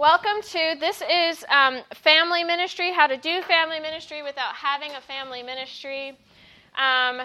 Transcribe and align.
Welcome 0.00 0.40
to 0.52 0.76
this 0.80 1.02
is 1.02 1.44
um, 1.50 1.82
family 1.94 2.42
ministry. 2.42 2.90
How 2.90 3.06
to 3.06 3.18
do 3.18 3.42
family 3.42 3.80
ministry 3.80 4.22
without 4.22 4.54
having 4.54 4.92
a 4.92 5.00
family 5.02 5.42
ministry. 5.42 6.16
Um, 6.74 7.20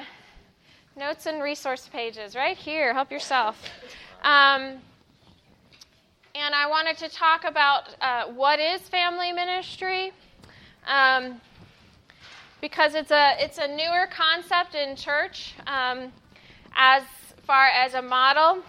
notes 0.98 1.25
and 1.25 1.42
resource 1.42 1.88
pages 1.90 2.35
right 2.35 2.58
here. 2.58 2.93
Help 2.93 3.14
yourself. 3.14 3.64
Um, 4.24 4.82
and 6.35 6.53
I 6.53 6.67
wanted 6.69 6.98
to 6.98 7.08
talk 7.08 7.46
about 7.46 7.96
uh, 8.02 8.25
what 8.25 8.59
is 8.59 8.81
family 8.81 9.31
ministry, 9.31 10.11
um, 10.85 11.39
because 12.59 12.93
it's 12.93 13.11
a 13.11 13.37
it's 13.39 13.57
a 13.57 13.69
newer 13.69 14.05
concept 14.11 14.75
in 14.75 14.97
church 14.97 15.53
um, 15.65 16.11
as 16.75 17.03
far 17.47 17.67
as 17.67 17.93
a 17.93 18.01
model. 18.01 18.63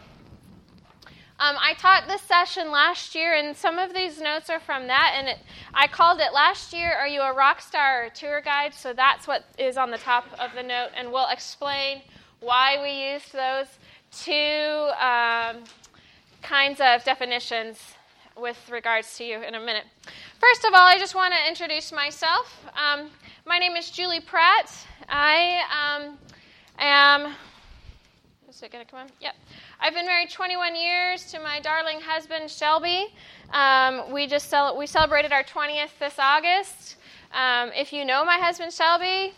Um, 1.39 1.57
I 1.61 1.75
taught 1.75 2.05
this 2.09 2.23
session 2.23 2.71
last 2.71 3.15
year, 3.15 3.35
and 3.35 3.55
some 3.55 3.79
of 3.79 3.93
these 3.93 4.21
notes 4.21 4.49
are 4.49 4.59
from 4.59 4.87
that. 4.87 5.15
And 5.19 5.29
it, 5.29 5.39
I 5.75 5.87
called 5.87 6.19
it 6.21 6.33
last 6.33 6.73
year, 6.73 6.95
Are 6.95 7.07
You 7.07 7.21
a 7.21 7.33
Rock 7.35 7.61
Star 7.61 8.03
or 8.03 8.07
a 8.07 8.11
Tour 8.11 8.41
Guide? 8.41 8.73
So 8.73 8.95
that's 8.95 9.27
what 9.27 9.45
is 9.59 9.77
on 9.77 9.91
the 9.91 9.99
top 9.99 10.25
of 10.39 10.55
the 10.55 10.63
note, 10.63 10.91
and 10.97 11.13
we'll 11.13 11.29
explain 11.29 12.01
why 12.41 12.81
we 12.83 13.13
used 13.13 13.35
those 13.35 13.67
two 14.13 14.91
um, 14.99 15.65
kinds 16.43 16.81
of 16.81 17.05
definitions 17.05 17.81
with 18.39 18.57
regards 18.71 19.17
to 19.19 19.25
you 19.25 19.43
in 19.43 19.55
a 19.55 19.61
minute. 19.61 19.85
First 20.41 20.65
of 20.65 20.73
all, 20.73 20.87
I 20.87 20.99
just 20.99 21.15
want 21.15 21.35
to 21.35 21.49
introduce 21.49 21.93
myself. 21.93 22.65
Um, 22.75 23.11
my 23.45 23.59
name 23.59 23.77
is 23.77 23.91
Julie 23.91 24.21
Pratt. 24.21 24.73
I 25.09 25.61
um, 25.71 26.19
am. 26.79 27.35
Is 28.49 28.63
it 28.63 28.73
going 28.73 28.85
to 28.85 28.91
come 28.91 29.01
on? 29.01 29.09
Yep. 29.21 29.35
I've 29.79 29.93
been 29.93 30.07
married 30.07 30.31
21 30.31 30.75
years 30.75 31.31
to 31.33 31.39
my 31.39 31.61
darling 31.61 32.01
husband 32.01 32.51
Shelby. 32.51 33.09
Um, 33.53 34.11
we 34.11 34.27
just 34.27 34.49
cel- 34.49 34.77
we 34.77 34.87
celebrated 34.87 35.33
our 35.33 35.45
20th 35.45 35.91
this 36.01 36.15
August. 36.19 36.97
Um, 37.33 37.71
if 37.75 37.93
you 37.93 38.05
know 38.05 38.25
my 38.25 38.39
husband 38.39 38.73
Shelby, 38.73 39.35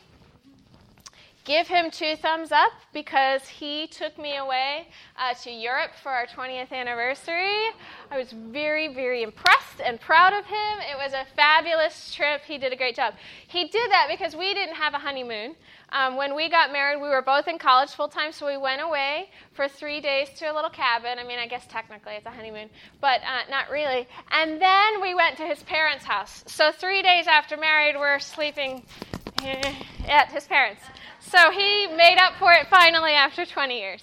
give 1.45 1.67
him 1.67 1.91
two 1.91 2.15
thumbs 2.15 2.53
up 2.53 2.71
because 2.93 3.49
he 3.49 3.89
took 3.89 4.17
me 4.17 4.37
away 4.37 4.87
uh, 5.19 5.35
to 5.43 5.51
Europe 5.51 5.91
for 6.03 6.11
our 6.11 6.27
20th 6.27 6.71
anniversary. 6.71 7.71
I 8.11 8.17
was 8.17 8.31
very, 8.31 8.87
very 8.87 9.25
impressed 9.25 9.81
and 9.85 10.01
proud 10.01 10.35
of 10.35 10.45
him. 10.45 10.79
It 10.89 10.97
was 10.97 11.15
a 11.15 11.27
fabulous 11.35 12.15
trip. 12.15 12.43
He 12.47 12.59
did 12.59 12.73
a 12.73 12.77
great 12.77 12.95
job. 12.95 13.15
He 13.49 13.65
did 13.65 13.91
that 13.91 14.07
because 14.09 14.37
we 14.37 14.55
didn't 14.55 14.77
have 14.77 14.95
a 14.95 14.99
honeymoon. 14.99 15.57
Um, 15.91 16.17
when 16.17 16.35
we 16.35 16.51
got 16.51 16.71
married, 16.73 17.01
we 17.01 17.09
were 17.09 17.23
both 17.23 17.49
in 17.49 17.59
college 17.59 17.91
full 17.91 18.09
time, 18.09 18.33
so 18.33 18.47
we 18.47 18.57
went 18.57 18.83
away 18.83 19.31
for 19.53 19.69
three 19.69 20.01
days 20.01 20.29
to 20.39 20.51
a 20.51 20.55
little 20.55 20.71
cabin. 20.71 21.19
I 21.19 21.25
mean, 21.25 21.39
I 21.39 21.47
guess 21.47 21.67
technically 21.67 22.15
it's 22.15 22.27
a 22.27 22.31
honeymoon, 22.31 22.69
but 23.01 23.21
uh, 23.23 23.51
not 23.51 23.71
really. 23.71 24.07
And 24.31 24.61
then 24.61 25.01
we 25.01 25.15
went 25.15 25.39
to 25.39 25.47
his 25.47 25.63
parents' 25.63 26.05
house. 26.05 26.45
So 26.47 26.73
three 26.73 27.01
days 27.03 27.27
after 27.27 27.57
married, 27.57 27.97
we're 27.97 28.19
sleeping 28.19 28.85
at 30.07 30.31
his 30.31 30.47
parents. 30.47 30.83
So 31.21 31.51
he 31.51 31.87
made 31.87 32.19
up 32.19 32.35
for 32.39 32.53
it 32.53 32.67
finally 32.69 33.13
after 33.13 33.47
20 33.47 33.79
years. 33.79 34.03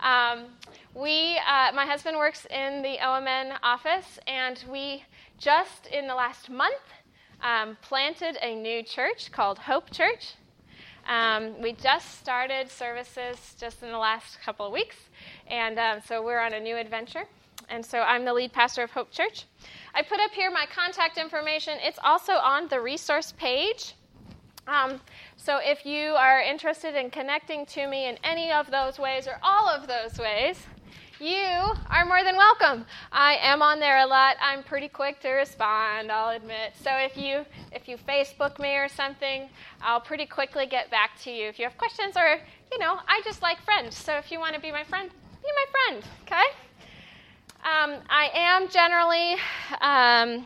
Um, 0.00 0.46
we, 0.94 1.38
uh, 1.46 1.72
my 1.74 1.84
husband 1.84 2.16
works 2.16 2.46
in 2.46 2.82
the 2.82 2.96
OMN 3.02 3.58
office, 3.62 4.18
and 4.26 4.62
we 4.70 5.04
just 5.38 5.86
in 5.86 6.06
the 6.06 6.14
last 6.14 6.48
month 6.50 6.74
um, 7.42 7.76
planted 7.82 8.38
a 8.42 8.54
new 8.54 8.82
church 8.82 9.30
called 9.30 9.58
Hope 9.58 9.90
Church. 9.90 10.34
Um, 11.08 11.60
we 11.60 11.72
just 11.72 12.18
started 12.18 12.70
services 12.70 13.54
just 13.58 13.82
in 13.82 13.90
the 13.90 13.98
last 13.98 14.40
couple 14.42 14.66
of 14.66 14.72
weeks, 14.72 14.96
and 15.46 15.78
um, 15.78 16.00
so 16.06 16.22
we're 16.22 16.38
on 16.38 16.52
a 16.52 16.60
new 16.60 16.76
adventure. 16.76 17.24
And 17.70 17.84
so 17.84 18.00
I'm 18.00 18.24
the 18.24 18.32
lead 18.32 18.52
pastor 18.52 18.82
of 18.82 18.90
Hope 18.90 19.10
Church. 19.10 19.44
I 19.94 20.02
put 20.02 20.20
up 20.20 20.30
here 20.32 20.50
my 20.50 20.66
contact 20.66 21.18
information. 21.18 21.78
It's 21.80 21.98
also 22.04 22.32
on 22.34 22.68
the 22.68 22.80
resource 22.80 23.32
page. 23.36 23.94
Um, 24.66 25.00
so 25.36 25.58
if 25.62 25.86
you 25.86 26.10
are 26.10 26.42
interested 26.42 26.94
in 26.94 27.10
connecting 27.10 27.64
to 27.66 27.86
me 27.86 28.06
in 28.06 28.18
any 28.22 28.52
of 28.52 28.70
those 28.70 28.98
ways 28.98 29.26
or 29.26 29.38
all 29.42 29.66
of 29.66 29.88
those 29.88 30.18
ways, 30.18 30.66
you 31.20 31.72
are 31.90 32.04
more 32.04 32.22
than 32.22 32.36
welcome. 32.36 32.84
I 33.12 33.36
am 33.40 33.62
on 33.62 33.80
there 33.80 33.98
a 33.98 34.06
lot. 34.06 34.36
I'm 34.40 34.62
pretty 34.62 34.88
quick 34.88 35.20
to 35.20 35.30
respond, 35.30 36.12
I'll 36.12 36.36
admit. 36.36 36.74
So 36.80 36.90
if 36.92 37.16
you 37.16 37.44
if 37.72 37.88
you 37.88 37.96
Facebook 37.96 38.58
me 38.58 38.76
or 38.76 38.88
something, 38.88 39.48
I'll 39.82 40.00
pretty 40.00 40.26
quickly 40.26 40.66
get 40.66 40.90
back 40.90 41.18
to 41.22 41.30
you. 41.30 41.48
If 41.48 41.58
you 41.58 41.64
have 41.64 41.76
questions 41.76 42.16
or, 42.16 42.38
you 42.72 42.78
know, 42.78 42.98
I 43.06 43.20
just 43.24 43.42
like 43.42 43.60
friends. 43.62 43.96
So 43.96 44.16
if 44.16 44.30
you 44.30 44.38
want 44.38 44.54
to 44.54 44.60
be 44.60 44.70
my 44.70 44.84
friend, 44.84 45.10
be 45.42 45.48
my 45.54 45.64
friend, 45.72 46.04
okay? 46.22 46.46
Um, 47.64 48.02
I 48.08 48.30
am 48.34 48.68
generally 48.68 49.36
um, 49.80 50.44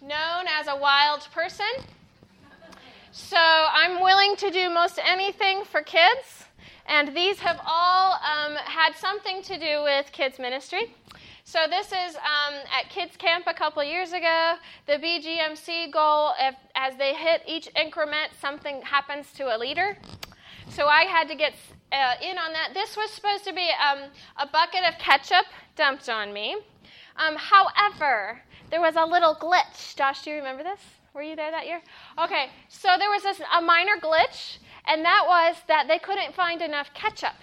known 0.00 0.46
as 0.48 0.68
a 0.68 0.76
wild 0.76 1.28
person. 1.32 1.66
So 3.12 3.36
I'm 3.36 4.00
willing 4.02 4.36
to 4.36 4.50
do 4.50 4.70
most 4.70 4.98
anything 5.04 5.64
for 5.64 5.82
kids. 5.82 6.46
And 6.86 7.16
these 7.16 7.38
have 7.40 7.60
all 7.66 8.12
um, 8.14 8.56
had 8.56 8.96
something 8.96 9.42
to 9.42 9.58
do 9.58 9.82
with 9.82 10.10
kids' 10.12 10.38
ministry. 10.38 10.94
So 11.44 11.60
this 11.68 11.88
is 11.88 12.16
um, 12.16 12.54
at 12.78 12.88
Kids 12.88 13.16
Camp 13.16 13.44
a 13.46 13.54
couple 13.54 13.82
years 13.82 14.12
ago. 14.12 14.54
The 14.86 14.94
BGMC 14.94 15.92
goal, 15.92 16.32
if, 16.40 16.54
as 16.74 16.96
they 16.96 17.14
hit 17.14 17.42
each 17.46 17.68
increment, 17.80 18.32
something 18.40 18.80
happens 18.82 19.32
to 19.32 19.54
a 19.54 19.58
leader. 19.58 19.98
So 20.70 20.86
I 20.86 21.02
had 21.02 21.28
to 21.28 21.34
get 21.34 21.54
uh, 21.90 22.14
in 22.22 22.38
on 22.38 22.52
that. 22.52 22.70
This 22.74 22.96
was 22.96 23.10
supposed 23.10 23.44
to 23.44 23.52
be 23.52 23.68
um, 23.70 24.10
a 24.38 24.46
bucket 24.46 24.84
of 24.88 24.98
ketchup 24.98 25.44
dumped 25.76 26.08
on 26.08 26.32
me. 26.32 26.56
Um, 27.16 27.36
however, 27.36 28.40
there 28.70 28.80
was 28.80 28.96
a 28.96 29.04
little 29.04 29.34
glitch. 29.34 29.96
Josh, 29.96 30.22
do 30.22 30.30
you 30.30 30.36
remember 30.36 30.62
this? 30.62 30.80
Were 31.12 31.22
you 31.22 31.36
there 31.36 31.50
that 31.50 31.66
year? 31.66 31.82
Okay, 32.18 32.46
so 32.68 32.88
there 32.98 33.10
was 33.10 33.22
this, 33.22 33.40
a 33.54 33.60
minor 33.60 33.98
glitch 34.02 34.58
and 34.86 35.04
that 35.04 35.24
was 35.26 35.56
that 35.68 35.88
they 35.88 35.98
couldn't 35.98 36.34
find 36.34 36.62
enough 36.62 36.88
ketchup. 36.94 37.34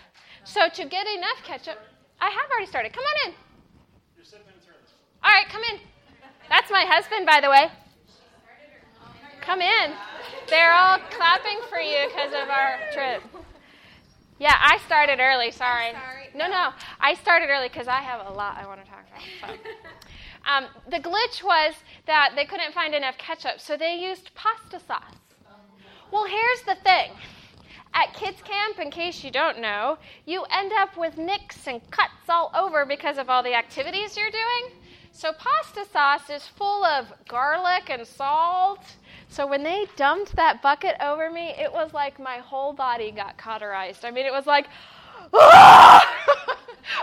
So 0.44 0.70
to 0.70 0.86
get 0.86 1.08
enough 1.08 1.44
ketchup, 1.44 1.78
I 2.20 2.30
have 2.30 2.50
already 2.52 2.66
started. 2.66 2.94
Come 2.94 3.04
on 3.04 3.30
in. 3.30 3.36
All 5.24 5.32
right, 5.32 5.48
come 5.50 5.62
in. 5.72 5.80
That's 6.50 6.72
my 6.72 6.86
husband, 6.88 7.26
by 7.26 7.40
the 7.42 7.50
way. 7.50 7.70
Come 9.42 9.62
in. 9.62 9.92
They're 10.50 10.74
all 10.74 11.00
clapping 11.12 11.60
for 11.70 11.80
you 11.80 12.08
because 12.08 12.34
of 12.34 12.50
our 12.50 12.80
trip. 12.94 13.24
Yeah, 14.40 14.56
I 14.60 14.78
started 14.86 15.20
early. 15.20 15.52
Sorry. 15.52 15.94
No, 16.36 16.48
no. 16.48 16.72
I 17.00 17.14
started 17.16 17.50
early 17.50 17.68
because 17.68 17.88
I 17.88 18.02
have 18.02 18.26
a 18.26 18.32
lot 18.32 18.58
I 18.58 18.66
want 18.66 18.84
to 18.84 18.90
talk 18.90 19.06
about. 19.08 19.58
So. 19.58 19.60
Um, 20.48 20.66
the 20.90 20.98
glitch 20.98 21.44
was 21.44 21.76
that 22.08 22.32
they 22.36 22.46
couldn't 22.46 22.74
find 22.74 22.96
enough 22.96 23.18
ketchup, 23.18 23.60
so 23.60 23.76
they 23.76 23.96
used 23.96 24.34
pasta 24.36 24.80
sauce. 24.80 25.29
Well, 26.12 26.26
here's 26.26 26.62
the 26.64 26.76
thing. 26.84 27.12
At 27.94 28.14
kids 28.14 28.42
camp, 28.44 28.80
in 28.80 28.92
case 28.92 29.24
you 29.24 29.32
don't 29.32 29.60
know, 29.60 29.98
you 30.26 30.44
end 30.52 30.72
up 30.74 30.98
with 30.98 31.18
nicks 31.18 31.68
and 31.68 31.82
cuts 31.92 32.30
all 32.30 32.52
over 32.56 32.86
because 32.86 33.18
of 33.18 33.30
all 33.30 33.44
the 33.44 33.54
activities 33.56 34.16
you're 34.16 34.32
doing. 34.32 34.74
So, 35.12 35.34
pasta 35.34 35.86
sauce 35.92 36.30
is 36.30 36.48
full 36.48 36.84
of 36.86 37.12
garlic 37.28 37.90
and 37.90 38.08
salt. 38.08 38.84
So, 39.28 39.46
when 39.46 39.64
they 39.64 39.88
dumped 39.96 40.36
that 40.36 40.62
bucket 40.62 40.96
over 41.02 41.30
me, 41.32 41.54
it 41.58 41.72
was 41.72 41.94
like 41.94 42.20
my 42.20 42.38
whole 42.38 42.74
body 42.74 43.12
got 43.12 43.38
cauterized. 43.38 44.06
I 44.06 44.12
mean, 44.12 44.26
it 44.26 44.32
was 44.32 44.46
like, 44.46 44.68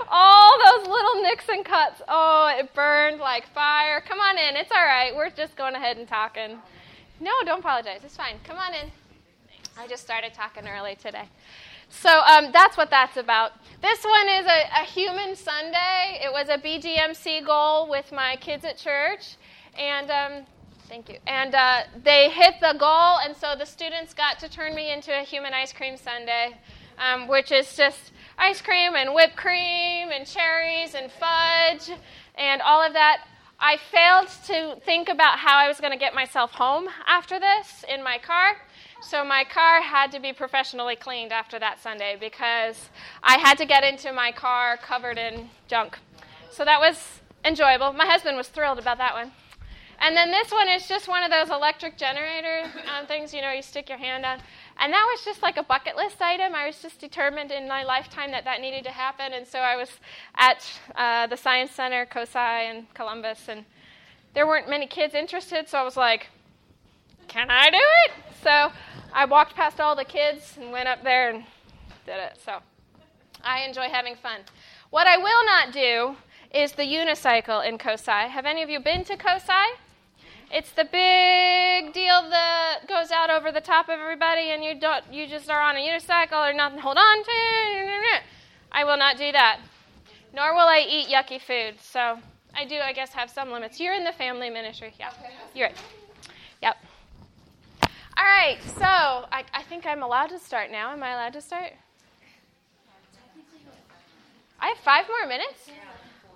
all 0.09 0.59
those 0.65 0.88
little 0.88 1.23
nicks 1.23 1.49
and 1.49 1.65
cuts. 1.65 2.03
Oh, 2.09 2.55
it 2.59 2.73
burned 2.75 3.21
like 3.21 3.47
fire. 3.53 4.00
Come 4.00 4.19
on 4.19 4.38
in. 4.38 4.56
It's 4.56 4.73
all 4.73 4.84
right. 4.84 5.15
We're 5.15 5.31
just 5.31 5.56
going 5.56 5.75
ahead 5.75 5.97
and 5.97 6.09
talking. 6.09 6.59
No, 7.21 7.31
don't 7.44 7.60
apologize. 7.60 8.00
It's 8.04 8.16
fine. 8.16 8.37
Come 8.44 8.59
on 8.59 8.75
in. 8.75 8.91
I 9.78 9.87
just 9.87 10.03
started 10.03 10.34
talking 10.34 10.66
early 10.69 10.97
today. 10.97 11.28
So 11.88 12.10
um, 12.10 12.50
that's 12.53 12.77
what 12.77 12.91
that's 12.91 13.16
about. 13.16 13.53
This 13.81 14.04
one 14.04 14.28
is 14.28 14.47
a, 14.47 14.82
a, 14.82 14.84
human 14.84 15.37
sundae. 15.37 16.21
It 16.22 16.32
was 16.32 16.49
a 16.49 16.59
BGMC 16.59 17.47
goal 17.47 17.88
with 17.88 18.10
my 18.12 18.37
kids 18.37 18.65
at 18.65 18.76
church. 18.76 19.37
And 19.79 20.11
um, 20.11 20.46
thank 20.88 21.08
you. 21.08 21.19
And 21.26 21.55
uh, 21.55 21.82
they 22.02 22.31
hit 22.31 22.55
the 22.61 22.75
goal, 22.79 23.19
and 23.19 23.37
so 23.37 23.55
the 23.56 23.67
students 23.67 24.14
got 24.14 24.38
to 24.41 24.49
turn 24.49 24.75
me 24.75 24.93
into 24.93 25.17
a 25.17 25.23
human 25.23 25.55
ice 25.55 25.73
cream 25.73 25.96
sundae, 25.96 26.56
um, 26.99 27.29
which 27.29 27.52
is 27.52 27.76
just 27.76 28.12
ice 28.38 28.61
cream 28.61 28.94
and 28.94 29.14
whipped 29.14 29.37
cream 29.37 30.11
and 30.11 30.26
cherries 30.26 30.94
and 30.94 31.11
fudge 31.12 31.96
and 32.37 32.62
all 32.62 32.82
of 32.82 32.93
that. 32.94 33.26
I 33.58 33.79
failed 33.79 34.29
to 34.47 34.81
think 34.85 35.08
about 35.08 35.38
how 35.38 35.56
I 35.56 35.67
was 35.67 35.81
going 35.81 35.93
to 35.93 35.99
get 35.99 36.14
myself 36.14 36.53
home 36.53 36.88
after 37.06 37.41
this 37.41 37.85
in 37.88 38.03
my 38.03 38.19
car. 38.19 38.56
So 39.00 39.25
my 39.25 39.44
car 39.44 39.81
had 39.81 40.12
to 40.12 40.20
be 40.20 40.32
professionally 40.32 40.97
cleaned 40.97 41.32
after 41.32 41.58
that 41.58 41.81
Sunday 41.81 42.17
because 42.19 42.91
I 43.23 43.38
had 43.38 43.56
to 43.58 43.67
get 43.67 43.82
into 43.82 44.12
my 44.12 44.32
car 44.32 44.76
covered 44.76 45.17
in 45.17 45.49
junk. 45.69 45.99
So 46.50 46.64
that 46.64 46.81
was 46.81 47.20
enjoyable. 47.44 47.93
My 47.93 48.06
husband 48.06 48.37
was 48.37 48.49
thrilled 48.49 48.79
about 48.79 48.99
that 48.99 49.14
one. 49.14 49.32
And 50.00 50.14
then 50.14 50.31
this 50.31 50.50
one 50.50 50.69
is 50.69 50.87
just 50.87 51.08
one 51.08 51.23
of 51.23 51.31
those 51.31 51.49
electric 51.49 51.97
generator 51.97 52.64
um, 52.94 53.06
things, 53.06 53.32
you 53.32 53.41
know, 53.41 53.50
you 53.53 53.62
stick 53.62 53.88
your 53.88 53.99
hand 53.99 54.26
on. 54.26 54.41
And 54.78 54.93
that 54.93 55.06
was 55.11 55.25
just 55.25 55.43
like 55.43 55.56
a 55.56 55.62
bucket 55.62 55.96
list 55.96 56.20
item. 56.20 56.55
I 56.55 56.67
was 56.67 56.82
just 56.82 57.00
determined 57.00 57.50
in 57.50 57.67
my 57.67 57.82
lifetime 57.82 58.31
that 58.32 58.44
that 58.44 58.61
needed 58.61 58.84
to 58.84 58.90
happen. 58.90 59.32
And 59.32 59.46
so 59.46 59.58
I 59.58 59.76
was 59.76 59.88
at 60.37 60.64
uh, 60.94 61.26
the 61.28 61.37
Science 61.37 61.73
Center, 61.73 62.05
COSI, 62.06 62.70
in 62.70 62.87
Columbus, 62.93 63.49
and 63.49 63.64
there 64.34 64.46
weren't 64.46 64.69
many 64.69 64.87
kids 64.87 65.14
interested. 65.14 65.69
So 65.69 65.78
I 65.78 65.82
was 65.82 65.96
like, 65.96 66.28
can 67.26 67.50
I 67.50 67.70
do 67.70 67.78
it? 67.78 68.12
So 68.43 68.70
I 69.12 69.25
walked 69.25 69.55
past 69.55 69.81
all 69.81 69.96
the 69.96 70.05
kids 70.05 70.58
and 70.61 70.70
went 70.70 70.88
up 70.88 71.02
there 71.02 71.31
and 71.31 71.44
did 72.05 72.19
it. 72.19 72.38
So 72.44 72.58
I 73.43 73.62
enjoy 73.62 73.88
having 73.88 74.14
fun. 74.14 74.40
What 74.90 75.06
I 75.06 75.17
will 75.17 75.44
not 75.44 75.72
do 75.72 76.17
is 76.55 76.72
the 76.72 76.82
unicycle 76.82 77.67
in 77.67 77.79
COSI. 77.79 78.29
Have 78.29 78.44
any 78.44 78.62
of 78.62 78.69
you 78.70 78.79
been 78.81 79.05
to 79.05 79.17
COSI? 79.17 79.52
It's 80.50 80.70
the 80.70 80.84
big 80.84 81.93
deal 81.93 82.31
that 82.31 82.81
goes 82.88 83.10
out 83.10 83.31
over 83.31 83.50
the 83.50 83.60
top 83.60 83.88
of 83.88 83.98
everybody, 83.98 84.50
and 84.50 84.64
you 84.64 84.78
don't. 84.78 85.04
You 85.12 85.26
just 85.26 85.50
are 85.50 85.60
on 85.60 85.76
a 85.76 85.81
unicycle 85.81 86.48
or 86.48 86.52
nothing. 86.52 86.78
Hold 86.78 86.96
on 86.96 87.25
to. 87.25 88.20
I 88.70 88.84
will 88.84 88.96
not 88.96 89.16
do 89.16 89.32
that. 89.32 89.60
Nor 90.32 90.54
will 90.54 90.69
I 90.69 90.87
eat 90.88 91.08
yucky 91.08 91.40
food. 91.40 91.81
So 91.81 92.19
I 92.54 92.64
do, 92.64 92.76
I 92.76 92.93
guess, 92.93 93.12
have 93.12 93.31
some 93.31 93.50
limits. 93.50 93.81
You're 93.81 93.94
in 93.94 94.04
the 94.04 94.12
family 94.12 94.50
ministry. 94.50 94.94
Yeah, 95.00 95.10
you're 95.54 95.69
right. 95.69 95.76
Yep. 96.62 96.76
All 98.16 98.25
right. 98.25 98.58
So 98.78 98.84
I, 98.84 99.44
I 99.52 99.62
think 99.62 99.84
I'm 99.84 100.02
allowed 100.02 100.28
to 100.28 100.38
start 100.38 100.70
now. 100.70 100.93
Am 100.93 101.02
I 101.02 101.12
allowed 101.12 101.32
to 101.32 101.40
start? 101.40 101.72
I 104.60 104.69
have 104.69 104.78
five 104.78 105.06
more 105.08 105.28
minutes. 105.28 105.70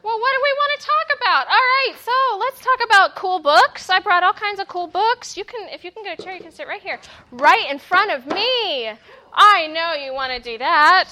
Well, 0.02 0.19
what 0.19 0.32
do 0.32 0.41
we 0.43 0.52
want 0.56 0.81
to 0.81 0.87
talk 0.87 1.19
about? 1.20 1.47
All 1.47 1.52
right, 1.52 1.94
so 2.02 2.38
let's 2.38 2.58
talk 2.61 2.79
about 2.87 3.17
cool 3.17 3.38
books. 3.38 3.91
I 3.91 4.00
brought 4.00 4.23
all 4.23 4.32
kinds 4.32 4.58
of 4.58 4.67
cool 4.67 4.87
books. 4.87 5.37
You 5.37 5.44
can, 5.44 5.69
if 5.69 5.85
you 5.85 5.91
can 5.91 6.02
get 6.02 6.19
a 6.19 6.23
chair, 6.23 6.35
you 6.35 6.41
can 6.41 6.52
sit 6.52 6.67
right 6.67 6.81
here, 6.81 6.99
right 7.31 7.70
in 7.70 7.79
front 7.79 8.11
of 8.11 8.26
me. 8.26 8.91
I 9.35 9.67
know 9.67 9.93
you 9.93 10.14
want 10.14 10.32
to 10.32 10.41
do 10.41 10.56
that. 10.56 11.11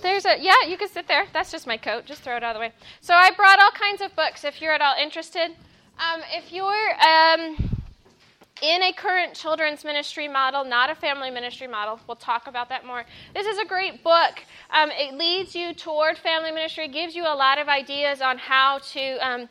There's 0.00 0.26
a 0.26 0.36
yeah, 0.40 0.64
you 0.68 0.78
can 0.78 0.88
sit 0.88 1.08
there. 1.08 1.26
That's 1.32 1.50
just 1.50 1.66
my 1.66 1.76
coat. 1.76 2.06
Just 2.06 2.22
throw 2.22 2.36
it 2.36 2.44
out 2.44 2.54
of 2.54 2.54
the 2.54 2.60
way. 2.60 2.72
So 3.00 3.14
I 3.14 3.32
brought 3.32 3.58
all 3.58 3.72
kinds 3.72 4.00
of 4.00 4.14
books. 4.14 4.44
If 4.44 4.62
you're 4.62 4.72
at 4.72 4.80
all 4.80 4.94
interested, 4.96 5.50
um, 5.98 6.22
if 6.32 6.52
you're 6.52 6.90
um, 7.04 7.79
in 8.62 8.82
a 8.82 8.92
current 8.92 9.34
children's 9.34 9.84
ministry 9.84 10.28
model, 10.28 10.64
not 10.64 10.90
a 10.90 10.94
family 10.94 11.30
ministry 11.30 11.66
model. 11.66 11.98
We'll 12.06 12.16
talk 12.16 12.46
about 12.46 12.68
that 12.68 12.84
more. 12.84 13.04
This 13.34 13.46
is 13.46 13.58
a 13.58 13.64
great 13.64 14.04
book. 14.04 14.42
Um, 14.70 14.90
it 14.92 15.14
leads 15.14 15.54
you 15.54 15.74
toward 15.74 16.18
family 16.18 16.50
ministry, 16.50 16.88
gives 16.88 17.14
you 17.14 17.24
a 17.24 17.34
lot 17.34 17.58
of 17.58 17.68
ideas 17.68 18.20
on 18.20 18.38
how 18.38 18.78
to 18.78 19.26
um, 19.26 19.48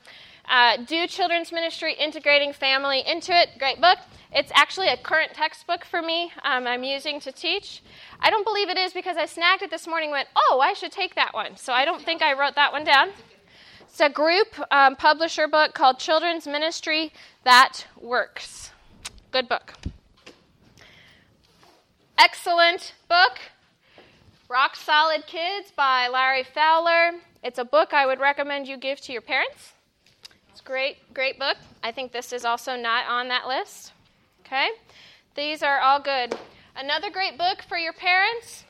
uh, 0.50 0.77
do 0.77 1.07
children's 1.07 1.51
ministry, 1.51 1.94
integrating 1.94 2.53
family 2.53 3.03
into 3.06 3.31
it. 3.33 3.50
Great 3.57 3.81
book. 3.81 3.97
It's 4.31 4.51
actually 4.53 4.89
a 4.89 4.97
current 4.97 5.33
textbook 5.33 5.83
for 5.83 6.01
me. 6.01 6.31
Um, 6.44 6.67
I'm 6.67 6.83
using 6.83 7.19
to 7.21 7.31
teach. 7.31 7.81
I 8.19 8.29
don't 8.29 8.45
believe 8.45 8.69
it 8.69 8.77
is 8.77 8.94
because 8.94 9.17
I 9.17 9.25
snagged 9.25 9.63
it 9.63 9.71
this 9.71 9.88
morning. 9.88 10.11
Went, 10.11 10.27
oh, 10.35 10.59
I 10.61 10.73
should 10.73 10.91
take 10.91 11.15
that 11.15 11.33
one. 11.33 11.57
So 11.57 11.73
I 11.73 11.83
don't 11.83 12.03
think 12.03 12.21
I 12.21 12.33
wrote 12.39 12.56
that 12.56 12.71
one 12.71 12.83
down. 12.83 13.09
It's 13.81 14.00
a 14.00 14.09
group 14.09 14.47
um, 14.71 14.95
publisher 14.95 15.47
book 15.47 15.73
called 15.73 15.97
Children's 15.97 16.45
Ministry 16.45 17.11
That 17.44 17.88
Works. 18.00 18.71
Good 19.31 19.48
book. 19.48 19.74
Excellent 22.18 22.96
book. 23.08 23.38
Rock 24.50 24.76
Solid 24.76 25.28
Kids 25.28 25.72
by 25.76 26.08
Larry 26.08 26.44
Fowler. 26.44 27.12
It's 27.44 27.60
a 27.60 27.64
book 27.64 27.94
I 27.94 28.08
would 28.08 28.20
recommend 28.20 28.68
you 28.68 28.76
give 28.76 29.00
to 29.02 29.14
your 29.14 29.22
parents. 29.22 29.74
It's 30.50 30.62
great, 30.62 31.14
great 31.14 31.38
book. 31.38 31.58
I 31.84 31.92
think 31.92 32.12
this 32.12 32.34
is 32.34 32.44
also 32.44 32.76
not 32.76 33.06
on 33.08 33.28
that 33.28 33.48
list. 33.48 33.94
Okay? 34.44 34.70
These 35.36 35.62
are 35.62 35.80
all 35.80 36.00
good. 36.00 36.36
Another 36.76 37.12
great 37.12 37.38
book 37.38 37.62
for 37.62 37.78
your 37.78 37.94
parents 37.94 38.64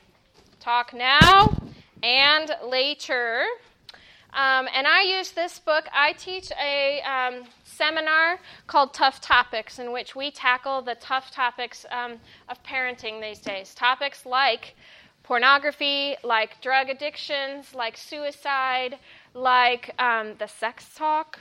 Talk 0.60 0.92
Now 0.92 1.56
and 2.02 2.54
Later. 2.68 3.46
Um, 4.32 4.68
and 4.74 4.86
I 4.86 5.02
use 5.02 5.32
this 5.32 5.58
book. 5.58 5.86
I 5.92 6.12
teach 6.12 6.52
a 6.52 7.00
um, 7.02 7.44
seminar 7.64 8.38
called 8.66 8.94
Tough 8.94 9.20
Topics, 9.20 9.78
in 9.78 9.92
which 9.92 10.14
we 10.14 10.30
tackle 10.30 10.82
the 10.82 10.94
tough 10.96 11.30
topics 11.30 11.84
um, 11.90 12.14
of 12.48 12.62
parenting 12.62 13.20
these 13.20 13.40
days. 13.40 13.74
Topics 13.74 14.24
like 14.24 14.76
pornography, 15.22 16.16
like 16.22 16.60
drug 16.60 16.88
addictions, 16.88 17.74
like 17.74 17.96
suicide, 17.96 18.98
like 19.34 19.94
um, 19.98 20.34
the 20.38 20.46
sex 20.46 20.86
talk. 20.94 21.38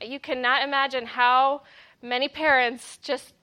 You 0.00 0.18
cannot 0.18 0.64
imagine 0.64 1.06
how 1.06 1.62
many 2.02 2.28
parents 2.28 2.98
just 2.98 3.34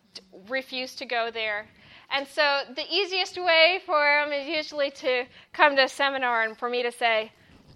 refuse 0.49 0.95
to 0.95 1.05
go 1.05 1.31
there. 1.31 1.67
And 2.11 2.27
so 2.27 2.61
the 2.75 2.85
easiest 2.91 3.37
way 3.37 3.81
for 3.85 4.03
them 4.03 4.33
is 4.33 4.47
usually 4.47 4.91
to 4.91 5.25
come 5.53 5.75
to 5.75 5.83
a 5.83 5.87
seminar 5.87 6.43
and 6.43 6.57
for 6.57 6.69
me 6.69 6.81
to 6.83 6.91
say, 6.91 7.31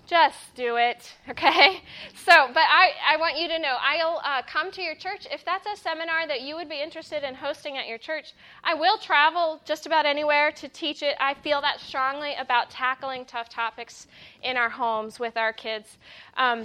just 0.05 0.55
do 0.55 0.77
it, 0.77 1.13
okay? 1.29 1.81
So, 2.15 2.47
but 2.53 2.63
I, 2.69 2.91
I 3.07 3.17
want 3.17 3.37
you 3.37 3.47
to 3.47 3.59
know 3.59 3.75
I'll 3.79 4.21
uh, 4.23 4.41
come 4.47 4.71
to 4.71 4.81
your 4.81 4.95
church. 4.95 5.27
If 5.31 5.45
that's 5.45 5.65
a 5.67 5.75
seminar 5.81 6.27
that 6.27 6.41
you 6.41 6.55
would 6.55 6.69
be 6.69 6.81
interested 6.81 7.23
in 7.23 7.35
hosting 7.35 7.77
at 7.77 7.87
your 7.87 7.97
church, 7.97 8.33
I 8.63 8.73
will 8.73 8.97
travel 8.97 9.61
just 9.65 9.85
about 9.85 10.05
anywhere 10.05 10.51
to 10.51 10.67
teach 10.67 11.03
it. 11.03 11.15
I 11.19 11.33
feel 11.33 11.61
that 11.61 11.79
strongly 11.79 12.35
about 12.39 12.69
tackling 12.69 13.25
tough 13.25 13.49
topics 13.49 14.07
in 14.41 14.57
our 14.57 14.69
homes 14.69 15.19
with 15.19 15.37
our 15.37 15.53
kids. 15.53 15.97
Um, 16.37 16.63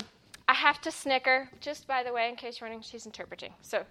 I 0.48 0.54
have 0.54 0.80
to 0.82 0.90
snicker, 0.90 1.48
just 1.60 1.86
by 1.86 2.02
the 2.02 2.12
way, 2.12 2.28
in 2.28 2.36
case 2.36 2.60
you're 2.60 2.68
wondering, 2.68 2.82
she's 2.82 3.04
interpreting. 3.04 3.52
So 3.60 3.84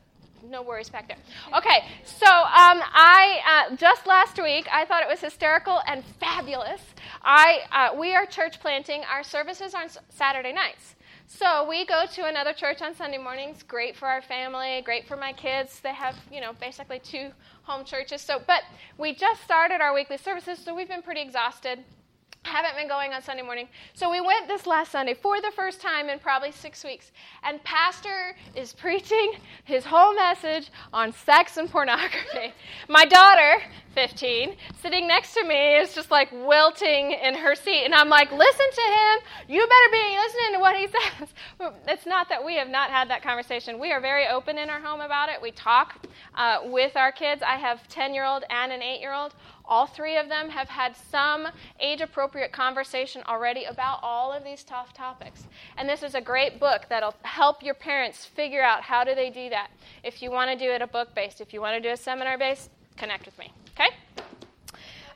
no 0.49 0.61
worries 0.61 0.89
back 0.89 1.07
there. 1.07 1.17
Okay, 1.55 1.85
so 2.03 2.25
um, 2.25 2.81
I 2.93 3.67
uh, 3.71 3.75
just 3.75 4.07
last 4.07 4.41
week 4.41 4.67
I 4.71 4.85
thought 4.85 5.03
it 5.03 5.09
was 5.09 5.19
hysterical 5.19 5.81
and 5.87 6.03
fabulous. 6.19 6.81
I 7.23 7.59
uh, 7.71 7.97
we 7.97 8.15
are 8.15 8.25
church 8.25 8.59
planting. 8.59 9.03
Our 9.11 9.23
services 9.23 9.73
are 9.73 9.83
on 9.83 9.89
Saturday 10.09 10.53
nights. 10.53 10.95
So 11.29 11.67
we 11.67 11.85
go 11.85 12.05
to 12.13 12.25
another 12.25 12.53
church 12.53 12.81
on 12.81 12.95
Sunday 12.95 13.17
mornings. 13.17 13.61
Great 13.61 13.97
for 13.97 14.07
our 14.07 14.21
family. 14.21 14.81
Great 14.85 15.05
for 15.07 15.17
my 15.17 15.33
kids. 15.33 15.81
They 15.81 15.93
have 15.93 16.15
you 16.31 16.41
know 16.41 16.53
basically 16.53 16.99
two 16.99 17.31
home 17.63 17.83
churches. 17.83 18.21
So, 18.21 18.41
but 18.47 18.63
we 18.97 19.13
just 19.13 19.43
started 19.43 19.81
our 19.81 19.93
weekly 19.93 20.17
services, 20.17 20.59
so 20.59 20.73
we've 20.73 20.87
been 20.87 21.01
pretty 21.01 21.21
exhausted 21.21 21.83
haven't 22.47 22.75
been 22.75 22.87
going 22.87 23.13
on 23.13 23.21
Sunday 23.21 23.43
morning. 23.43 23.67
So 23.93 24.09
we 24.09 24.21
went 24.21 24.47
this 24.47 24.65
last 24.65 24.91
Sunday 24.91 25.13
for 25.13 25.41
the 25.41 25.51
first 25.55 25.81
time 25.81 26.09
in 26.09 26.17
probably 26.17 26.51
six 26.51 26.83
weeks. 26.83 27.11
And 27.43 27.63
Pastor 27.63 28.35
is 28.55 28.73
preaching 28.85 29.33
his 29.65 29.85
whole 29.85 30.15
message 30.15 30.71
on 30.93 31.11
sex 31.11 31.57
and 31.57 31.69
pornography. 31.69 32.53
My 32.89 33.05
daughter, 33.05 33.61
15, 33.93 34.55
sitting 34.81 35.07
next 35.07 35.33
to 35.33 35.43
me 35.43 35.75
is 35.77 35.93
just 35.93 36.09
like 36.09 36.31
wilting 36.31 37.11
in 37.11 37.35
her 37.35 37.55
seat. 37.55 37.83
And 37.83 37.93
I'm 37.93 38.09
like, 38.09 38.31
listen 38.31 38.65
to 38.71 38.81
him. 38.81 39.19
You 39.49 39.67
better 39.67 39.91
be 39.91 40.17
listening 40.17 40.53
to 40.53 40.59
what 40.59 40.75
he 40.75 40.87
says. 41.19 41.33
It's 41.87 42.05
not 42.05 42.29
that 42.29 42.43
we 42.43 42.55
have 42.55 42.69
not 42.69 42.89
had 42.89 43.09
that 43.09 43.21
conversation. 43.21 43.79
We 43.79 43.91
are 43.91 43.99
very 43.99 44.27
open 44.27 44.57
in 44.57 44.69
our 44.69 44.79
home 44.79 45.01
about 45.01 45.29
it. 45.29 45.41
We 45.41 45.51
talk 45.51 46.05
uh, 46.35 46.59
with 46.65 46.95
our 46.95 47.11
kids. 47.11 47.43
I 47.43 47.57
have 47.57 47.87
10 47.87 48.13
year 48.13 48.25
old 48.25 48.43
and 48.49 48.71
an 48.71 48.81
8 48.81 48.99
year 49.01 49.13
old 49.13 49.33
all 49.67 49.85
three 49.85 50.17
of 50.17 50.29
them 50.29 50.49
have 50.49 50.69
had 50.69 50.95
some 51.11 51.47
age 51.79 52.01
appropriate 52.01 52.51
conversation 52.51 53.21
already 53.27 53.65
about 53.65 53.99
all 54.01 54.31
of 54.31 54.43
these 54.43 54.63
tough 54.63 54.93
topics. 54.93 55.43
And 55.77 55.87
this 55.87 56.03
is 56.03 56.15
a 56.15 56.21
great 56.21 56.59
book 56.59 56.85
that'll 56.89 57.15
help 57.23 57.63
your 57.63 57.73
parents 57.73 58.25
figure 58.25 58.63
out 58.63 58.81
how 58.81 59.03
do 59.03 59.13
they 59.13 59.29
do 59.29 59.49
that. 59.49 59.69
If 60.03 60.21
you 60.21 60.31
want 60.31 60.51
to 60.51 60.57
do 60.57 60.71
it 60.71 60.81
a 60.81 60.87
book 60.87 61.13
based, 61.13 61.41
if 61.41 61.53
you 61.53 61.61
want 61.61 61.75
to 61.75 61.81
do 61.81 61.93
a 61.93 61.97
seminar 61.97 62.37
based, 62.37 62.69
connect 62.95 63.25
with 63.25 63.37
me. 63.37 63.51
Okay? 63.73 63.89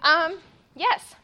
Um, 0.03 0.39
yes. 0.75 1.15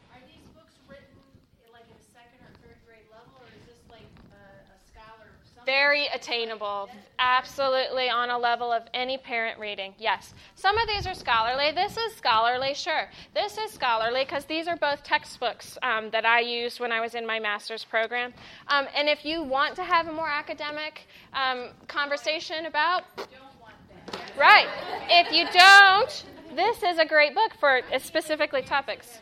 Very 5.68 6.06
attainable, 6.14 6.88
absolutely 7.18 8.08
on 8.08 8.30
a 8.30 8.38
level 8.38 8.72
of 8.72 8.84
any 8.94 9.18
parent 9.18 9.58
reading. 9.58 9.92
Yes. 9.98 10.32
Some 10.54 10.78
of 10.78 10.88
these 10.88 11.06
are 11.06 11.12
scholarly. 11.12 11.72
This 11.72 11.94
is 11.98 12.14
scholarly, 12.14 12.72
sure. 12.72 13.10
This 13.34 13.58
is 13.58 13.70
scholarly 13.70 14.24
because 14.24 14.46
these 14.46 14.66
are 14.66 14.78
both 14.78 15.02
textbooks 15.02 15.76
um, 15.82 16.08
that 16.08 16.24
I 16.24 16.40
used 16.40 16.80
when 16.80 16.90
I 16.90 17.02
was 17.02 17.14
in 17.14 17.26
my 17.26 17.38
master's 17.38 17.84
program. 17.84 18.32
Um, 18.68 18.86
and 18.96 19.10
if 19.10 19.26
you 19.26 19.42
want 19.42 19.76
to 19.76 19.84
have 19.84 20.08
a 20.08 20.12
more 20.12 20.30
academic 20.30 21.02
um, 21.34 21.68
conversation 21.86 22.64
about. 22.64 23.04
Right. 24.38 24.68
If 25.10 25.30
you 25.30 25.44
don't, 25.52 26.24
this 26.56 26.82
is 26.82 26.98
a 26.98 27.04
great 27.04 27.34
book 27.34 27.52
for 27.60 27.82
specifically 27.98 28.62
topics. 28.62 29.20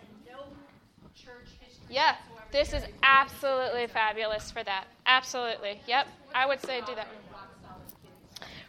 Yeah. 1.91 2.15
This 2.53 2.73
is 2.73 2.85
absolutely 3.03 3.89
fabulous 3.89 4.53
for 4.53 4.63
that. 4.63 4.85
Absolutely. 5.05 5.81
Yep. 5.87 6.07
I 6.37 6.45
would 6.45 6.61
say 6.61 6.83
do 6.83 6.95
that. 6.95 7.09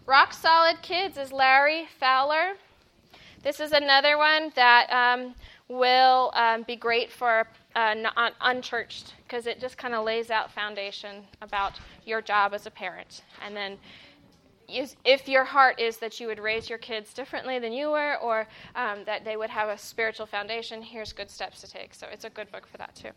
Rock 0.06 0.34
Solid 0.34 0.82
Kids 0.82 1.18
is 1.18 1.34
Larry 1.34 1.86
Fowler. 2.00 2.54
This 3.44 3.60
is 3.60 3.74
another 3.74 4.18
one 4.18 4.54
that 4.56 4.90
um, 4.90 5.36
will 5.68 6.32
um, 6.34 6.64
be 6.64 6.78
great 6.78 7.12
for 7.12 7.46
uh, 7.76 7.94
un- 8.16 8.32
unchurched 8.40 9.16
because 9.24 9.48
it 9.48 9.60
just 9.60 9.78
kind 9.78 9.94
of 9.94 10.06
lays 10.06 10.32
out 10.32 10.50
foundation 10.50 11.26
about 11.42 11.74
your 12.06 12.22
job 12.22 12.54
as 12.54 12.68
a 12.68 12.72
parent. 12.72 13.24
And 13.46 13.54
then 13.54 13.78
if 14.68 15.30
your 15.30 15.46
heart 15.46 15.80
is 15.80 15.98
that 15.98 16.20
you 16.20 16.28
would 16.28 16.40
raise 16.40 16.70
your 16.70 16.78
kids 16.78 17.14
differently 17.14 17.58
than 17.60 17.72
you 17.72 17.90
were, 17.92 18.18
or 18.18 18.48
um, 18.76 19.00
that 19.06 19.24
they 19.24 19.38
would 19.38 19.50
have 19.50 19.70
a 19.70 19.78
spiritual 19.78 20.26
foundation, 20.26 20.82
here's 20.82 21.14
good 21.14 21.30
steps 21.30 21.62
to 21.62 21.68
take. 21.68 21.94
So 21.94 22.08
it's 22.12 22.26
a 22.26 22.30
good 22.30 22.52
book 22.52 22.68
for 22.68 22.78
that 22.78 22.94
too. 22.96 23.10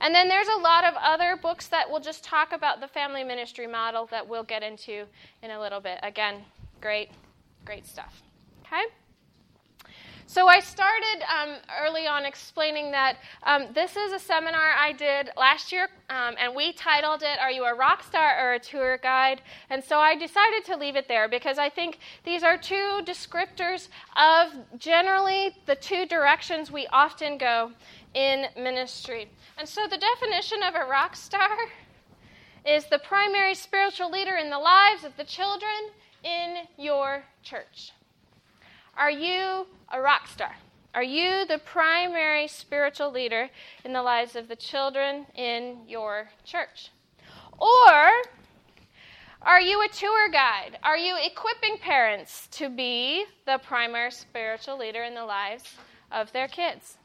And 0.00 0.14
then 0.14 0.28
there's 0.28 0.48
a 0.48 0.60
lot 0.60 0.84
of 0.84 0.94
other 1.00 1.38
books 1.40 1.68
that 1.68 1.88
will 1.88 2.00
just 2.00 2.24
talk 2.24 2.52
about 2.52 2.80
the 2.80 2.88
family 2.88 3.22
ministry 3.22 3.66
model 3.66 4.06
that 4.06 4.28
we'll 4.28 4.44
get 4.44 4.62
into 4.62 5.04
in 5.42 5.50
a 5.50 5.60
little 5.60 5.80
bit. 5.80 6.00
Again, 6.02 6.42
great, 6.80 7.10
great 7.64 7.86
stuff. 7.86 8.22
Okay? 8.66 8.82
So 10.30 10.46
I 10.46 10.60
started 10.60 11.24
um, 11.34 11.56
early 11.80 12.06
on 12.06 12.26
explaining 12.26 12.90
that 12.90 13.16
um, 13.44 13.68
this 13.72 13.96
is 13.96 14.12
a 14.12 14.18
seminar 14.18 14.72
I 14.78 14.92
did 14.92 15.30
last 15.38 15.72
year, 15.72 15.88
um, 16.10 16.34
and 16.38 16.54
we 16.54 16.74
titled 16.74 17.22
it 17.22 17.38
"Are 17.40 17.50
You 17.50 17.64
a 17.64 17.74
Rock 17.74 18.02
Star 18.02 18.38
or 18.38 18.52
a 18.52 18.58
Tour 18.58 18.98
Guide?" 18.98 19.40
And 19.70 19.82
so 19.82 19.98
I 19.98 20.14
decided 20.16 20.66
to 20.66 20.76
leave 20.76 20.96
it 20.96 21.08
there 21.08 21.30
because 21.30 21.56
I 21.56 21.70
think 21.70 22.00
these 22.24 22.42
are 22.42 22.58
two 22.58 23.00
descriptors 23.06 23.88
of 24.18 24.52
generally 24.78 25.56
the 25.64 25.76
two 25.76 26.04
directions 26.04 26.70
we 26.70 26.86
often 26.88 27.38
go 27.38 27.72
in 28.12 28.48
ministry. 28.54 29.30
And 29.56 29.66
so 29.66 29.86
the 29.86 29.96
definition 29.96 30.62
of 30.62 30.74
a 30.74 30.84
rock 30.84 31.16
star 31.16 31.56
is 32.66 32.84
the 32.84 32.98
primary 32.98 33.54
spiritual 33.54 34.10
leader 34.10 34.36
in 34.36 34.50
the 34.50 34.58
lives 34.58 35.04
of 35.04 35.16
the 35.16 35.24
children 35.24 35.88
in 36.22 36.66
your 36.76 37.24
church. 37.42 37.92
Are 38.98 39.12
you 39.12 39.64
a 39.92 40.00
rock 40.00 40.26
star? 40.26 40.56
Are 40.92 41.04
you 41.04 41.46
the 41.46 41.58
primary 41.58 42.48
spiritual 42.48 43.12
leader 43.12 43.48
in 43.84 43.92
the 43.92 44.02
lives 44.02 44.34
of 44.34 44.48
the 44.48 44.56
children 44.56 45.24
in 45.36 45.82
your 45.86 46.30
church? 46.44 46.90
Or 47.60 48.10
are 49.42 49.60
you 49.60 49.80
a 49.84 49.88
tour 49.88 50.28
guide? 50.30 50.80
Are 50.82 50.96
you 50.96 51.14
equipping 51.16 51.78
parents 51.78 52.48
to 52.50 52.68
be 52.68 53.24
the 53.46 53.58
primary 53.58 54.10
spiritual 54.10 54.76
leader 54.76 55.04
in 55.04 55.14
the 55.14 55.24
lives 55.24 55.76
of 56.10 56.32
their 56.32 56.48
kids? 56.48 56.98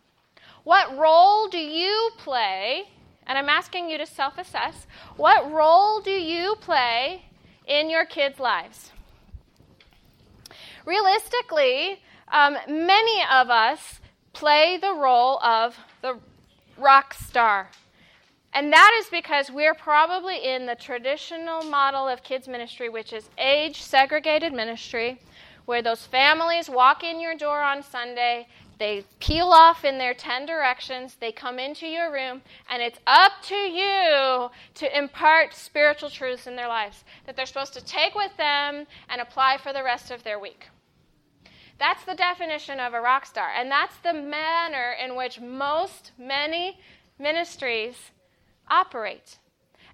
What 0.63 0.97
role 0.97 1.47
do 1.47 1.59
you 1.59 2.09
play? 2.17 2.85
And 3.27 3.37
I'm 3.37 3.49
asking 3.49 3.91
you 3.91 3.99
to 3.99 4.07
self 4.07 4.39
assess. 4.39 4.87
What 5.15 5.51
role 5.51 6.01
do 6.01 6.09
you 6.09 6.55
play 6.59 7.25
in 7.67 7.91
your 7.91 8.05
kids' 8.05 8.39
lives? 8.39 8.92
Realistically, 10.85 12.01
um, 12.31 12.57
many 12.67 13.23
of 13.31 13.49
us 13.49 14.01
play 14.33 14.77
the 14.77 14.93
role 14.93 15.39
of 15.39 15.77
the 16.01 16.17
rock 16.77 17.13
star. 17.13 17.69
And 18.53 18.71
that 18.71 18.95
is 18.99 19.07
because 19.09 19.49
we're 19.49 19.73
probably 19.73 20.43
in 20.43 20.65
the 20.65 20.75
traditional 20.75 21.63
model 21.63 22.07
of 22.07 22.21
kids' 22.23 22.47
ministry, 22.47 22.89
which 22.89 23.13
is 23.13 23.29
age 23.37 23.81
segregated 23.81 24.53
ministry, 24.53 25.19
where 25.65 25.81
those 25.81 26.05
families 26.05 26.69
walk 26.69 27.03
in 27.03 27.19
your 27.19 27.35
door 27.35 27.61
on 27.61 27.81
Sunday, 27.81 28.47
they 28.83 29.05
peel 29.21 29.47
off 29.47 29.85
in 29.85 29.97
their 29.97 30.13
10 30.13 30.45
directions, 30.45 31.15
they 31.21 31.31
come 31.31 31.57
into 31.57 31.87
your 31.87 32.11
room, 32.11 32.41
and 32.69 32.83
it's 32.83 32.99
up 33.07 33.31
to 33.41 33.55
you 33.55 34.49
to 34.73 34.97
impart 34.97 35.53
spiritual 35.53 36.09
truths 36.09 36.47
in 36.47 36.57
their 36.57 36.67
lives 36.67 37.05
that 37.25 37.37
they're 37.37 37.45
supposed 37.45 37.71
to 37.71 37.85
take 37.85 38.13
with 38.13 38.35
them 38.35 38.85
and 39.07 39.21
apply 39.21 39.57
for 39.57 39.71
the 39.71 39.81
rest 39.81 40.11
of 40.11 40.21
their 40.25 40.37
week. 40.37 40.67
That's 41.79 42.03
the 42.03 42.13
definition 42.13 42.81
of 42.81 42.93
a 42.93 42.99
rock 42.99 43.25
star. 43.25 43.47
And 43.57 43.71
that's 43.71 43.95
the 44.03 44.11
manner 44.11 44.95
in 45.01 45.15
which 45.15 45.39
most, 45.39 46.11
many 46.17 46.77
ministries 47.17 48.11
operate. 48.67 49.37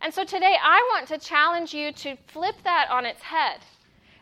And 0.01 0.12
so 0.12 0.24
today 0.24 0.55
I 0.63 0.81
want 0.96 1.08
to 1.10 1.19
challenge 1.19 1.75
you 1.75 1.91
to 1.91 2.17
flip 2.25 2.55
that 2.63 2.89
on 2.89 3.05
its 3.05 3.22
head 3.22 3.60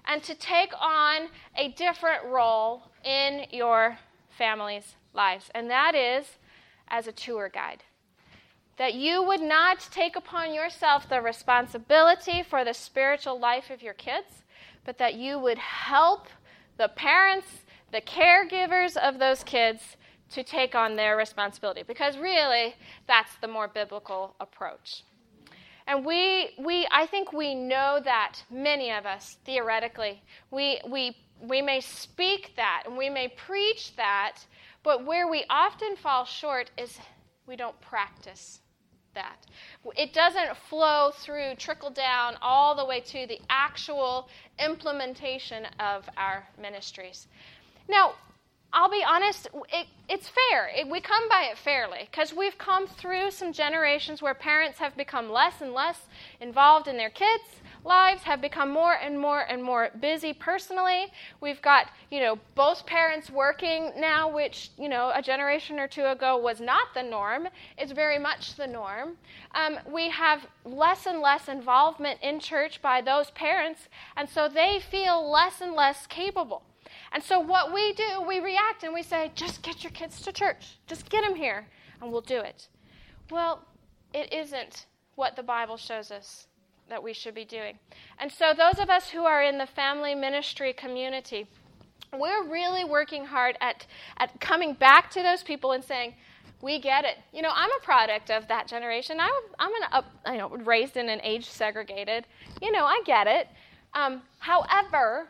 and 0.04 0.22
to 0.24 0.36
take 0.36 0.74
on 0.78 1.30
a 1.56 1.70
different 1.70 2.26
role 2.26 2.84
in 3.06 3.46
your 3.52 3.98
family's 4.38 4.96
lives. 5.14 5.50
And 5.54 5.70
that 5.70 5.96
is 5.96 6.38
as 6.88 7.08
a 7.08 7.12
tour 7.12 7.50
guide. 7.50 7.84
That 8.78 8.94
you 8.94 9.24
would 9.24 9.42
not 9.42 9.80
take 9.92 10.16
upon 10.16 10.54
yourself 10.54 11.10
the 11.10 11.22
responsibility 11.22 12.44
for 12.44 12.64
the 12.64 12.74
spiritual 12.74 13.40
life 13.40 13.70
of 13.70 13.82
your 13.82 13.96
kids, 13.96 14.44
but 14.86 14.98
that 15.00 15.16
you 15.16 15.40
would 15.40 15.58
help 15.58 16.28
the 16.78 16.88
parents, 16.88 17.48
the 17.92 18.02
caregivers 18.02 18.96
of 18.96 19.18
those 19.18 19.44
kids 19.44 19.98
to 20.30 20.44
take 20.44 20.76
on 20.76 20.96
their 20.96 21.18
responsibility 21.18 21.84
because 21.88 22.18
really 22.18 22.76
that's 23.08 23.36
the 23.42 23.48
more 23.48 23.68
biblical 23.68 24.36
approach. 24.40 25.04
And 25.88 26.06
we, 26.06 26.50
we, 26.60 26.86
I 26.92 27.06
think 27.06 27.32
we 27.32 27.56
know 27.56 28.02
that, 28.04 28.44
many 28.52 28.92
of 28.92 29.06
us, 29.06 29.38
theoretically. 29.46 30.22
We, 30.52 30.82
we, 30.86 31.16
we 31.42 31.62
may 31.62 31.82
speak 31.82 32.54
that 32.56 32.84
and 32.86 32.98
we 32.98 33.10
may 33.10 33.28
preach 33.28 33.96
that, 33.96 34.38
but 34.84 35.06
where 35.06 35.28
we 35.28 35.46
often 35.50 35.96
fall 35.96 36.26
short 36.26 36.72
is 36.78 36.98
we 37.46 37.56
don't 37.56 37.80
practice 37.82 38.60
that. 39.14 39.46
It 39.96 40.14
doesn't 40.14 40.56
flow 40.70 41.12
through, 41.12 41.56
trickle 41.56 41.90
down 41.90 42.36
all 42.42 42.76
the 42.76 42.86
way 42.86 43.00
to 43.02 43.26
the 43.28 43.40
actual 43.50 44.30
implementation 44.64 45.66
of 45.80 46.08
our 46.18 46.48
ministries. 46.62 47.28
Now, 47.88 48.14
I'll 48.74 48.92
be 48.92 49.04
honest, 49.08 49.48
it, 49.74 49.88
it's 50.10 50.30
fair. 50.30 50.70
It, 50.76 50.88
we 50.88 51.00
come 51.00 51.28
by 51.30 51.50
it 51.52 51.58
fairly 51.58 52.08
because 52.12 52.34
we've 52.34 52.58
come 52.58 52.86
through 52.86 53.32
some 53.32 53.54
generations 53.54 54.22
where 54.22 54.34
parents 54.34 54.78
have 54.80 54.96
become 54.96 55.32
less 55.32 55.62
and 55.62 55.74
less 55.74 56.00
involved 56.42 56.88
in 56.88 56.98
their 56.98 57.10
kids' 57.10 57.62
lives, 57.88 58.22
have 58.24 58.42
become 58.42 58.70
more 58.70 58.94
and 58.94 59.20
more 59.20 59.42
and 59.42 59.64
more 59.64 59.90
busy 60.00 60.34
personally. 60.34 61.08
We've 61.42 61.62
got, 61.62 61.88
you 62.12 62.20
know, 62.20 62.38
both 62.54 62.86
parents 62.86 63.30
working 63.32 63.92
now, 63.98 64.30
which, 64.30 64.72
you 64.78 64.90
know, 64.90 65.12
a 65.16 65.22
generation 65.22 65.80
or 65.80 65.88
two 65.88 66.06
ago 66.06 66.38
was 66.38 66.60
not 66.60 66.94
the 66.94 67.02
norm. 67.02 67.48
It's 67.78 67.92
very 67.92 68.20
much 68.20 68.56
the 68.56 68.68
norm. 68.68 69.18
Um, 69.56 69.80
we 69.90 70.10
have 70.10 70.46
less 70.66 71.06
and 71.06 71.22
less 71.22 71.48
involvement 71.48 72.20
in 72.22 72.40
church 72.40 72.82
by 72.82 73.02
those 73.02 73.32
parents, 73.32 73.88
and 74.16 74.30
so 74.30 74.48
they 74.48 74.80
feel 74.80 75.32
less 75.32 75.62
and 75.62 75.74
less 75.74 76.06
capable. 76.08 76.64
And 77.12 77.24
so, 77.24 77.40
what 77.40 77.74
we 77.74 77.94
do, 77.94 78.22
we 78.28 78.40
react 78.40 78.84
and 78.84 78.94
we 78.94 79.04
say, 79.04 79.32
just 79.36 79.62
get 79.62 79.84
your 79.84 79.92
kids 79.92 80.22
to 80.22 80.32
church. 80.32 80.78
Just 80.88 81.10
get 81.10 81.24
them 81.24 81.36
here, 81.36 81.68
and 82.02 82.12
we'll 82.12 82.22
do 82.22 82.40
it. 82.40 82.68
Well, 83.32 83.66
it 84.14 84.32
isn't 84.34 84.86
what 85.16 85.36
the 85.36 85.44
Bible 85.44 85.78
shows 85.78 86.12
us 86.12 86.48
that 86.90 87.02
we 87.02 87.14
should 87.14 87.36
be 87.36 87.46
doing. 87.46 87.78
And 88.20 88.32
so, 88.32 88.54
those 88.56 88.80
of 88.80 88.90
us 88.90 89.10
who 89.10 89.24
are 89.26 89.44
in 89.44 89.58
the 89.58 89.68
family 89.68 90.16
ministry 90.16 90.74
community, 90.74 91.48
we're 92.14 92.44
really 92.48 92.86
working 92.86 93.26
hard 93.26 93.58
at, 93.62 93.86
at 94.18 94.40
coming 94.40 94.74
back 94.74 95.12
to 95.12 95.22
those 95.22 95.44
people 95.44 95.74
and 95.74 95.84
saying, 95.84 96.14
we 96.62 96.80
get 96.80 97.06
it. 97.06 97.18
You 97.34 97.42
know, 97.42 97.52
I'm 97.54 97.70
a 97.70 97.84
product 97.84 98.32
of 98.32 98.48
that 98.48 98.68
generation. 98.68 99.20
I'm, 99.20 99.32
I'm 99.60 99.74
an 99.76 99.90
up, 99.92 100.06
you 100.26 100.38
know, 100.38 100.50
raised 100.50 100.98
in 100.98 101.10
an 101.10 101.22
age 101.24 101.50
segregated. 101.50 102.26
You 102.62 102.72
know, 102.72 102.86
I 102.86 103.02
get 103.06 103.28
it. 103.28 103.48
Um, 103.94 104.22
however, 104.40 105.28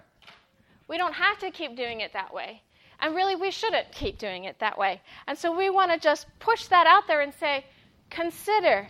we 0.87 0.97
don't 0.97 1.13
have 1.13 1.37
to 1.39 1.51
keep 1.51 1.75
doing 1.75 2.01
it 2.01 2.13
that 2.13 2.33
way. 2.33 2.61
And 2.99 3.15
really, 3.15 3.35
we 3.35 3.51
shouldn't 3.51 3.91
keep 3.91 4.17
doing 4.17 4.45
it 4.45 4.57
that 4.59 4.77
way. 4.77 5.01
And 5.27 5.37
so 5.37 5.55
we 5.55 5.69
want 5.69 5.91
to 5.91 5.99
just 5.99 6.27
push 6.39 6.67
that 6.67 6.87
out 6.87 7.07
there 7.07 7.21
and 7.21 7.33
say, 7.33 7.65
consider, 8.09 8.87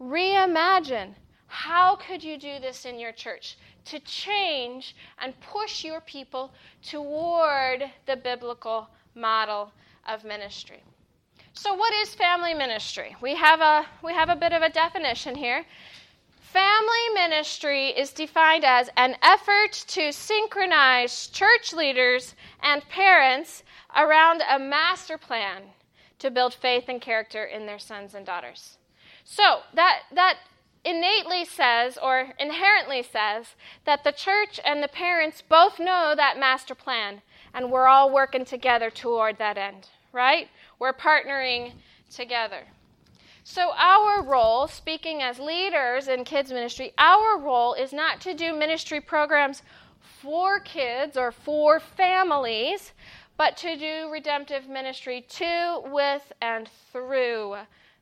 reimagine. 0.00 1.14
How 1.50 1.96
could 1.96 2.22
you 2.22 2.38
do 2.38 2.60
this 2.60 2.84
in 2.84 2.96
your 3.00 3.10
church 3.10 3.56
to 3.86 3.98
change 4.00 4.94
and 5.18 5.34
push 5.40 5.84
your 5.84 6.00
people 6.00 6.52
toward 6.80 7.90
the 8.06 8.14
biblical 8.14 8.88
model 9.16 9.72
of 10.08 10.22
ministry? 10.22 10.80
So, 11.52 11.74
what 11.74 11.92
is 11.94 12.14
family 12.14 12.54
ministry? 12.54 13.16
We 13.20 13.34
have 13.34 13.60
a, 13.60 13.84
we 14.02 14.14
have 14.14 14.28
a 14.28 14.36
bit 14.36 14.52
of 14.52 14.62
a 14.62 14.68
definition 14.68 15.34
here. 15.34 15.64
Family 16.40 17.08
ministry 17.14 17.88
is 17.88 18.12
defined 18.12 18.64
as 18.64 18.88
an 18.96 19.16
effort 19.20 19.72
to 19.88 20.12
synchronize 20.12 21.26
church 21.26 21.72
leaders 21.72 22.36
and 22.62 22.88
parents 22.88 23.64
around 23.96 24.44
a 24.48 24.60
master 24.60 25.18
plan 25.18 25.62
to 26.20 26.30
build 26.30 26.54
faith 26.54 26.84
and 26.86 27.00
character 27.00 27.44
in 27.44 27.66
their 27.66 27.80
sons 27.80 28.14
and 28.14 28.24
daughters. 28.24 28.78
So, 29.24 29.62
that, 29.74 30.02
that 30.14 30.38
innately 30.84 31.44
says, 31.44 31.98
or 32.02 32.32
inherently 32.38 33.02
says, 33.02 33.54
that 33.84 34.04
the 34.04 34.12
church 34.12 34.60
and 34.64 34.82
the 34.82 34.88
parents 34.88 35.42
both 35.42 35.78
know 35.78 36.14
that 36.16 36.38
master 36.38 36.74
plan, 36.74 37.22
and 37.52 37.70
we're 37.70 37.86
all 37.86 38.12
working 38.12 38.44
together 38.44 38.90
toward 38.90 39.38
that 39.38 39.58
end, 39.58 39.88
right? 40.12 40.48
We're 40.78 40.92
partnering 40.92 41.72
together. 42.10 42.64
So, 43.42 43.72
our 43.76 44.22
role, 44.22 44.68
speaking 44.68 45.22
as 45.22 45.38
leaders 45.38 46.08
in 46.08 46.24
kids' 46.24 46.52
ministry, 46.52 46.92
our 46.98 47.38
role 47.38 47.74
is 47.74 47.92
not 47.92 48.20
to 48.22 48.34
do 48.34 48.54
ministry 48.54 49.00
programs 49.00 49.62
for 50.00 50.60
kids 50.60 51.16
or 51.16 51.32
for 51.32 51.80
families, 51.80 52.92
but 53.36 53.56
to 53.56 53.76
do 53.76 54.10
redemptive 54.10 54.68
ministry 54.68 55.24
to, 55.30 55.82
with, 55.86 56.32
and 56.42 56.68
through 56.92 57.56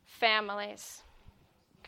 families. 0.04 1.02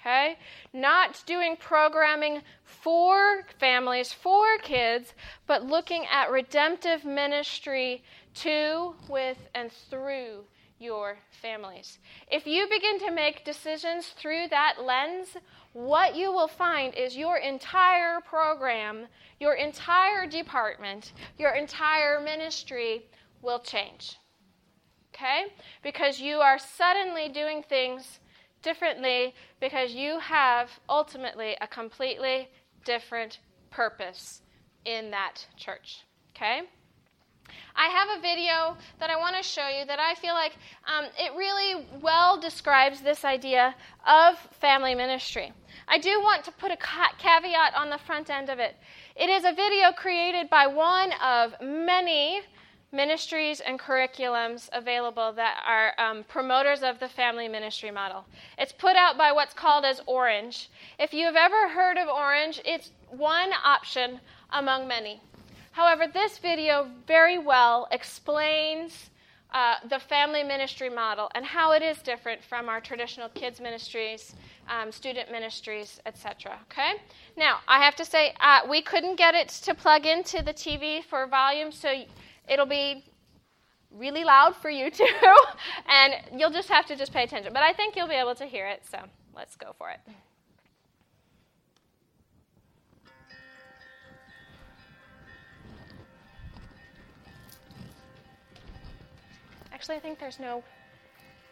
Okay? 0.01 0.39
Not 0.73 1.23
doing 1.27 1.57
programming 1.57 2.43
for 2.65 3.45
families, 3.59 4.13
for 4.13 4.59
kids, 4.63 5.15
but 5.47 5.67
looking 5.67 6.07
at 6.11 6.31
redemptive 6.31 7.05
ministry 7.05 8.03
to, 8.35 8.95
with, 9.09 9.39
and 9.55 9.71
through 9.91 10.45
your 10.79 11.19
families. 11.43 11.99
If 12.31 12.47
you 12.47 12.67
begin 12.71 12.99
to 13.01 13.11
make 13.11 13.45
decisions 13.45 14.09
through 14.17 14.49
that 14.49 14.77
lens, 14.83 15.37
what 15.75 16.17
you 16.17 16.33
will 16.33 16.49
find 16.49 16.95
is 16.95 17.17
your 17.17 17.37
entire 17.37 18.21
program, 18.23 19.07
your 19.39 19.55
entire 19.55 20.27
department, 20.27 21.13
your 21.39 21.51
entire 21.51 22.21
ministry 22.21 23.05
will 23.43 23.59
change. 23.59 24.17
Okay? 25.15 25.53
Because 25.83 26.19
you 26.19 26.39
are 26.39 26.59
suddenly 26.59 27.29
doing 27.29 27.63
things 27.63 28.20
differently 28.63 29.35
because 29.61 29.93
you 29.93 30.19
have 30.19 30.71
ultimately 30.89 31.57
a 31.61 31.67
completely 31.67 32.49
different 32.85 33.41
purpose 33.71 34.43
in 34.85 35.11
that 35.11 35.47
church. 35.57 36.05
Okay? 36.37 36.63
I 37.75 37.89
have 37.89 38.19
a 38.19 38.21
video 38.21 38.77
that 38.99 39.11
I 39.11 39.17
want 39.17 39.37
to 39.37 39.43
show 39.43 39.69
you 39.69 39.85
that 39.87 39.99
I 39.99 40.15
feel 40.15 40.35
like 40.35 40.53
um, 40.87 41.07
it 41.19 41.33
really 41.37 41.87
well 42.01 42.39
describes 42.39 43.01
this 43.01 43.25
idea 43.25 43.75
of 44.07 44.39
family 44.61 44.95
ministry. 44.95 45.53
I 45.89 45.99
do 45.99 46.21
want 46.21 46.45
to 46.45 46.53
put 46.53 46.71
a 46.71 46.77
caveat 46.77 47.75
on 47.75 47.91
the 47.91 47.99
front 47.99 48.31
end 48.31 48.49
of 48.49 48.59
it. 48.59 48.77
It 49.17 49.29
is 49.29 49.45
a 49.45 49.53
video 49.53 49.93
created 49.93 50.49
by 50.51 50.67
one 50.67 51.13
of 51.23 51.55
many 51.61 52.43
ministries 52.93 53.61
and 53.61 53.79
curriculums 53.79 54.69
available 54.73 55.33
that 55.33 55.63
are 55.67 55.95
um, 55.99 56.25
promoters 56.25 56.83
of 56.83 56.99
the 56.99 57.09
family 57.09 57.49
ministry 57.49 57.91
model. 57.91 58.25
It's 58.59 58.73
put 58.73 58.97
out 58.97 59.17
by 59.17 59.33
what's 59.33 59.55
called 59.55 59.85
as 59.85 60.01
Orange. 60.07 60.71
If 60.99 61.15
you've 61.15 61.37
ever 61.37 61.69
heard 61.69 61.99
of 61.99 62.09
Orange, 62.09 62.61
it's 62.65 62.91
one 63.09 63.51
option 63.65 64.21
among 64.51 64.89
many. 64.89 65.21
However, 65.73 66.07
this 66.13 66.39
video 66.39 66.89
very 67.07 67.39
well 67.39 67.87
explains 67.93 69.11
uh, 69.53 69.77
the 69.89 69.99
family 69.99 70.43
ministry 70.43 70.89
model 70.89 71.31
and 71.35 71.45
how 71.45 71.73
it 71.73 71.83
is 71.83 71.99
different 71.99 72.43
from 72.43 72.69
our 72.69 72.81
traditional 72.81 73.29
kids 73.31 73.61
ministries, 73.61 74.35
um, 74.69 74.93
student 74.93 75.31
ministries, 75.31 76.01
etc. 76.07 76.59
Okay. 76.71 76.93
Now, 77.37 77.59
I 77.67 77.83
have 77.83 77.97
to 77.97 78.05
say 78.05 78.35
uh, 78.41 78.61
we 78.69 78.83
couldn't 78.83 79.17
get 79.17 79.35
it 79.35 79.49
to 79.49 79.75
plug 79.75 80.07
into 80.07 80.43
the 80.43 80.55
TV 80.55 81.03
for 81.05 81.27
volume, 81.27 81.73
so 81.73 82.05
it'll 82.51 82.67
be 82.67 83.05
really 83.91 84.25
loud 84.25 84.55
for 84.57 84.69
you 84.69 84.91
too, 84.91 85.07
and 85.89 86.15
you'll 86.39 86.51
just 86.51 86.69
have 86.69 86.85
to 86.87 86.97
just 86.97 87.13
pay 87.13 87.23
attention. 87.23 87.53
But 87.53 87.63
I 87.63 87.73
think 87.73 87.97
you'll 87.97 88.09
be 88.09 88.15
able 88.15 88.35
to 88.35 88.45
hear 88.45 88.67
it, 88.67 88.83
so 88.91 88.99
let's 89.35 89.57
go 89.57 89.75
for 89.79 89.91
it. 89.91 90.01
Actually, 99.73 99.97
I 99.97 100.01
think 100.01 100.19
there's 100.19 100.39
no 100.39 100.63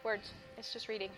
words. 0.05 0.33
It's 0.59 0.73
just 0.73 0.89
reading. 0.89 1.11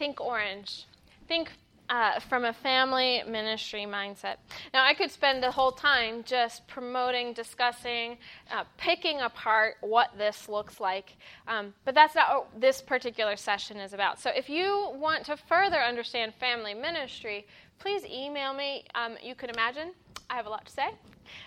Think 0.00 0.18
orange. 0.18 0.86
Think 1.28 1.50
uh, 1.90 2.20
from 2.20 2.46
a 2.46 2.54
family 2.54 3.22
ministry 3.28 3.82
mindset. 3.82 4.36
Now, 4.72 4.82
I 4.82 4.94
could 4.94 5.10
spend 5.10 5.42
the 5.42 5.50
whole 5.50 5.72
time 5.72 6.24
just 6.24 6.66
promoting, 6.66 7.34
discussing, 7.34 8.16
uh, 8.50 8.64
picking 8.78 9.20
apart 9.20 9.74
what 9.82 10.16
this 10.16 10.48
looks 10.48 10.80
like, 10.80 11.16
um, 11.46 11.74
but 11.84 11.94
that's 11.94 12.14
not 12.14 12.30
what 12.30 12.60
this 12.62 12.80
particular 12.80 13.36
session 13.36 13.76
is 13.76 13.92
about. 13.92 14.18
So, 14.18 14.30
if 14.34 14.48
you 14.48 14.90
want 14.94 15.26
to 15.26 15.36
further 15.36 15.80
understand 15.80 16.32
family 16.40 16.72
ministry, 16.72 17.46
please 17.78 18.02
email 18.06 18.54
me. 18.54 18.86
Um, 18.94 19.18
you 19.22 19.34
could 19.34 19.50
imagine 19.50 19.90
I 20.30 20.36
have 20.36 20.46
a 20.46 20.50
lot 20.50 20.64
to 20.64 20.72
say. 20.72 20.88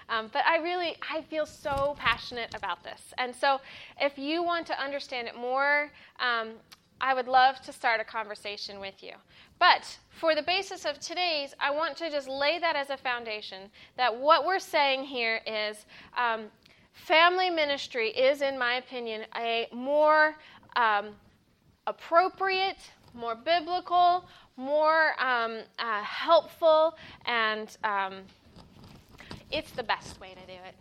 Um, 0.10 0.30
but 0.32 0.44
I 0.46 0.58
really, 0.58 0.96
I 1.12 1.22
feel 1.24 1.48
so 1.48 1.96
passionate 1.98 2.54
about 2.54 2.84
this. 2.84 3.02
And 3.18 3.36
so 3.36 3.60
if 4.00 4.18
you 4.20 4.44
want 4.44 4.68
to 4.68 4.80
understand 4.80 5.28
it 5.28 5.36
more, 5.36 5.90
um, 6.20 6.52
I 7.04 7.14
would 7.14 7.28
love 7.28 7.60
to 7.64 7.74
start 7.74 8.00
a 8.00 8.06
conversation 8.06 8.80
with 8.80 9.04
you. 9.04 9.12
But 9.60 9.98
for 10.10 10.36
the 10.36 10.42
basis 10.42 10.86
of 10.86 11.02
today's, 11.02 11.54
I 11.60 11.70
want 11.70 11.98
to 11.98 12.10
just 12.10 12.30
lay 12.30 12.60
that 12.60 12.78
as 12.78 12.92
a 12.92 12.96
foundation 12.96 13.70
that 13.98 14.18
what 14.18 14.46
we're 14.46 14.58
saying 14.58 15.04
here 15.04 15.42
is 15.46 15.86
um, 16.18 16.46
family 16.94 17.50
ministry 17.50 18.12
is, 18.12 18.42
in 18.42 18.58
my 18.58 18.76
opinion, 18.76 19.26
a 19.36 19.68
more 19.74 20.38
um, 20.78 21.10
appropriate, 21.88 22.80
more 23.14 23.36
biblical, 23.36 24.24
more 24.56 25.12
um, 25.22 25.60
uh, 25.80 26.02
helpful, 26.04 26.96
and 27.26 27.76
um, 27.84 28.14
it's 29.52 29.72
the 29.72 29.84
best 29.84 30.22
way 30.22 30.30
to 30.30 30.48
do 30.48 30.54
it. 30.54 30.76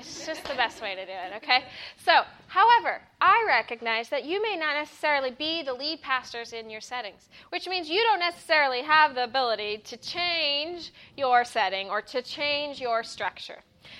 It's 0.00 0.24
just 0.24 0.44
the 0.44 0.54
best 0.54 0.80
way 0.80 0.94
to 0.94 1.04
do 1.04 1.12
it, 1.12 1.36
okay? 1.36 1.64
So, 2.04 2.22
however, 2.46 3.02
I 3.20 3.44
recognize 3.46 4.08
that 4.08 4.24
you 4.24 4.42
may 4.42 4.56
not 4.56 4.74
necessarily 4.74 5.30
be 5.30 5.62
the 5.62 5.74
lead 5.74 6.00
pastors 6.00 6.54
in 6.54 6.70
your 6.70 6.80
settings, 6.80 7.28
which 7.50 7.68
means 7.68 7.90
you 7.90 8.00
don't 8.02 8.18
necessarily 8.18 8.80
have 8.80 9.14
the 9.14 9.24
ability 9.24 9.82
to 9.84 9.98
change 9.98 10.92
your 11.18 11.44
setting 11.44 11.90
or 11.90 12.00
to 12.00 12.22
change 12.22 12.80
your 12.80 13.02
structure. 13.02 13.58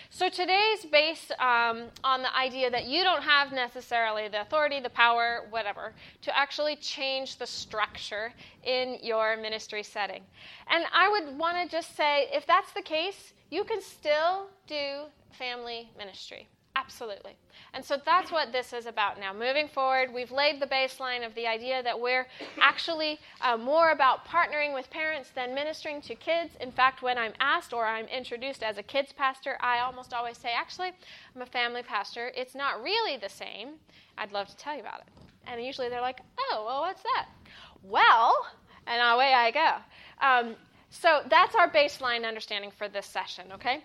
So 0.09 0.31
today's 0.31 0.87
based 0.91 1.33
um, 1.33 1.89
on 2.03 2.23
the 2.23 2.35
idea 2.35 2.71
that 2.71 2.87
you 2.87 3.05
don't 3.05 3.23
have 3.23 3.53
necessarily 3.53 4.29
the 4.29 4.41
authority, 4.41 4.81
the 4.81 4.91
power, 4.91 5.47
whatever, 5.51 5.93
to 6.23 6.37
actually 6.37 6.77
change 6.77 7.37
the 7.37 7.47
structure 7.47 8.33
in 8.65 8.99
your 9.03 9.37
ministry 9.37 9.83
setting. 9.83 10.23
And 10.69 10.85
I 10.95 11.09
would 11.09 11.37
want 11.37 11.59
to 11.63 11.77
just 11.77 11.95
say 11.95 12.29
if 12.33 12.47
that's 12.47 12.73
the 12.73 12.83
case, 12.83 13.35
you 13.51 13.65
can 13.65 13.83
still 13.83 14.47
do 14.67 15.07
family 15.39 15.91
ministry. 15.97 16.49
Absolutely. 16.77 17.37
And 17.75 17.85
so 17.85 18.01
that's 18.05 18.31
what 18.31 18.53
this 18.53 18.73
is 18.73 18.87
about 18.87 19.19
now. 19.19 19.33
Moving 19.33 19.69
forward, 19.69 20.15
we've 20.15 20.31
laid 20.31 20.61
the 20.61 20.67
baseline 20.67 21.27
of 21.27 21.35
the 21.35 21.47
idea 21.47 21.83
that 21.83 21.99
we're 21.99 22.27
actually 22.61 23.19
uh, 23.41 23.57
more 23.57 23.91
about 23.91 24.25
partnering 24.25 24.73
with 24.73 24.89
parents 24.89 25.31
than 25.35 25.55
ministering 25.55 26.01
to 26.03 26.15
kids. 26.15 26.53
In 26.61 26.71
fact, 26.71 27.03
when 27.03 27.19
I'm 27.19 27.33
asked 27.41 27.73
or 27.73 27.87
I'm 27.87 28.07
introduced 28.07 28.63
as 28.63 28.79
a 28.79 28.83
kids 28.83 29.13
pastor, 29.13 29.59
I 29.61 29.81
almost 29.81 30.15
always 30.15 30.39
say, 30.39 30.51
actually, 30.57 30.93
I'm 31.35 31.43
a 31.43 31.47
family 31.47 31.83
pastor. 31.83 32.33
It's 32.37 32.55
not 32.55 32.83
really 32.83 33.17
the 33.17 33.29
same. 33.29 33.75
I'd 34.17 34.33
love 34.33 34.49
to 34.49 34.57
tell 34.57 34.75
you 34.75 34.81
about 34.81 35.01
it. 35.01 35.09
And 35.47 35.63
usually 35.65 35.89
they're 35.89 36.01
like, 36.01 36.21
oh, 36.39 36.65
well, 36.67 36.81
what's 36.83 37.03
that? 37.03 37.27
Well, 37.83 38.47
and 38.87 39.03
away 39.03 39.35
I 39.35 39.51
go. 39.51 39.77
Um, 40.25 40.57
so 40.91 41.23
that's 41.29 41.55
our 41.55 41.71
baseline 41.71 42.27
understanding 42.27 42.71
for 42.71 42.89
this 42.89 43.07
session, 43.07 43.53
okay? 43.53 43.83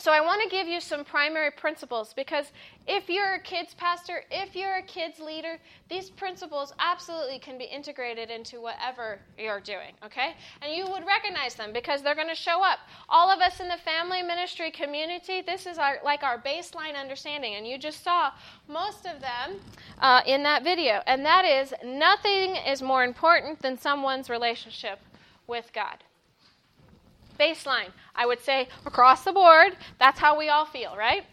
So 0.00 0.12
I 0.12 0.20
want 0.20 0.40
to 0.44 0.48
give 0.48 0.68
you 0.68 0.80
some 0.80 1.04
primary 1.04 1.50
principles 1.50 2.14
because 2.14 2.52
if 2.86 3.08
you're 3.08 3.34
a 3.34 3.40
kids 3.40 3.74
pastor, 3.74 4.22
if 4.30 4.54
you're 4.54 4.76
a 4.76 4.82
kids 4.82 5.18
leader, 5.18 5.58
these 5.90 6.08
principles 6.08 6.72
absolutely 6.78 7.40
can 7.40 7.58
be 7.58 7.64
integrated 7.64 8.30
into 8.30 8.60
whatever 8.60 9.18
you're 9.36 9.58
doing, 9.58 9.94
okay? 10.04 10.34
And 10.62 10.72
you 10.72 10.88
would 10.88 11.04
recognize 11.04 11.56
them 11.56 11.72
because 11.72 12.00
they're 12.02 12.14
going 12.14 12.28
to 12.28 12.36
show 12.36 12.62
up. 12.64 12.78
All 13.08 13.28
of 13.28 13.40
us 13.40 13.58
in 13.58 13.66
the 13.66 13.76
family 13.76 14.22
ministry 14.22 14.70
community, 14.70 15.42
this 15.42 15.66
is 15.66 15.78
our 15.78 15.98
like 16.04 16.22
our 16.22 16.40
baseline 16.40 16.94
understanding, 16.94 17.56
and 17.56 17.66
you 17.66 17.76
just 17.76 18.04
saw 18.04 18.30
most 18.68 19.04
of 19.04 19.20
them 19.20 19.58
uh, 19.98 20.20
in 20.26 20.44
that 20.44 20.62
video. 20.62 21.00
And 21.08 21.24
that 21.24 21.44
is 21.44 21.74
nothing 21.84 22.54
is 22.54 22.82
more 22.82 23.02
important 23.02 23.62
than 23.62 23.76
someone's 23.76 24.30
relationship 24.30 25.00
with 25.48 25.72
God 25.72 26.04
baseline. 27.38 27.92
I 28.14 28.26
would 28.26 28.40
say 28.40 28.68
across 28.84 29.24
the 29.24 29.32
board, 29.32 29.76
that's 29.98 30.18
how 30.18 30.38
we 30.38 30.48
all 30.48 30.64
feel, 30.64 30.96
right? 30.96 31.24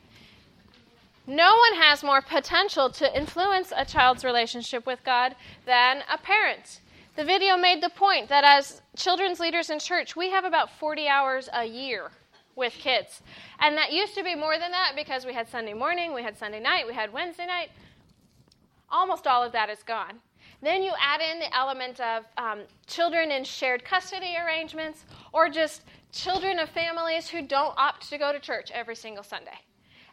No 1.27 1.55
one 1.57 1.81
has 1.81 2.03
more 2.03 2.21
potential 2.21 2.89
to 2.91 3.17
influence 3.17 3.73
a 3.75 3.83
child's 3.83 4.23
relationship 4.23 4.85
with 4.85 5.03
God 5.03 5.35
than 5.65 6.03
a 6.11 6.17
parent. 6.17 6.81
The 7.15 7.23
video 7.23 7.57
made 7.57 7.81
the 7.81 7.89
point 7.89 8.29
that 8.29 8.43
as 8.43 8.81
children's 8.95 9.39
leaders 9.39 9.69
in 9.69 9.79
church, 9.79 10.15
we 10.15 10.29
have 10.29 10.45
about 10.45 10.69
40 10.79 11.07
hours 11.07 11.49
a 11.51 11.65
year 11.65 12.11
with 12.55 12.73
kids. 12.73 13.21
And 13.59 13.77
that 13.77 13.91
used 13.91 14.15
to 14.15 14.23
be 14.23 14.35
more 14.35 14.59
than 14.59 14.71
that 14.71 14.93
because 14.95 15.25
we 15.25 15.33
had 15.33 15.49
Sunday 15.49 15.73
morning, 15.73 16.13
we 16.13 16.23
had 16.23 16.37
Sunday 16.37 16.59
night, 16.59 16.85
we 16.85 16.93
had 16.93 17.11
Wednesday 17.11 17.47
night. 17.47 17.69
Almost 18.91 19.25
all 19.25 19.43
of 19.43 19.51
that 19.53 19.69
is 19.69 19.81
gone. 19.81 20.19
Then 20.61 20.81
you 20.81 20.91
add 20.99 21.21
in 21.21 21.39
the 21.39 21.55
element 21.55 21.99
of 21.99 22.23
um, 22.37 22.61
children 22.87 23.31
in 23.31 23.43
shared 23.43 23.83
custody 23.83 24.35
arrangements 24.43 25.05
or 25.33 25.49
just 25.49 25.83
children 26.11 26.59
of 26.59 26.69
families 26.69 27.27
who 27.27 27.41
don't 27.41 27.77
opt 27.77 28.09
to 28.09 28.17
go 28.17 28.31
to 28.31 28.39
church 28.39 28.71
every 28.73 28.95
single 28.95 29.23
Sunday. 29.23 29.59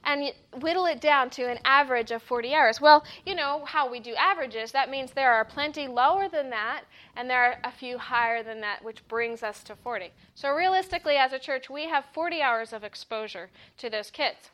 And 0.05 0.33
whittle 0.61 0.87
it 0.87 1.01
down 1.01 1.31
to 1.31 1.49
an 1.49 1.61
average 1.65 2.11
of 2.11 2.23
40 2.23 2.55
hours. 2.55 2.81
Well, 2.81 3.05
you 3.25 3.37
know 3.37 3.65
how 3.65 3.89
we 3.89 4.01
do 4.01 4.15
averages. 4.17 4.73
That 4.73 4.91
means 4.91 5.13
there 5.13 5.33
are 5.33 5.45
plenty 5.45 5.87
lower 5.87 6.29
than 6.29 6.51
that, 6.51 6.83
and 7.15 7.31
there 7.31 7.45
are 7.45 7.59
a 7.63 7.71
few 7.71 7.99
higher 7.99 8.43
than 8.43 8.61
that, 8.63 8.85
which 8.85 9.07
brings 9.07 9.45
us 9.45 9.63
to 9.63 9.77
40. 9.77 10.13
So, 10.35 10.51
realistically, 10.51 11.17
as 11.17 11.33
a 11.33 11.39
church, 11.39 11.71
we 11.71 11.85
have 11.85 12.05
40 12.13 12.43
hours 12.43 12.73
of 12.73 12.83
exposure 12.83 13.49
to 13.79 13.89
those 13.89 14.11
kids 14.11 14.51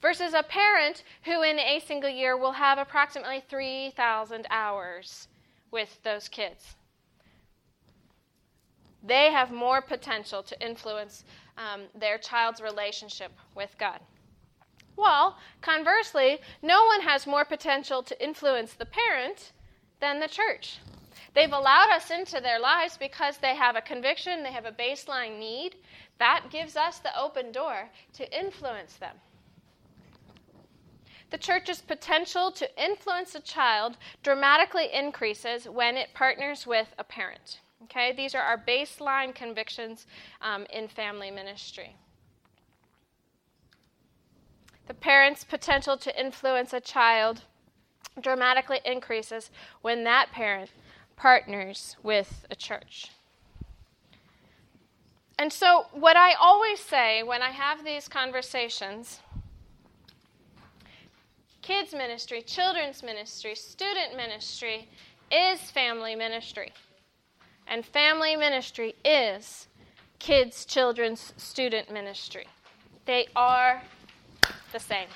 versus 0.00 0.34
a 0.34 0.42
parent 0.44 1.02
who 1.24 1.42
in 1.42 1.58
a 1.58 1.80
single 1.80 2.10
year 2.10 2.36
will 2.36 2.52
have 2.52 2.78
approximately 2.78 3.42
3,000 3.48 4.46
hours 4.50 5.28
with 5.72 5.98
those 6.04 6.28
kids. 6.28 6.76
They 9.02 9.32
have 9.32 9.50
more 9.50 9.82
potential 9.82 10.42
to 10.44 10.64
influence 10.64 11.24
um, 11.58 11.82
their 11.98 12.18
child's 12.18 12.60
relationship 12.60 13.32
with 13.56 13.74
God. 13.78 13.98
Well, 14.96 15.38
conversely, 15.60 16.38
no 16.62 16.84
one 16.84 17.00
has 17.00 17.26
more 17.26 17.44
potential 17.44 18.02
to 18.04 18.24
influence 18.24 18.74
the 18.74 18.86
parent 18.86 19.52
than 20.00 20.20
the 20.20 20.28
church. 20.28 20.78
They've 21.34 21.52
allowed 21.52 21.90
us 21.90 22.10
into 22.10 22.40
their 22.40 22.60
lives 22.60 22.96
because 22.98 23.38
they 23.38 23.56
have 23.56 23.74
a 23.74 23.80
conviction, 23.80 24.42
they 24.42 24.52
have 24.52 24.66
a 24.66 24.72
baseline 24.72 25.38
need. 25.38 25.76
That 26.18 26.44
gives 26.50 26.76
us 26.76 26.98
the 26.98 27.18
open 27.18 27.52
door 27.52 27.88
to 28.14 28.38
influence 28.38 28.94
them. 28.94 29.16
The 31.32 31.38
church's 31.38 31.80
potential 31.80 32.52
to 32.52 32.84
influence 32.84 33.34
a 33.34 33.40
child 33.40 33.96
dramatically 34.22 34.90
increases 34.92 35.66
when 35.66 35.96
it 35.96 36.12
partners 36.12 36.66
with 36.66 36.94
a 36.98 37.04
parent. 37.04 37.60
Okay, 37.84 38.12
these 38.12 38.34
are 38.34 38.42
our 38.42 38.58
baseline 38.58 39.34
convictions 39.34 40.06
um, 40.42 40.66
in 40.70 40.88
family 40.88 41.30
ministry. 41.30 41.96
The 44.88 44.94
parent's 44.94 45.42
potential 45.42 45.96
to 45.96 46.20
influence 46.20 46.74
a 46.74 46.80
child 46.80 47.40
dramatically 48.20 48.80
increases 48.84 49.50
when 49.80 50.04
that 50.04 50.32
parent 50.32 50.70
partners 51.16 51.96
with 52.02 52.44
a 52.50 52.54
church. 52.54 53.10
And 55.38 55.50
so, 55.50 55.86
what 55.92 56.18
I 56.18 56.34
always 56.34 56.78
say 56.78 57.22
when 57.22 57.40
I 57.40 57.52
have 57.52 57.84
these 57.84 58.06
conversations 58.06 59.20
kids' 61.62 61.94
ministry, 61.94 62.42
children's 62.42 63.02
ministry, 63.02 63.54
student 63.54 64.16
ministry 64.16 64.88
is 65.30 65.60
family 65.70 66.14
ministry. 66.14 66.72
And 67.68 67.86
family 67.86 68.36
ministry 68.36 68.94
is 69.04 69.68
kids, 70.18 70.64
children's, 70.64 71.32
student 71.36 71.90
ministry. 71.90 72.46
They 73.06 73.28
are 73.34 73.82
the 74.72 74.80
same. 74.80 75.08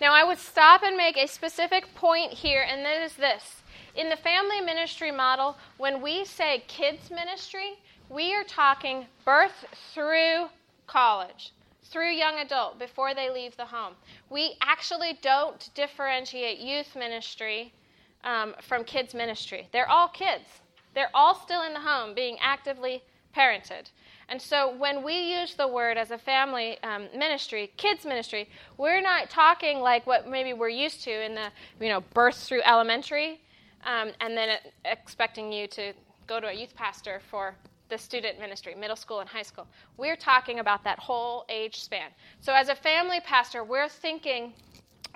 Now, 0.00 0.12
I 0.12 0.24
would 0.24 0.38
stop 0.38 0.82
and 0.82 0.96
make 0.96 1.16
a 1.16 1.26
specific 1.26 1.94
point 1.94 2.32
here, 2.32 2.66
and 2.68 2.84
that 2.84 3.02
is 3.02 3.14
this. 3.14 3.62
In 3.94 4.08
the 4.08 4.16
family 4.16 4.60
ministry 4.60 5.10
model, 5.10 5.56
when 5.78 6.00
we 6.00 6.24
say 6.24 6.64
kids 6.66 7.10
ministry, 7.10 7.78
we 8.08 8.34
are 8.34 8.44
talking 8.44 9.06
birth 9.24 9.64
through 9.94 10.46
college 10.86 11.52
through 11.90 12.12
young 12.12 12.38
adult 12.38 12.78
before 12.78 13.14
they 13.14 13.30
leave 13.30 13.56
the 13.56 13.64
home. 13.66 13.94
We 14.28 14.56
actually 14.62 15.18
don't 15.22 15.70
differentiate 15.74 16.58
youth 16.58 16.94
ministry 16.96 17.72
um, 18.24 18.54
from 18.62 18.84
kids 18.84 19.14
ministry. 19.14 19.68
They're 19.72 19.88
all 19.88 20.08
kids. 20.08 20.44
They're 20.94 21.10
all 21.14 21.34
still 21.34 21.62
in 21.62 21.72
the 21.72 21.80
home 21.80 22.14
being 22.14 22.38
actively 22.40 23.02
parented. 23.36 23.90
And 24.28 24.40
so 24.40 24.74
when 24.76 25.02
we 25.02 25.40
use 25.40 25.54
the 25.54 25.66
word 25.66 25.96
as 25.96 26.12
a 26.12 26.18
family 26.18 26.78
um, 26.82 27.08
ministry, 27.16 27.72
kids 27.76 28.04
ministry, 28.04 28.48
we're 28.76 29.00
not 29.00 29.28
talking 29.28 29.80
like 29.80 30.06
what 30.06 30.28
maybe 30.28 30.52
we're 30.52 30.68
used 30.68 31.02
to 31.04 31.24
in 31.24 31.34
the, 31.34 31.50
you 31.80 31.88
know, 31.88 32.00
birth 32.14 32.36
through 32.36 32.62
elementary 32.62 33.40
um, 33.84 34.10
and 34.20 34.36
then 34.36 34.58
expecting 34.84 35.52
you 35.52 35.66
to 35.68 35.92
go 36.26 36.38
to 36.38 36.46
a 36.46 36.52
youth 36.52 36.74
pastor 36.76 37.20
for 37.28 37.56
the 37.90 37.98
student 37.98 38.38
ministry, 38.38 38.74
middle 38.74 38.96
school 38.96 39.20
and 39.20 39.28
high 39.28 39.42
school. 39.42 39.66
We're 39.96 40.16
talking 40.16 40.60
about 40.60 40.84
that 40.84 40.98
whole 40.98 41.44
age 41.48 41.80
span. 41.80 42.10
So, 42.40 42.54
as 42.54 42.68
a 42.68 42.74
family 42.74 43.20
pastor, 43.20 43.64
we're 43.64 43.88
thinking 43.88 44.54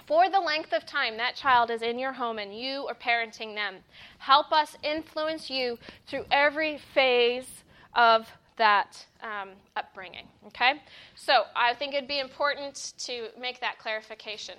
for 0.06 0.28
the 0.28 0.40
length 0.40 0.72
of 0.72 0.84
time 0.84 1.16
that 1.16 1.34
child 1.34 1.70
is 1.70 1.80
in 1.80 1.98
your 1.98 2.12
home 2.12 2.38
and 2.38 2.54
you 2.54 2.86
are 2.88 2.94
parenting 2.94 3.54
them. 3.54 3.76
Help 4.18 4.52
us 4.52 4.76
influence 4.82 5.48
you 5.48 5.78
through 6.06 6.24
every 6.30 6.78
phase 6.92 7.64
of 7.94 8.28
that 8.56 9.04
um, 9.22 9.50
upbringing. 9.76 10.26
Okay? 10.48 10.74
So, 11.14 11.44
I 11.56 11.74
think 11.74 11.94
it'd 11.94 12.08
be 12.08 12.20
important 12.20 12.94
to 12.98 13.28
make 13.40 13.60
that 13.60 13.78
clarification. 13.78 14.56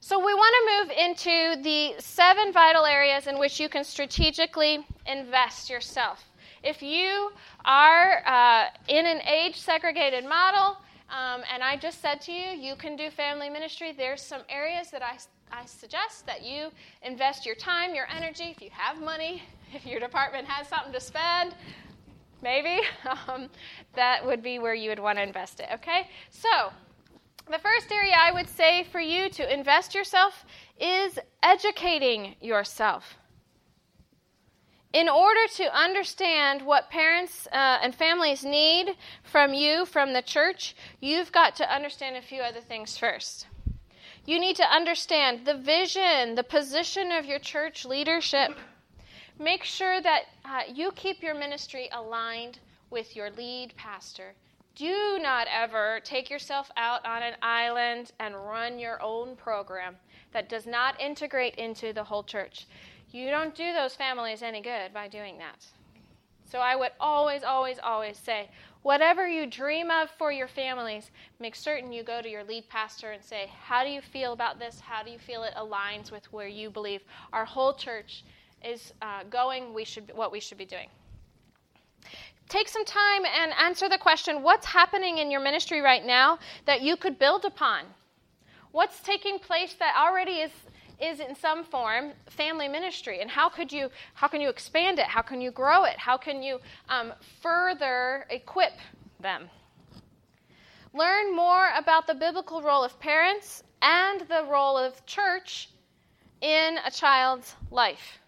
So, 0.00 0.18
we 0.18 0.34
want 0.34 0.54
to 0.54 0.84
move 0.84 0.98
into 0.98 1.62
the 1.62 2.00
seven 2.00 2.52
vital 2.52 2.84
areas 2.84 3.26
in 3.26 3.38
which 3.38 3.58
you 3.58 3.68
can 3.68 3.84
strategically 3.84 4.86
invest 5.06 5.70
yourself. 5.70 6.24
If 6.62 6.82
you 6.82 7.30
are 7.64 8.22
uh, 8.26 8.66
in 8.88 9.06
an 9.06 9.20
age 9.22 9.56
segregated 9.56 10.24
model, 10.24 10.78
um, 11.08 11.42
and 11.52 11.62
I 11.62 11.76
just 11.76 12.00
said 12.00 12.20
to 12.22 12.32
you, 12.32 12.50
you 12.50 12.74
can 12.74 12.96
do 12.96 13.10
family 13.10 13.48
ministry, 13.48 13.92
there's 13.96 14.22
some 14.22 14.42
areas 14.48 14.90
that 14.90 15.02
I, 15.02 15.18
I 15.52 15.64
suggest 15.66 16.26
that 16.26 16.42
you 16.42 16.70
invest 17.02 17.46
your 17.46 17.54
time, 17.54 17.94
your 17.94 18.06
energy, 18.14 18.44
if 18.44 18.60
you 18.60 18.70
have 18.72 19.00
money, 19.00 19.42
if 19.74 19.86
your 19.86 20.00
department 20.00 20.46
has 20.48 20.68
something 20.68 20.92
to 20.92 21.00
spend, 21.00 21.54
maybe, 22.42 22.80
um, 23.28 23.48
that 23.94 24.24
would 24.24 24.42
be 24.42 24.58
where 24.58 24.74
you 24.74 24.90
would 24.90 24.98
want 24.98 25.18
to 25.18 25.22
invest 25.22 25.60
it, 25.60 25.68
okay? 25.74 26.08
So, 26.30 26.72
the 27.48 27.58
first 27.58 27.92
area 27.92 28.14
I 28.18 28.32
would 28.32 28.48
say 28.48 28.84
for 28.90 29.00
you 29.00 29.28
to 29.30 29.54
invest 29.54 29.94
yourself 29.94 30.44
is 30.80 31.16
educating 31.44 32.34
yourself 32.40 33.16
in 34.96 35.10
order 35.10 35.46
to 35.56 35.78
understand 35.78 36.62
what 36.62 36.88
parents 36.88 37.46
uh, 37.52 37.78
and 37.82 37.94
families 37.94 38.46
need 38.46 38.96
from 39.24 39.52
you, 39.52 39.84
from 39.84 40.14
the 40.14 40.22
church, 40.22 40.74
you've 41.02 41.30
got 41.30 41.54
to 41.54 41.70
understand 41.70 42.16
a 42.16 42.22
few 42.22 42.40
other 42.40 42.62
things 42.62 42.96
first. 42.96 43.46
You 44.24 44.40
need 44.40 44.56
to 44.56 44.64
understand 44.64 45.44
the 45.44 45.58
vision, 45.58 46.34
the 46.34 46.42
position 46.42 47.12
of 47.12 47.26
your 47.26 47.38
church 47.38 47.84
leadership. 47.84 48.52
Make 49.38 49.64
sure 49.64 50.00
that 50.00 50.22
uh, 50.46 50.62
you 50.72 50.90
keep 50.92 51.22
your 51.22 51.34
ministry 51.34 51.90
aligned 51.92 52.58
with 52.88 53.14
your 53.14 53.28
lead 53.32 53.74
pastor. 53.76 54.32
Do 54.76 55.18
not 55.20 55.46
ever 55.52 56.00
take 56.04 56.30
yourself 56.30 56.70
out 56.78 57.04
on 57.04 57.22
an 57.22 57.34
island 57.42 58.12
and 58.18 58.34
run 58.34 58.78
your 58.78 59.02
own 59.02 59.36
program 59.36 59.96
that 60.32 60.48
does 60.48 60.66
not 60.66 60.98
integrate 60.98 61.56
into 61.56 61.92
the 61.92 62.04
whole 62.04 62.22
church. 62.22 62.66
You 63.16 63.30
don't 63.30 63.54
do 63.54 63.72
those 63.72 63.94
families 63.94 64.42
any 64.42 64.60
good 64.60 64.92
by 64.92 65.08
doing 65.08 65.38
that. 65.38 65.64
So 66.44 66.58
I 66.58 66.76
would 66.76 66.92
always, 67.00 67.44
always, 67.44 67.78
always 67.82 68.18
say, 68.18 68.50
whatever 68.82 69.26
you 69.26 69.46
dream 69.46 69.90
of 69.90 70.10
for 70.18 70.30
your 70.30 70.46
families, 70.46 71.10
make 71.40 71.56
certain 71.56 71.94
you 71.94 72.02
go 72.02 72.20
to 72.20 72.28
your 72.28 72.44
lead 72.44 72.68
pastor 72.68 73.12
and 73.12 73.24
say, 73.24 73.50
How 73.58 73.82
do 73.84 73.88
you 73.88 74.02
feel 74.02 74.34
about 74.34 74.58
this? 74.58 74.80
How 74.80 75.02
do 75.02 75.10
you 75.10 75.18
feel 75.18 75.44
it 75.44 75.54
aligns 75.56 76.12
with 76.12 76.30
where 76.30 76.46
you 76.46 76.68
believe 76.68 77.00
our 77.32 77.46
whole 77.46 77.72
church 77.72 78.22
is 78.62 78.92
uh, 79.00 79.22
going? 79.30 79.72
We 79.72 79.86
should, 79.86 80.12
what 80.14 80.30
we 80.30 80.38
should 80.38 80.58
be 80.58 80.66
doing. 80.66 80.90
take 82.50 82.68
some 82.68 82.84
time 82.84 83.24
and 83.24 83.50
answer 83.58 83.88
the 83.88 83.96
question 83.96 84.42
what's 84.42 84.66
happening 84.66 85.16
in 85.16 85.30
your 85.30 85.40
ministry 85.40 85.80
right 85.80 86.04
now 86.04 86.38
that 86.66 86.82
you 86.82 86.98
could 86.98 87.18
build 87.18 87.46
upon? 87.46 87.86
What's 88.72 89.00
taking 89.00 89.38
place 89.38 89.72
that 89.78 89.96
already 89.98 90.42
is 90.42 90.50
is 91.00 91.20
in 91.20 91.34
some 91.34 91.64
form 91.64 92.12
family 92.28 92.68
ministry. 92.68 93.20
And 93.20 93.30
how 93.30 93.48
could 93.48 93.72
you 93.72 93.90
how 94.14 94.28
can 94.28 94.40
you 94.40 94.48
expand 94.48 94.98
it? 94.98 95.06
How 95.06 95.22
can 95.22 95.40
you 95.40 95.50
grow 95.50 95.84
it? 95.84 95.98
How 95.98 96.16
can 96.16 96.42
you 96.42 96.60
um, 96.88 97.12
further 97.42 98.26
equip 98.30 98.72
them? 99.20 99.48
Learn 100.92 101.36
more 101.36 101.68
about 101.76 102.06
the 102.06 102.14
biblical 102.14 102.62
role 102.62 102.82
of 102.82 102.98
parents 102.98 103.62
and 103.82 104.22
the 104.22 104.46
role 104.50 104.78
of 104.78 105.04
church 105.04 105.68
in 106.40 106.78
a 106.84 106.90
child's 106.90 107.54
life. 107.70 108.18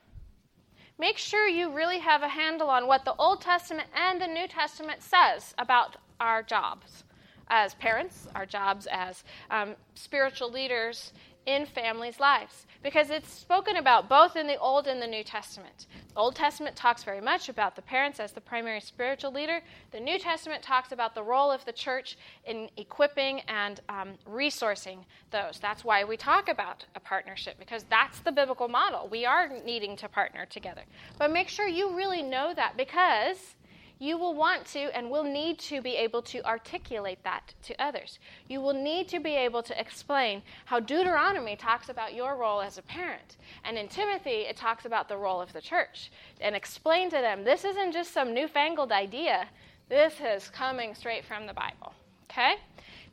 Make 0.99 1.17
sure 1.17 1.47
you 1.47 1.71
really 1.71 2.01
have 2.01 2.23
a 2.23 2.29
handle 2.29 2.69
on 2.69 2.87
what 2.87 3.05
the 3.05 3.15
Old 3.15 3.41
Testament 3.41 3.89
and 3.95 4.21
the 4.21 4.27
New 4.27 4.49
Testament 4.49 5.03
says 5.03 5.55
about 5.57 5.97
our 6.21 6.43
jobs 6.43 7.05
as 7.51 7.75
parents, 7.75 8.27
our 8.35 8.45
jobs 8.45 8.87
as 8.91 9.25
um, 9.51 9.75
spiritual 9.95 10.51
leaders 10.51 11.13
in 11.49 11.65
families' 11.65 12.21
lives 12.21 12.67
because 12.83 13.09
it's 13.09 13.33
spoken 13.33 13.77
about 13.77 14.07
both 14.07 14.37
in 14.37 14.47
the 14.47 14.59
Old 14.59 14.87
and 14.87 15.01
the 15.01 15.07
New 15.07 15.25
Testament. 15.25 15.87
The 16.13 16.21
Old 16.21 16.37
Testament 16.37 16.77
talks 16.77 17.03
very 17.03 17.23
much 17.23 17.49
about 17.49 17.75
the 17.75 17.81
parents 17.81 18.21
as 18.21 18.33
the 18.33 18.41
primary 18.41 18.81
spiritual 18.81 19.33
leader. 19.33 19.61
The 19.91 19.99
New 19.99 20.19
Testament 20.19 20.63
talks 20.63 20.93
about 20.93 21.15
the 21.15 21.23
role 21.23 21.51
of 21.51 21.65
the 21.65 21.73
church 21.73 22.19
in 22.45 22.69
equipping 22.77 23.41
and 23.49 23.81
um, 23.89 24.11
resourcing 24.31 24.99
those. 25.31 25.59
That's 25.59 25.85
why 25.85 26.05
we 26.05 26.19
talk 26.19 26.51
about 26.51 26.85
a 26.95 27.01
partnership 27.01 27.59
because 27.59 27.85
that's 27.89 28.21
the 28.21 28.31
biblical 28.31 28.69
model. 28.69 29.09
We 29.11 29.25
are 29.25 29.49
needing 29.65 29.97
to 29.97 30.09
partner 30.09 30.45
together. 30.45 30.83
But 31.19 31.33
make 31.33 31.49
sure 31.49 31.67
you 31.67 31.97
really 31.97 32.23
know 32.23 32.53
that 32.55 32.77
because 32.77 33.57
you 33.99 34.17
will 34.17 34.35
want 34.35 34.65
to 34.67 34.97
and 34.97 35.11
will 35.11 35.25
need 35.25 35.59
to 35.59 35.81
be 35.81 35.97
able 35.97 36.23
to 36.23 36.45
articulate 36.47 37.19
that 37.25 37.55
to 37.63 37.83
others. 37.83 38.19
You 38.49 38.61
will 38.61 38.75
need 38.75 39.09
to 39.09 39.19
be 39.19 39.35
able 39.35 39.63
to 39.65 39.79
explain 39.79 40.43
how 40.67 40.81
Deuteronomy 40.81 41.57
talks 41.57 41.89
about 41.89 42.15
your 42.15 42.37
role 42.37 42.61
as 42.61 42.79
a 42.79 42.83
parent. 42.83 43.37
And 43.65 43.77
in 43.77 43.89
Timothy, 43.89 44.47
it 44.49 44.57
talks 44.57 44.85
about 44.85 45.09
the 45.09 45.17
role 45.17 45.41
of 45.41 45.53
the 45.53 45.61
church. 45.61 46.11
And 46.41 46.55
explain 46.55 47.11
to 47.11 47.17
them 47.17 47.45
this 47.45 47.65
isn't 47.65 47.93
just 47.93 48.13
some 48.13 48.33
newfangled 48.33 48.93
idea, 48.93 49.49
this 49.89 50.15
is 50.21 50.49
coming 50.51 50.95
straight 50.95 51.25
from 51.25 51.47
the 51.47 51.55
Bible. 51.55 51.93
Okay? 52.31 52.57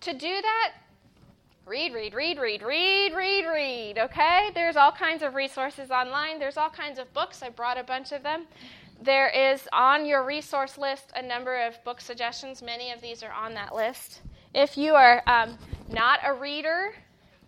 To 0.02 0.13
do 0.13 0.41
that, 0.41 0.74
read, 1.65 1.93
read, 1.93 2.13
read, 2.13 2.38
read, 2.38 2.62
read, 2.62 3.13
read, 3.15 3.45
read. 3.45 3.98
Okay? 3.98 4.52
There's 4.54 4.76
all 4.76 4.91
kinds 4.91 5.24
of 5.24 5.34
resources 5.34 5.89
online, 5.89 6.38
there's 6.38 6.58
all 6.58 6.69
kinds 6.69 7.00
of 7.00 7.12
books. 7.13 7.41
I 7.41 7.50
brought 7.50 7.78
a 7.80 7.84
bunch 7.84 8.12
of 8.12 8.21
them. 8.21 8.45
There 9.06 9.30
is 9.30 9.70
on 9.72 10.08
your 10.08 10.26
resource 10.26 10.80
list 10.80 11.12
a 11.15 11.22
number 11.22 11.63
of 11.68 11.84
book 11.84 12.02
suggestions. 12.02 12.63
Many 12.63 12.91
of 12.91 13.02
these 13.02 13.22
are 13.22 13.32
on 13.32 13.54
that 13.54 13.76
list. 13.76 14.22
If 14.56 14.80
you 14.80 14.96
are 14.96 15.22
um, 15.28 15.60
not 15.91 16.22
a 16.26 16.34
reader, 16.34 16.96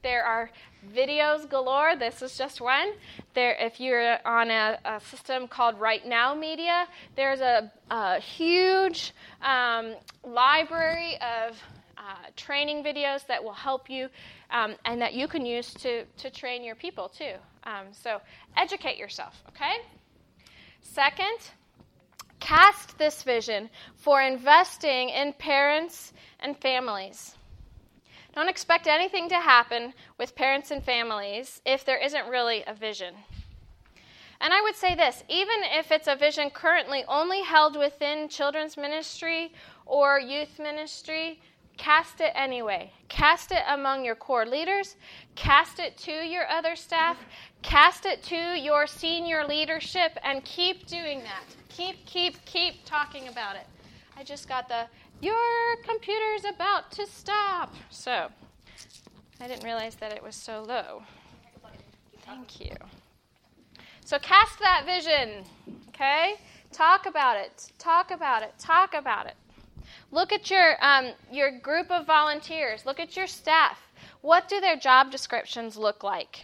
there 0.04 0.24
are 0.24 0.52
videos 0.94 1.50
galore. 1.50 1.96
This 1.96 2.22
is 2.22 2.38
just 2.38 2.62
one. 2.62 2.94
There, 3.34 3.56
if 3.60 3.80
you're 3.80 4.20
on 4.24 4.52
a, 4.52 4.78
a 4.86 5.00
system 5.00 5.48
called 5.48 5.80
Right 5.80 6.06
Now 6.06 6.36
Media, 6.36 6.86
there's 7.16 7.42
a, 7.42 7.72
a 7.90 8.20
huge 8.20 9.16
um, 9.42 9.96
library 10.24 11.16
of 11.16 11.58
uh, 11.98 12.30
training 12.36 12.84
videos 12.84 13.26
that 13.26 13.44
will 13.44 13.52
help 13.52 13.90
you 13.90 14.10
um, 14.52 14.76
and 14.86 15.02
that 15.02 15.16
you 15.16 15.28
can 15.28 15.44
use 15.44 15.74
to, 15.74 16.06
to 16.18 16.30
train 16.30 16.64
your 16.64 16.76
people 16.76 17.10
too. 17.10 17.34
Um, 17.64 17.88
so 17.92 18.22
educate 18.56 18.98
yourself, 18.98 19.42
okay? 19.50 19.78
Second, 20.94 21.52
cast 22.40 22.98
this 22.98 23.22
vision 23.22 23.70
for 23.96 24.22
investing 24.22 25.10
in 25.10 25.34
parents 25.34 26.14
and 26.40 26.58
families. 26.58 27.36
Don't 28.34 28.50
expect 28.50 28.88
anything 28.88 29.30
to 29.30 29.36
happen 29.36 29.94
with 30.18 30.36
parents 30.36 30.72
and 30.72 30.84
families 30.84 31.62
if 31.66 31.84
there 31.86 31.98
isn't 31.98 32.30
really 32.30 32.64
a 32.66 32.74
vision. 32.74 33.14
And 34.40 34.54
I 34.54 34.62
would 34.62 34.76
say 34.76 34.96
this 34.96 35.24
even 35.28 35.58
if 35.78 35.92
it's 35.92 36.08
a 36.08 36.16
vision 36.16 36.50
currently 36.50 37.04
only 37.08 37.42
held 37.42 37.78
within 37.78 38.30
children's 38.30 38.78
ministry 38.78 39.54
or 39.86 40.20
youth 40.20 40.58
ministry, 40.58 41.42
Cast 41.78 42.22
it 42.22 42.32
anyway. 42.36 42.92
Cast 43.08 43.52
it 43.52 43.62
among 43.70 44.04
your 44.04 44.16
core 44.16 44.46
leaders. 44.46 44.96
Cast 45.36 45.80
it 45.80 45.98
to 46.00 46.12
your 46.12 46.48
other 46.50 46.76
staff. 46.76 47.18
Cast 47.62 48.06
it 48.06 48.24
to 48.24 48.36
your 48.36 48.88
senior 48.88 49.46
leadership 49.48 50.18
and 50.24 50.44
keep 50.44 50.88
doing 50.88 51.20
that. 51.20 51.44
Keep, 51.70 52.06
keep, 52.06 52.44
keep 52.46 52.84
talking 52.86 53.28
about 53.28 53.56
it. 53.56 53.68
I 54.18 54.24
just 54.24 54.50
got 54.50 54.68
the, 54.68 54.88
your 55.22 55.38
computer's 55.88 56.46
about 56.46 56.92
to 56.94 57.06
stop. 57.06 57.74
So, 57.92 58.30
I 59.40 59.48
didn't 59.48 59.64
realize 59.64 59.96
that 59.96 60.12
it 60.12 60.24
was 60.24 60.36
so 60.36 60.64
low. 60.68 61.04
Thank 62.26 62.60
you. 62.60 62.76
So, 64.04 64.18
cast 64.20 64.60
that 64.60 64.84
vision, 64.86 65.46
okay? 65.90 66.36
Talk 66.72 67.06
about 67.06 67.38
it. 67.38 67.72
Talk 67.78 68.12
about 68.12 68.42
it. 68.42 68.54
Talk 68.58 68.94
about 68.94 69.28
it. 69.28 69.36
Look 70.12 70.32
at 70.32 70.50
your, 70.50 70.84
um, 70.84 71.12
your 71.32 71.60
group 71.60 71.92
of 71.92 72.06
volunteers. 72.06 72.86
Look 72.86 73.00
at 73.00 73.16
your 73.16 73.28
staff. 73.28 73.80
What 74.22 74.48
do 74.48 74.62
their 74.62 74.78
job 74.78 75.12
descriptions 75.12 75.78
look 75.78 76.04
like? 76.04 76.42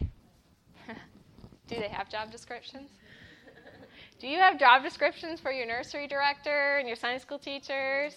do 1.67 1.75
they 1.75 1.87
have 1.87 2.09
job 2.09 2.31
descriptions? 2.31 2.89
Do 4.19 4.27
you 4.29 4.37
have 4.37 4.57
job 4.57 4.83
descriptions 4.83 5.41
for 5.41 5.51
your 5.51 5.65
nursery 5.65 6.07
director 6.07 6.77
and 6.77 6.87
your 6.87 6.95
Sunday 6.95 7.19
school 7.19 7.39
teachers? 7.39 8.13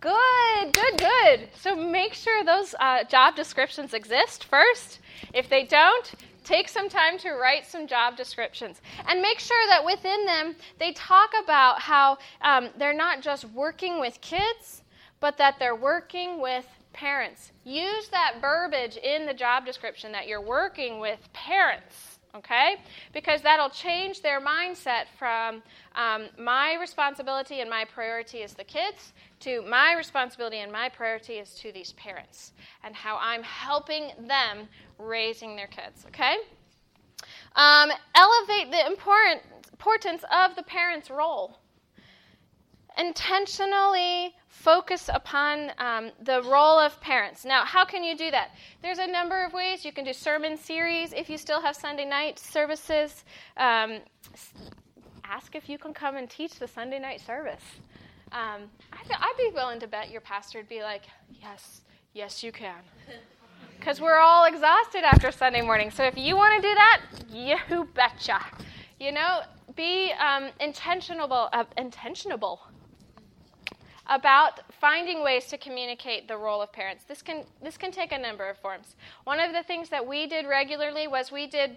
Good, 0.00 0.72
good, 0.72 0.98
good. 0.98 1.48
So 1.54 1.76
make 1.76 2.14
sure 2.14 2.42
those 2.42 2.74
uh, 2.80 3.04
job 3.04 3.36
descriptions 3.36 3.92
exist 3.92 4.44
first. 4.44 5.00
If 5.34 5.50
they 5.50 5.64
don't, 5.64 6.14
Take 6.44 6.68
some 6.68 6.88
time 6.88 7.18
to 7.18 7.32
write 7.32 7.66
some 7.66 7.86
job 7.86 8.16
descriptions 8.16 8.80
and 9.06 9.20
make 9.20 9.38
sure 9.38 9.66
that 9.68 9.84
within 9.84 10.24
them 10.26 10.56
they 10.78 10.92
talk 10.92 11.30
about 11.42 11.80
how 11.80 12.18
um, 12.42 12.70
they're 12.78 12.92
not 12.92 13.20
just 13.20 13.44
working 13.46 14.00
with 14.00 14.20
kids, 14.20 14.82
but 15.20 15.36
that 15.38 15.56
they're 15.58 15.76
working 15.76 16.40
with 16.40 16.66
parents. 16.92 17.52
Use 17.64 18.08
that 18.08 18.36
verbiage 18.40 18.96
in 18.96 19.26
the 19.26 19.34
job 19.34 19.64
description 19.64 20.12
that 20.12 20.26
you're 20.26 20.40
working 20.40 20.98
with 20.98 21.20
parents 21.32 22.09
okay? 22.34 22.76
Because 23.12 23.42
that'll 23.42 23.70
change 23.70 24.22
their 24.22 24.40
mindset 24.40 25.04
from 25.18 25.62
um, 25.94 26.26
my 26.38 26.76
responsibility 26.80 27.60
and 27.60 27.70
my 27.70 27.84
priority 27.84 28.38
is 28.38 28.54
the 28.54 28.64
kids 28.64 29.12
to 29.40 29.62
my 29.62 29.94
responsibility 29.96 30.58
and 30.58 30.72
my 30.72 30.88
priority 30.88 31.34
is 31.34 31.54
to 31.54 31.72
these 31.72 31.92
parents 31.92 32.52
and 32.84 32.94
how 32.94 33.18
I'm 33.20 33.42
helping 33.42 34.10
them 34.26 34.68
raising 34.98 35.56
their 35.56 35.68
kids, 35.68 36.04
okay? 36.08 36.36
Um, 37.56 37.90
elevate 38.14 38.70
the 38.70 38.86
important, 38.86 39.42
importance 39.72 40.24
of 40.32 40.56
the 40.56 40.62
parent's 40.62 41.10
role. 41.10 41.59
Intentionally 42.98 44.34
focus 44.48 45.08
upon 45.12 45.72
um, 45.78 46.10
the 46.22 46.42
role 46.42 46.78
of 46.78 47.00
parents. 47.00 47.44
Now, 47.44 47.64
how 47.64 47.84
can 47.84 48.04
you 48.04 48.16
do 48.16 48.30
that? 48.30 48.50
There's 48.82 48.98
a 48.98 49.06
number 49.06 49.44
of 49.44 49.52
ways. 49.52 49.84
You 49.84 49.92
can 49.92 50.04
do 50.04 50.12
sermon 50.12 50.58
series 50.58 51.12
if 51.12 51.30
you 51.30 51.38
still 51.38 51.62
have 51.62 51.76
Sunday 51.76 52.04
night 52.04 52.38
services. 52.38 53.24
Um, 53.56 54.00
ask 55.24 55.54
if 55.54 55.68
you 55.68 55.78
can 55.78 55.94
come 55.94 56.16
and 56.16 56.28
teach 56.28 56.58
the 56.58 56.68
Sunday 56.68 56.98
night 56.98 57.20
service. 57.20 57.62
Um, 58.32 58.62
I'd, 58.92 59.10
I'd 59.10 59.34
be 59.38 59.50
willing 59.54 59.80
to 59.80 59.86
bet 59.86 60.10
your 60.10 60.20
pastor 60.20 60.58
would 60.58 60.68
be 60.68 60.82
like, 60.82 61.02
yes, 61.40 61.82
yes, 62.12 62.42
you 62.42 62.52
can. 62.52 62.76
Because 63.78 63.98
we're 63.98 64.18
all 64.18 64.44
exhausted 64.44 65.04
after 65.04 65.32
Sunday 65.32 65.62
morning. 65.62 65.90
So 65.90 66.04
if 66.04 66.14
you 66.14 66.36
want 66.36 66.62
to 66.62 66.68
do 66.68 66.74
that, 66.74 67.00
you 67.30 67.88
betcha. 67.94 68.38
You 68.98 69.10
know, 69.10 69.40
be 69.74 70.12
um, 70.12 70.50
intentionable, 70.60 71.48
uh, 71.54 71.64
intentionable 71.78 72.58
about 74.10 74.60
finding 74.80 75.22
ways 75.22 75.46
to 75.46 75.56
communicate 75.56 76.28
the 76.28 76.36
role 76.36 76.60
of 76.60 76.72
parents. 76.72 77.04
This 77.04 77.22
can, 77.22 77.44
this 77.62 77.78
can 77.78 77.92
take 77.92 78.12
a 78.12 78.18
number 78.18 78.48
of 78.50 78.58
forms. 78.58 78.96
One 79.24 79.40
of 79.40 79.52
the 79.52 79.62
things 79.62 79.88
that 79.88 80.06
we 80.06 80.26
did 80.26 80.46
regularly 80.46 81.06
was 81.06 81.30
we 81.30 81.46
did 81.46 81.76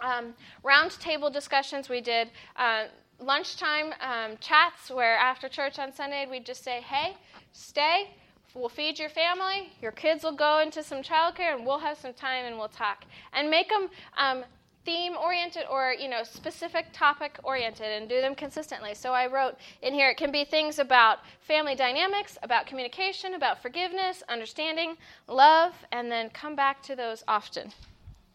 um, 0.00 0.34
roundtable 0.64 1.32
discussions, 1.32 1.88
we 1.88 2.00
did 2.00 2.30
uh, 2.56 2.84
lunchtime 3.18 3.92
um, 4.00 4.36
chats 4.40 4.90
where 4.90 5.16
after 5.16 5.48
church 5.48 5.78
on 5.78 5.92
Sunday 5.92 6.26
we'd 6.30 6.46
just 6.46 6.62
say, 6.62 6.80
hey, 6.82 7.16
stay. 7.52 8.10
We'll 8.54 8.70
feed 8.70 8.98
your 8.98 9.10
family. 9.10 9.70
Your 9.82 9.92
kids 9.92 10.24
will 10.24 10.34
go 10.34 10.60
into 10.60 10.82
some 10.82 11.02
childcare, 11.02 11.54
and 11.54 11.66
we'll 11.66 11.78
have 11.78 11.98
some 11.98 12.14
time 12.14 12.46
and 12.46 12.56
we'll 12.56 12.68
talk. 12.68 13.04
And 13.34 13.50
make 13.50 13.68
them 13.68 13.90
um, 14.16 14.44
theme 14.86 15.14
oriented 15.16 15.64
or 15.70 15.92
you 15.92 16.08
know 16.08 16.22
specific 16.22 16.86
topic 16.92 17.38
oriented 17.42 17.86
and 17.86 18.08
do 18.08 18.20
them 18.20 18.34
consistently 18.34 18.94
so 18.94 19.12
i 19.12 19.26
wrote 19.26 19.56
in 19.82 19.92
here 19.92 20.08
it 20.08 20.16
can 20.16 20.32
be 20.32 20.44
things 20.44 20.78
about 20.78 21.18
family 21.40 21.74
dynamics 21.74 22.38
about 22.42 22.66
communication 22.66 23.34
about 23.34 23.60
forgiveness 23.60 24.22
understanding 24.28 24.96
love 25.28 25.74
and 25.92 26.10
then 26.10 26.30
come 26.30 26.54
back 26.54 26.82
to 26.82 26.96
those 26.96 27.24
often 27.26 27.72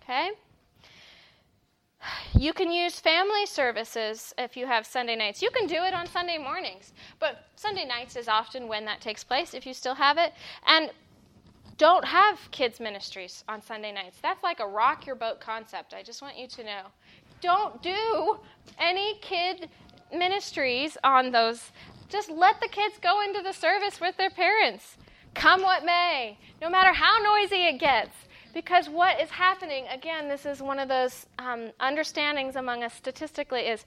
okay 0.03 0.31
You 2.33 2.53
can 2.53 2.71
use 2.71 2.99
family 2.99 3.45
services 3.45 4.33
if 4.37 4.57
you 4.57 4.65
have 4.65 4.85
Sunday 4.85 5.15
nights. 5.15 5.41
You 5.41 5.51
can 5.51 5.67
do 5.67 5.75
it 5.75 5.93
on 5.93 6.07
Sunday 6.07 6.37
mornings, 6.37 6.93
but 7.19 7.45
Sunday 7.55 7.85
nights 7.85 8.15
is 8.15 8.27
often 8.27 8.67
when 8.67 8.85
that 8.85 9.01
takes 9.01 9.23
place 9.23 9.53
if 9.53 9.65
you 9.67 9.73
still 9.73 9.95
have 9.95 10.17
it. 10.17 10.33
And 10.65 10.89
don't 11.81 12.05
have 12.05 12.37
kids' 12.51 12.79
ministries 12.79 13.43
on 13.49 13.59
Sunday 13.59 13.91
nights. 13.91 14.19
That's 14.21 14.43
like 14.43 14.59
a 14.59 14.67
rock 14.67 15.07
your 15.07 15.15
boat 15.15 15.39
concept. 15.39 15.95
I 15.95 16.03
just 16.03 16.21
want 16.21 16.37
you 16.37 16.47
to 16.47 16.63
know. 16.63 16.81
Don't 17.41 17.81
do 17.81 18.37
any 18.77 19.17
kid 19.21 19.67
ministries 20.15 20.95
on 21.03 21.31
those. 21.31 21.71
Just 22.07 22.29
let 22.29 22.61
the 22.61 22.67
kids 22.67 22.99
go 23.01 23.23
into 23.23 23.41
the 23.41 23.51
service 23.51 23.99
with 23.99 24.15
their 24.15 24.29
parents. 24.29 24.97
Come 25.33 25.63
what 25.63 25.83
may, 25.83 26.37
no 26.61 26.69
matter 26.69 26.93
how 26.93 27.17
noisy 27.17 27.65
it 27.65 27.79
gets. 27.79 28.15
Because 28.53 28.87
what 28.87 29.19
is 29.19 29.31
happening, 29.31 29.85
again, 29.91 30.27
this 30.27 30.45
is 30.45 30.61
one 30.61 30.77
of 30.77 30.87
those 30.87 31.25
um, 31.39 31.71
understandings 31.79 32.57
among 32.57 32.83
us 32.83 32.93
statistically, 32.93 33.61
is 33.61 33.85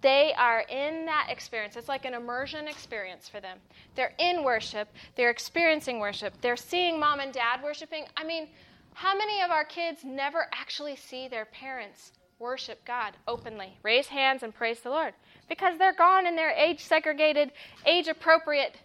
they 0.00 0.32
are 0.36 0.60
in 0.68 1.04
that 1.06 1.28
experience. 1.28 1.76
It's 1.76 1.88
like 1.88 2.04
an 2.04 2.14
immersion 2.14 2.68
experience 2.68 3.28
for 3.28 3.40
them. 3.40 3.58
They're 3.94 4.14
in 4.18 4.44
worship, 4.44 4.88
they're 5.16 5.30
experiencing 5.30 5.98
worship, 5.98 6.34
they're 6.40 6.56
seeing 6.56 6.98
mom 6.98 7.20
and 7.20 7.32
dad 7.32 7.62
worshiping. 7.62 8.04
I 8.16 8.24
mean, 8.24 8.48
how 8.94 9.16
many 9.16 9.42
of 9.42 9.50
our 9.50 9.64
kids 9.64 10.04
never 10.04 10.46
actually 10.52 10.96
see 10.96 11.28
their 11.28 11.46
parents 11.46 12.12
worship 12.38 12.84
God 12.84 13.14
openly, 13.26 13.78
raise 13.82 14.06
hands, 14.06 14.42
and 14.42 14.54
praise 14.54 14.80
the 14.80 14.90
Lord? 14.90 15.14
Because 15.48 15.78
they're 15.78 15.94
gone 15.94 16.26
in 16.26 16.36
their 16.36 16.50
age 16.50 16.80
segregated, 16.80 17.52
age 17.86 18.08
appropriate 18.08 18.76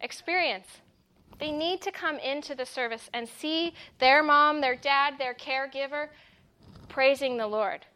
experience. 0.00 0.66
They 1.38 1.52
need 1.52 1.80
to 1.82 1.92
come 1.92 2.18
into 2.18 2.54
the 2.54 2.66
service 2.66 3.08
and 3.14 3.28
see 3.28 3.74
their 3.98 4.22
mom, 4.22 4.60
their 4.60 4.76
dad, 4.76 5.14
their 5.18 5.34
caregiver 5.34 6.08
praising 6.88 7.36
the 7.36 7.46
Lord. 7.46 7.86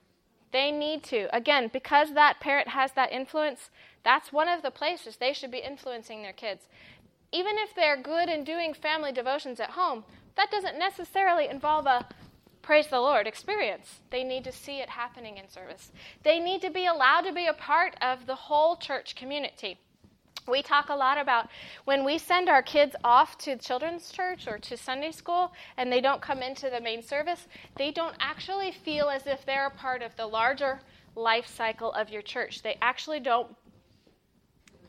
They 0.53 0.71
need 0.71 1.03
to. 1.05 1.35
Again, 1.35 1.71
because 1.73 2.13
that 2.13 2.41
parent 2.41 2.69
has 2.69 2.93
that 2.93 3.13
influence, 3.13 3.71
that's 4.05 4.33
one 4.33 4.49
of 4.49 4.63
the 4.63 4.71
places 4.71 5.17
they 5.17 5.33
should 5.33 5.51
be 5.51 5.59
influencing 5.59 6.23
their 6.23 6.33
kids. 6.33 6.69
Even 7.33 7.57
if 7.59 7.75
they're 7.75 8.01
good 8.01 8.29
in 8.29 8.45
doing 8.45 8.75
family 8.75 9.13
devotions 9.13 9.59
at 9.61 9.71
home, 9.71 10.05
that 10.37 10.51
doesn't 10.51 10.79
necessarily 10.79 11.49
involve 11.49 11.87
a 11.87 12.07
praise 12.61 12.87
the 12.87 13.01
Lord 13.01 13.27
experience. 13.27 14.01
They 14.11 14.23
need 14.23 14.45
to 14.45 14.53
see 14.53 14.79
it 14.81 14.91
happening 14.91 15.37
in 15.37 15.49
service. 15.49 15.91
They 16.23 16.39
need 16.39 16.61
to 16.63 16.71
be 16.71 16.87
allowed 16.87 17.23
to 17.23 17.33
be 17.33 17.47
a 17.47 17.53
part 17.53 17.97
of 18.01 18.27
the 18.27 18.37
whole 18.37 18.77
church 18.77 19.17
community 19.17 19.79
we 20.49 20.63
talk 20.63 20.89
a 20.89 20.95
lot 20.95 21.19
about 21.19 21.49
when 21.85 22.05
we 22.05 22.19
send 22.19 22.49
our 22.49 22.63
kids 22.63 22.97
off 23.05 23.39
to 23.39 23.57
children's 23.57 24.11
church 24.11 24.47
or 24.49 24.59
to 24.59 24.77
Sunday 24.77 25.13
school 25.13 25.53
and 25.77 25.91
they 25.91 26.01
don't 26.01 26.21
come 26.21 26.43
into 26.43 26.69
the 26.69 26.81
main 26.81 27.03
service, 27.03 27.47
they 27.77 27.91
don't 27.91 28.17
actually 28.21 28.73
feel 28.73 29.09
as 29.09 29.27
if 29.27 29.45
they're 29.47 29.67
a 29.67 29.71
part 29.71 30.03
of 30.03 30.15
the 30.17 30.27
larger 30.27 30.81
life 31.15 31.47
cycle 31.47 31.93
of 31.93 32.11
your 32.11 32.23
church. 32.23 32.63
They 32.63 32.77
actually 32.83 33.21
don't 33.21 33.55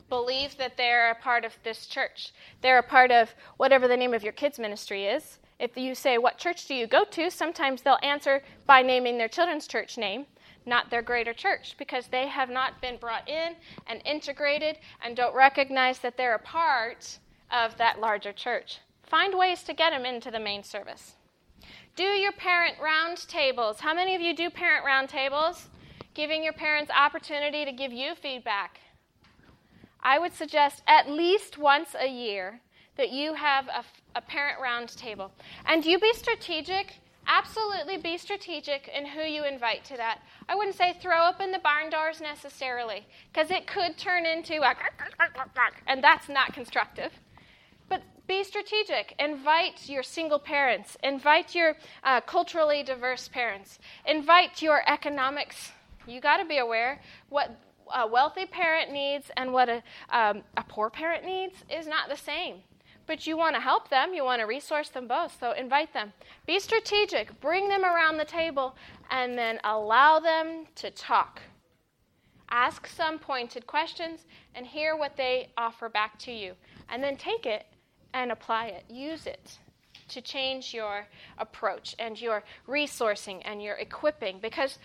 believe 0.09 0.57
that 0.57 0.77
they're 0.77 1.11
a 1.11 1.15
part 1.15 1.45
of 1.45 1.53
this 1.63 1.87
church. 1.87 2.33
They're 2.61 2.79
a 2.79 2.83
part 2.83 3.11
of 3.11 3.33
whatever 3.57 3.87
the 3.87 3.97
name 3.97 4.13
of 4.13 4.23
your 4.23 4.33
kids' 4.33 4.59
ministry 4.59 5.05
is. 5.05 5.39
If 5.59 5.77
you 5.77 5.95
say, 5.95 6.17
What 6.17 6.37
church 6.37 6.67
do 6.67 6.75
you 6.75 6.87
go 6.87 7.03
to? 7.05 7.29
sometimes 7.29 7.81
they'll 7.81 7.99
answer 8.03 8.41
by 8.65 8.81
naming 8.81 9.17
their 9.17 9.27
children's 9.27 9.67
church 9.67 9.97
name 9.97 10.25
not 10.65 10.89
their 10.89 11.01
greater 11.01 11.33
church, 11.33 11.75
because 11.77 12.07
they 12.07 12.27
have 12.27 12.49
not 12.49 12.81
been 12.81 12.97
brought 12.97 13.27
in 13.27 13.55
and 13.87 14.01
integrated 14.05 14.77
and 15.03 15.15
don't 15.15 15.35
recognize 15.35 15.99
that 15.99 16.17
they're 16.17 16.35
a 16.35 16.39
part 16.39 17.19
of 17.51 17.77
that 17.77 17.99
larger 17.99 18.33
church. 18.33 18.79
Find 19.03 19.37
ways 19.37 19.63
to 19.63 19.73
get 19.73 19.91
them 19.91 20.05
into 20.05 20.31
the 20.31 20.39
main 20.39 20.63
service. 20.63 21.15
Do 21.95 22.03
your 22.03 22.31
parent 22.31 22.75
round 22.81 23.27
tables. 23.27 23.79
How 23.79 23.93
many 23.93 24.15
of 24.15 24.21
you 24.21 24.35
do 24.35 24.49
parent 24.49 24.83
round 24.85 25.09
tables? 25.09 25.69
Giving 26.13 26.43
your 26.43 26.53
parents 26.53 26.91
opportunity 26.91 27.65
to 27.65 27.71
give 27.71 27.91
you 27.91 28.15
feedback. 28.15 28.79
I 30.01 30.19
would 30.19 30.33
suggest 30.33 30.81
at 30.87 31.09
least 31.09 31.57
once 31.57 31.95
a 31.97 32.07
year 32.07 32.59
that 32.97 33.11
you 33.11 33.33
have 33.33 33.67
a, 33.67 33.83
a 34.15 34.21
parent 34.21 34.59
round 34.59 34.89
table. 34.89 35.31
And 35.65 35.85
you 35.85 35.99
be 35.99 36.13
strategic 36.13 36.95
Absolutely 37.27 37.97
be 37.97 38.17
strategic 38.17 38.89
in 38.89 39.05
who 39.05 39.21
you 39.21 39.45
invite 39.45 39.85
to 39.85 39.97
that. 39.97 40.19
I 40.49 40.55
wouldn't 40.55 40.75
say 40.75 40.93
throw 40.93 41.29
open 41.29 41.51
the 41.51 41.59
barn 41.59 41.89
doors 41.89 42.19
necessarily, 42.19 43.05
because 43.31 43.49
it 43.49 43.65
could 43.65 43.97
turn 43.97 44.25
into 44.25 44.61
a 44.61 44.75
and 45.87 46.03
that's 46.03 46.27
not 46.27 46.53
constructive. 46.53 47.11
But 47.87 48.01
be 48.27 48.43
strategic. 48.43 49.15
Invite 49.19 49.87
your 49.87 50.03
single 50.03 50.39
parents, 50.39 50.97
invite 51.03 51.55
your 51.55 51.77
uh, 52.03 52.21
culturally 52.21 52.83
diverse 52.83 53.29
parents, 53.29 53.79
invite 54.05 54.61
your 54.61 54.81
economics. 54.87 55.71
You 56.05 56.19
got 56.19 56.37
to 56.37 56.45
be 56.45 56.57
aware 56.57 57.01
what 57.29 57.57
a 57.93 58.07
wealthy 58.07 58.45
parent 58.45 58.91
needs 58.91 59.31
and 59.37 59.53
what 59.53 59.69
a, 59.69 59.83
um, 60.09 60.41
a 60.57 60.63
poor 60.67 60.89
parent 60.89 61.25
needs 61.25 61.55
is 61.69 61.87
not 61.87 62.09
the 62.09 62.17
same 62.17 62.63
but 63.05 63.27
you 63.27 63.37
want 63.37 63.55
to 63.55 63.61
help 63.61 63.89
them, 63.89 64.13
you 64.13 64.23
want 64.23 64.39
to 64.39 64.47
resource 64.47 64.89
them 64.89 65.07
both, 65.07 65.37
so 65.39 65.51
invite 65.51 65.93
them. 65.93 66.13
Be 66.47 66.59
strategic, 66.59 67.39
bring 67.41 67.67
them 67.67 67.83
around 67.83 68.17
the 68.17 68.25
table, 68.25 68.75
and 69.11 69.37
then 69.37 69.59
allow 69.63 70.19
them 70.19 70.65
to 70.75 70.91
talk. 70.91 71.41
Ask 72.49 72.87
some 72.87 73.19
pointed 73.19 73.65
questions 73.67 74.25
and 74.55 74.65
hear 74.65 74.95
what 74.95 75.17
they 75.17 75.49
offer 75.57 75.89
back 75.89 76.19
to 76.19 76.31
you. 76.31 76.53
And 76.89 77.03
then 77.03 77.17
take 77.17 77.45
it 77.45 77.65
and 78.13 78.31
apply 78.31 78.67
it, 78.67 78.85
use 78.89 79.25
it 79.25 79.57
to 80.09 80.21
change 80.21 80.73
your 80.73 81.07
approach 81.39 81.95
and 81.97 82.19
your 82.21 82.43
resourcing 82.67 83.41
and 83.45 83.61
your 83.61 83.75
equipping 83.75 84.39
because 84.41 84.77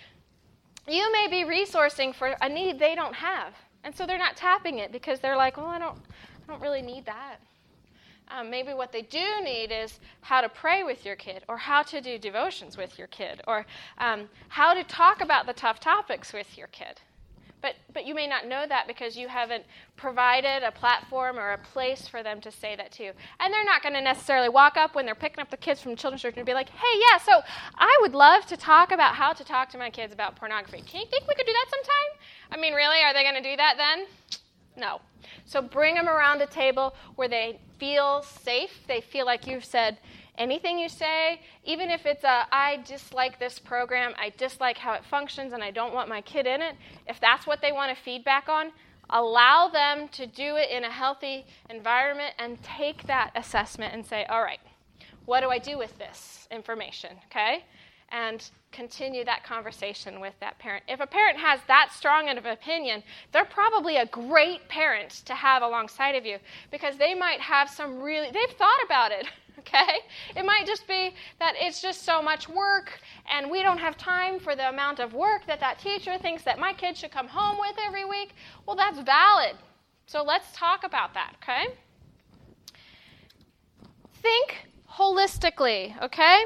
you 0.87 1.13
may 1.13 1.27
be 1.29 1.45
resourcing 1.45 2.15
for 2.15 2.35
a 2.41 2.49
need 2.49 2.79
they 2.79 2.95
don't 2.95 3.15
have. 3.15 3.53
And 3.85 3.95
so 3.95 4.07
they're 4.07 4.19
not 4.19 4.37
tapping 4.37 4.79
it 4.79 4.91
because 4.91 5.21
they're 5.21 5.37
like, 5.37 5.57
well, 5.57 5.67
I 5.67 5.79
don't, 5.79 5.99
I 5.99 6.53
don't 6.53 6.63
really 6.63 6.83
need 6.83 7.05
that. 7.07 7.39
Um, 8.31 8.51
maybe 8.51 8.75
what 8.75 8.93
they 8.93 9.03
do 9.03 9.27
need 9.43 9.73
is 9.73 10.01
how 10.21 10.41
to 10.41 10.49
pray 10.49 10.85
with 10.85 11.05
your 11.05 11.17
kid, 11.17 11.45
or 11.49 11.57
how 11.57 11.83
to 11.85 12.01
do 12.01 12.19
devotions 12.19 12.77
with 12.77 12.99
your 12.99 13.09
kid, 13.09 13.41
or 13.47 13.65
um, 13.99 14.29
how 14.49 14.75
to 14.75 14.85
talk 14.85 15.21
about 15.21 15.47
the 15.47 15.53
tough 15.53 15.81
topics 15.81 16.33
with 16.33 16.59
your 16.59 16.69
kid. 16.69 17.01
But, 17.61 17.75
but 17.93 18.07
you 18.07 18.15
may 18.15 18.29
not 18.29 18.47
know 18.47 18.67
that 18.69 18.87
because 18.87 19.17
you 19.17 19.27
haven't 19.27 19.65
provided 19.97 20.63
a 20.63 20.71
platform 20.71 21.39
or 21.39 21.53
a 21.53 21.59
place 21.59 22.07
for 22.07 22.23
them 22.23 22.41
to 22.43 22.53
say 22.53 22.77
that 22.77 22.93
to 22.93 23.03
you. 23.03 23.13
And 23.41 23.53
they're 23.53 23.65
not 23.65 23.83
going 23.83 23.95
to 23.95 24.01
necessarily 24.01 24.49
walk 24.49 24.77
up 24.77 24.95
when 24.95 25.07
they're 25.07 25.17
picking 25.17 25.41
up 25.41 25.51
the 25.51 25.57
kids 25.57 25.83
from 25.83 25.97
children's 25.97 26.23
church 26.23 26.37
and 26.37 26.47
be 26.47 26.55
like, 26.55 26.69
hey, 26.69 27.01
yeah, 27.11 27.19
so 27.19 27.41
I 27.75 27.99
would 28.01 28.15
love 28.15 28.47
to 28.47 28.57
talk 28.57 28.93
about 28.93 29.17
how 29.17 29.33
to 29.33 29.45
talk 29.45 29.71
to 29.71 29.79
my 29.79 29.91
kids 29.91 30.13
about 30.13 30.37
pornography. 30.37 30.83
Can 30.87 31.01
you 31.01 31.09
think 31.09 31.27
we 31.27 31.35
could 31.35 31.47
do 31.47 31.53
that 31.53 31.67
sometime? 31.69 32.21
I 32.53 32.61
mean, 32.61 32.75
really? 32.75 33.03
Are 33.03 33.13
they 33.13 33.25
going 33.25 33.43
to 33.43 33.51
do 33.51 33.57
that 33.57 33.75
then? 33.77 34.07
No. 34.77 35.01
So 35.45 35.61
bring 35.61 35.97
them 35.97 36.09
around 36.09 36.41
a 36.41 36.47
table 36.47 36.95
where 37.17 37.29
they 37.29 37.59
feel 37.79 38.23
safe. 38.23 38.87
They 38.87 39.01
feel 39.01 39.27
like 39.27 39.47
you've 39.47 39.65
said 39.65 39.99
anything 40.37 40.79
you 40.79 40.89
say, 40.89 41.41
even 41.65 41.91
if 41.91 42.07
it's 42.07 42.25
a, 42.25 42.47
I 42.53 42.81
dislike 42.87 43.39
this 43.39 43.59
program, 43.59 44.15
I 44.19 44.33
dislike 44.37 44.79
how 44.79 44.93
it 44.95 45.05
functions, 45.05 45.53
and 45.53 45.63
I 45.63 45.71
don't 45.71 45.95
want 45.95 46.09
my 46.09 46.21
kid 46.21 46.47
in 46.47 46.63
it. 46.63 46.77
If 47.09 47.19
that's 47.21 47.47
what 47.47 47.61
they 47.61 47.73
want 47.73 47.97
to 47.97 48.03
feedback 48.03 48.49
on, 48.49 48.71
allow 49.11 49.69
them 49.69 50.09
to 50.09 50.27
do 50.27 50.57
it 50.57 50.71
in 50.71 50.85
a 50.85 50.91
healthy 50.91 51.47
environment 51.71 52.35
and 52.39 52.63
take 52.63 53.05
that 53.07 53.33
assessment 53.35 53.95
and 53.95 54.05
say, 54.05 54.25
all 54.27 54.43
right, 54.43 54.61
what 55.25 55.41
do 55.41 55.49
I 55.51 55.59
do 55.59 55.77
with 55.77 55.97
this 55.99 56.47
information? 56.51 57.11
Okay? 57.27 57.65
and 58.11 58.51
continue 58.73 59.25
that 59.25 59.45
conversation 59.45 60.21
with 60.21 60.35
that 60.41 60.59
parent. 60.59 60.85
If 60.89 61.01
a 61.01 61.07
parent 61.07 61.39
has 61.39 61.61
that 61.69 61.91
strong 61.93 62.29
of 62.29 62.45
an 62.45 62.53
opinion, 62.53 63.03
they're 63.33 63.45
probably 63.45 63.97
a 63.97 64.07
great 64.07 64.69
parent 64.69 65.23
to 65.27 65.35
have 65.35 65.63
alongside 65.63 66.15
of 66.15 66.27
you 66.27 66.39
because 66.71 66.97
they 66.97 67.15
might 67.15 67.41
have 67.41 67.69
some 67.69 68.01
really, 68.01 68.31
they've 68.31 68.57
thought 68.57 68.83
about 68.85 69.11
it, 69.13 69.27
okay? 69.59 69.99
It 70.37 70.45
might 70.45 70.67
just 70.67 70.87
be 70.87 71.15
that 71.39 71.55
it's 71.57 71.81
just 71.81 72.05
so 72.05 72.23
much 72.23 72.49
work 72.49 73.01
and 73.31 73.51
we 73.51 73.63
don't 73.63 73.79
have 73.79 73.97
time 73.97 74.39
for 74.39 74.55
the 74.55 74.69
amount 74.69 75.01
of 75.01 75.15
work 75.15 75.47
that 75.47 75.61
that 75.61 75.79
teacher 75.79 76.19
thinks 76.19 76.43
that 76.45 76.59
my 76.59 76.73
kid 76.73 76.97
should 76.97 77.11
come 77.11 77.29
home 77.29 77.59
with 77.59 77.77
every 77.85 78.05
week. 78.05 78.35
Well, 78.67 78.77
that's 78.77 79.01
valid. 79.01 79.57
So 80.07 80.23
let's 80.23 80.47
talk 80.55 80.85
about 80.85 81.15
that, 81.15 81.35
okay? 81.43 81.75
Think 84.23 84.69
holistically, 84.91 86.01
okay? 86.03 86.45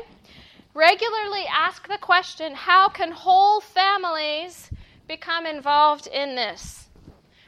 Regularly 0.74 1.44
ask 1.50 1.86
the 1.86 1.98
question 1.98 2.54
how 2.54 2.88
can 2.88 3.12
whole 3.12 3.60
families 3.60 4.70
become 5.06 5.44
involved 5.44 6.06
in 6.06 6.34
this? 6.34 6.88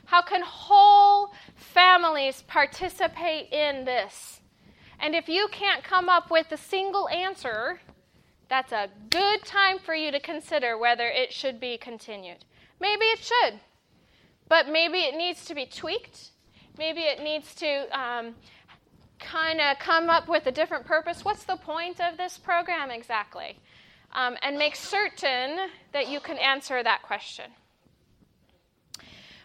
How 0.05 0.21
can 0.21 0.43
whole 0.43 1.33
families 1.57 2.43
participate 2.43 3.51
in 3.51 3.85
this? 3.87 4.41
And 5.01 5.15
if 5.15 5.29
you 5.29 5.49
can't 5.51 5.83
come 5.83 6.09
up 6.09 6.31
with 6.31 6.53
a 6.53 6.57
single 6.57 7.09
answer, 7.09 7.81
that's 8.49 8.73
a 8.73 8.91
good 9.11 9.43
time 9.45 9.79
for 9.79 9.95
you 9.95 10.13
to 10.13 10.21
consider 10.21 10.77
whether 10.77 11.09
it 11.09 11.33
should 11.33 11.59
be 11.59 11.79
continued. 11.79 12.45
Maybe 12.79 13.07
it 13.07 13.21
should, 13.21 13.61
but 14.49 14.69
maybe 14.69 14.99
it 14.99 15.17
needs 15.17 15.47
to 15.47 15.55
be 15.55 15.65
tweaked. 15.65 16.31
Maybe 16.77 17.03
it 17.03 17.23
needs 17.23 17.55
to 17.57 17.99
um, 17.99 18.35
kind 19.25 19.61
of 19.61 19.79
come 19.79 20.09
up 20.11 20.29
with 20.29 20.47
a 20.47 20.53
different 20.53 20.87
purpose. 20.87 21.25
What's 21.25 21.45
the 21.45 21.57
point 21.57 22.01
of 22.01 22.17
this 22.17 22.39
program 22.39 22.91
exactly? 22.91 23.59
um, 24.15 24.37
and 24.43 24.57
make 24.57 24.77
certain 24.77 25.59
that 25.93 26.09
you 26.09 26.21
can 26.21 26.39
answer 26.39 26.83
that 26.83 27.03
question. 27.03 27.47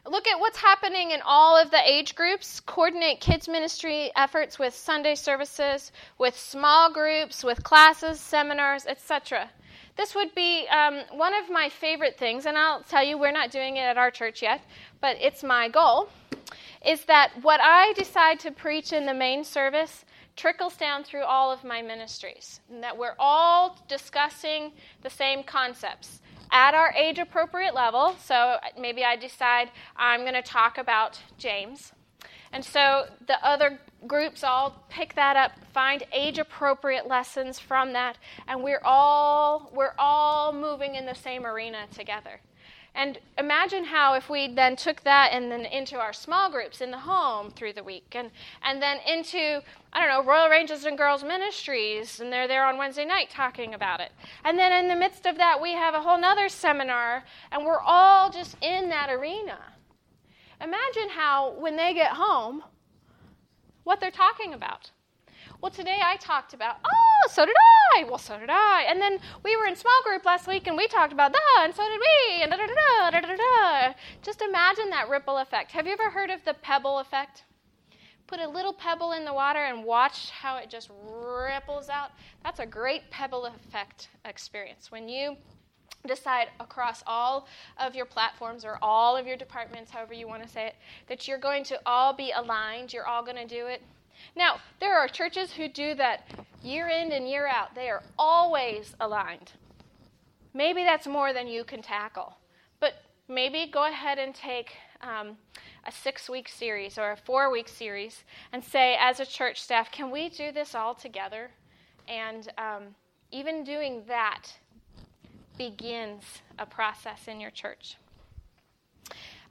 Look 0.06 0.28
at 0.28 0.40
what's 0.40 0.58
happening 0.58 1.12
in 1.12 1.20
all 1.24 1.58
of 1.62 1.72
the 1.72 1.82
age 1.84 2.16
groups. 2.16 2.62
Coordinate 2.62 3.20
kids' 3.20 3.48
ministry 3.48 4.12
efforts 4.16 4.58
with 4.58 4.74
Sunday 4.74 5.16
services, 5.16 5.92
with 6.18 6.38
small 6.38 6.92
groups, 6.92 7.44
with 7.44 7.64
classes, 7.64 8.20
seminars, 8.20 8.86
etc. 8.88 9.50
This 9.98 10.16
would 10.16 10.34
be 10.34 10.66
um, 10.68 11.02
one 11.12 11.34
of 11.34 11.50
my 11.52 11.70
favorite 11.70 12.18
things, 12.18 12.46
and 12.46 12.58
I'll 12.58 12.82
tell 12.84 13.04
you, 13.04 13.18
we're 13.18 13.32
not 13.32 13.52
doing 13.52 13.76
it 13.76 13.82
at 13.82 13.98
our 13.98 14.10
church 14.10 14.42
yet, 14.42 14.62
but 15.02 15.18
it's 15.20 15.44
my 15.44 15.68
goal. 15.68 16.10
Is 16.86 17.06
that 17.06 17.32
what 17.42 17.60
I 17.62 17.94
decide 17.94 18.40
to 18.42 18.52
preach 18.52 18.94
in 18.94 19.06
the 19.06 19.14
main 19.14 19.44
service 19.44 20.06
trickles 20.36 20.78
down 20.78 21.04
through 21.04 21.24
all 21.24 21.52
of 21.52 21.64
my 21.66 21.82
ministries, 21.82 22.62
and 22.70 22.82
that 22.82 22.98
we're 22.98 23.16
all 23.20 23.78
discussing 23.90 24.72
the 25.02 25.10
same 25.10 25.44
concepts 25.44 26.22
at 26.52 26.74
our 26.74 26.94
age 26.94 27.20
appropriate 27.20 27.76
level. 27.76 28.16
So 28.24 28.58
maybe 28.80 29.04
I 29.04 29.18
decide 29.18 29.70
I'm 29.98 30.22
going 30.22 30.34
to 30.34 30.42
talk 30.42 30.78
about 30.78 31.20
James. 31.38 31.92
And 32.52 32.64
so 32.64 33.06
the 33.28 33.46
other 33.46 33.80
groups 34.08 34.44
all 34.44 34.84
pick 34.90 35.14
that 35.16 35.36
up, 35.36 35.52
find 35.74 36.04
age 36.12 36.40
appropriate 36.40 37.08
lessons 37.08 37.60
from 37.60 37.94
that, 37.94 38.18
and 38.48 38.64
we're 38.64 38.82
all 38.84 39.70
we're 39.74 39.94
all 40.00 40.54
moving 40.54 40.96
in 40.96 41.06
the 41.06 41.14
same 41.14 41.46
arena 41.46 41.86
together. 41.94 42.40
And 43.00 43.18
imagine 43.38 43.86
how 43.86 44.16
if 44.16 44.30
we 44.30 44.54
then 44.54 44.76
took 44.76 45.04
that 45.04 45.30
and 45.32 45.50
then 45.50 45.62
into 45.62 45.98
our 45.98 46.12
small 46.12 46.52
groups 46.52 46.82
in 46.82 46.92
the 46.92 46.98
home 46.98 47.50
through 47.50 47.72
the 47.72 47.84
week 47.84 48.12
and, 48.12 48.30
and 48.62 48.82
then 48.82 48.98
into, 49.08 49.62
I 49.94 50.06
don't 50.06 50.10
know, 50.10 50.30
Royal 50.30 50.50
Rangers 50.50 50.84
and 50.84 50.98
Girls 50.98 51.24
Ministries, 51.24 52.20
and 52.20 52.30
they're 52.30 52.50
there 52.50 52.66
on 52.66 52.78
Wednesday 52.78 53.06
night 53.06 53.30
talking 53.30 53.74
about 53.74 54.02
it. 54.02 54.12
And 54.44 54.60
then 54.60 54.74
in 54.74 54.90
the 54.90 54.98
midst 54.98 55.26
of 55.26 55.38
that, 55.38 55.62
we 55.62 55.72
have 55.72 55.94
a 55.94 56.02
whole 56.02 56.20
nother 56.20 56.50
seminar, 56.50 57.24
and 57.54 57.64
we're 57.64 57.80
all 57.80 58.30
just 58.30 58.58
in 58.62 58.90
that 58.90 59.10
arena. 59.10 59.60
Imagine 60.60 61.08
how, 61.08 61.54
when 61.58 61.78
they 61.78 61.94
get 61.94 62.12
home, 62.12 62.64
what 63.86 64.02
they're 64.02 64.12
talking 64.12 64.54
about. 64.54 64.92
Well, 65.62 65.72
today 65.72 66.00
I 66.02 66.16
talked 66.16 66.54
about, 66.54 66.78
oh, 66.86 67.30
so 67.30 67.46
did 67.46 67.56
I. 67.94 68.06
Well, 68.06 68.18
so 68.18 68.40
did 68.40 68.50
I. 68.50 68.86
And 68.88 69.02
then 69.02 69.20
we 69.44 69.58
were 69.58 69.66
in 69.66 69.76
small 69.76 70.02
group 70.06 70.24
last 70.24 70.48
week 70.48 70.68
and 70.68 70.78
we 70.78 70.88
talked 70.88 71.12
about 71.12 71.34
that, 71.34 71.66
and 71.66 71.76
so 71.76 71.84
did 71.84 72.00
we, 72.00 72.44
and 72.44 72.52
da 72.52 72.58
da 72.58 72.66
da 72.66 73.12
da 73.12 73.28
da 73.28 73.36
da. 73.36 73.94
Just 74.22 74.42
imagine 74.42 74.90
that 74.92 75.10
ripple 75.10 75.38
effect. 75.38 75.74
Have 75.74 75.86
you 75.86 75.92
ever 75.92 76.10
heard 76.10 76.30
of 76.30 76.46
the 76.46 76.54
pebble 76.54 77.00
effect? 77.00 77.44
Put 78.26 78.40
a 78.40 78.48
little 78.48 78.72
pebble 78.72 79.12
in 79.12 79.26
the 79.26 79.34
water 79.34 79.60
and 79.60 79.84
watch 79.84 80.30
how 80.30 80.56
it 80.58 80.70
just 80.70 80.90
ripples 81.04 81.90
out. 81.90 82.12
That's 82.42 82.62
a 82.62 82.66
great 82.66 83.12
pebble 83.12 83.46
effect 83.48 84.08
experience. 84.24 84.92
When 84.92 85.10
you 85.10 85.36
decide 86.08 86.48
across 86.62 87.04
all 87.06 87.48
of 87.78 87.96
your 87.96 88.06
platforms 88.06 88.64
or 88.64 88.78
all 88.82 89.18
of 89.18 89.28
your 89.28 89.36
departments, 89.36 89.92
however 89.92 90.14
you 90.14 90.26
want 90.26 90.42
to 90.42 90.48
say 90.48 90.68
it, 90.68 90.76
that 91.08 91.28
you're 91.28 91.38
going 91.38 91.66
to 91.66 91.82
all 91.86 92.14
be 92.14 92.32
aligned, 92.32 92.94
you're 92.94 93.08
all 93.08 93.24
going 93.24 93.36
to 93.36 93.46
do 93.46 93.68
it 93.68 93.82
now, 94.36 94.60
there 94.80 94.98
are 94.98 95.08
churches 95.08 95.52
who 95.52 95.68
do 95.68 95.96
that 95.96 96.30
year 96.64 96.88
in 96.88 97.12
and 97.12 97.28
year 97.28 97.48
out. 97.48 97.76
They 97.76 97.90
are 97.90 98.04
always 98.18 98.96
aligned. 99.00 99.52
Maybe 100.54 100.84
that's 100.84 101.08
more 101.08 101.34
than 101.34 101.48
you 101.48 101.64
can 101.64 101.82
tackle. 101.82 102.38
But 102.80 102.94
maybe 103.28 103.70
go 103.72 103.86
ahead 103.86 104.20
and 104.20 104.34
take 104.34 104.72
um, 105.02 105.38
a 105.86 105.92
six 105.92 106.30
week 106.30 106.50
series 106.50 106.98
or 106.98 107.12
a 107.12 107.18
four 107.18 107.52
week 107.52 107.68
series 107.68 108.24
and 108.52 108.64
say, 108.64 108.98
as 109.00 109.20
a 109.20 109.26
church 109.26 109.62
staff, 109.62 109.92
can 109.92 110.12
we 110.12 110.30
do 110.30 110.52
this 110.52 110.76
all 110.76 110.96
together? 110.96 111.52
And 112.08 112.48
um, 112.58 112.96
even 113.32 113.64
doing 113.64 114.04
that 114.08 114.48
begins 115.58 116.24
a 116.58 116.66
process 116.66 117.28
in 117.28 117.40
your 117.40 117.52
church. 117.52 117.98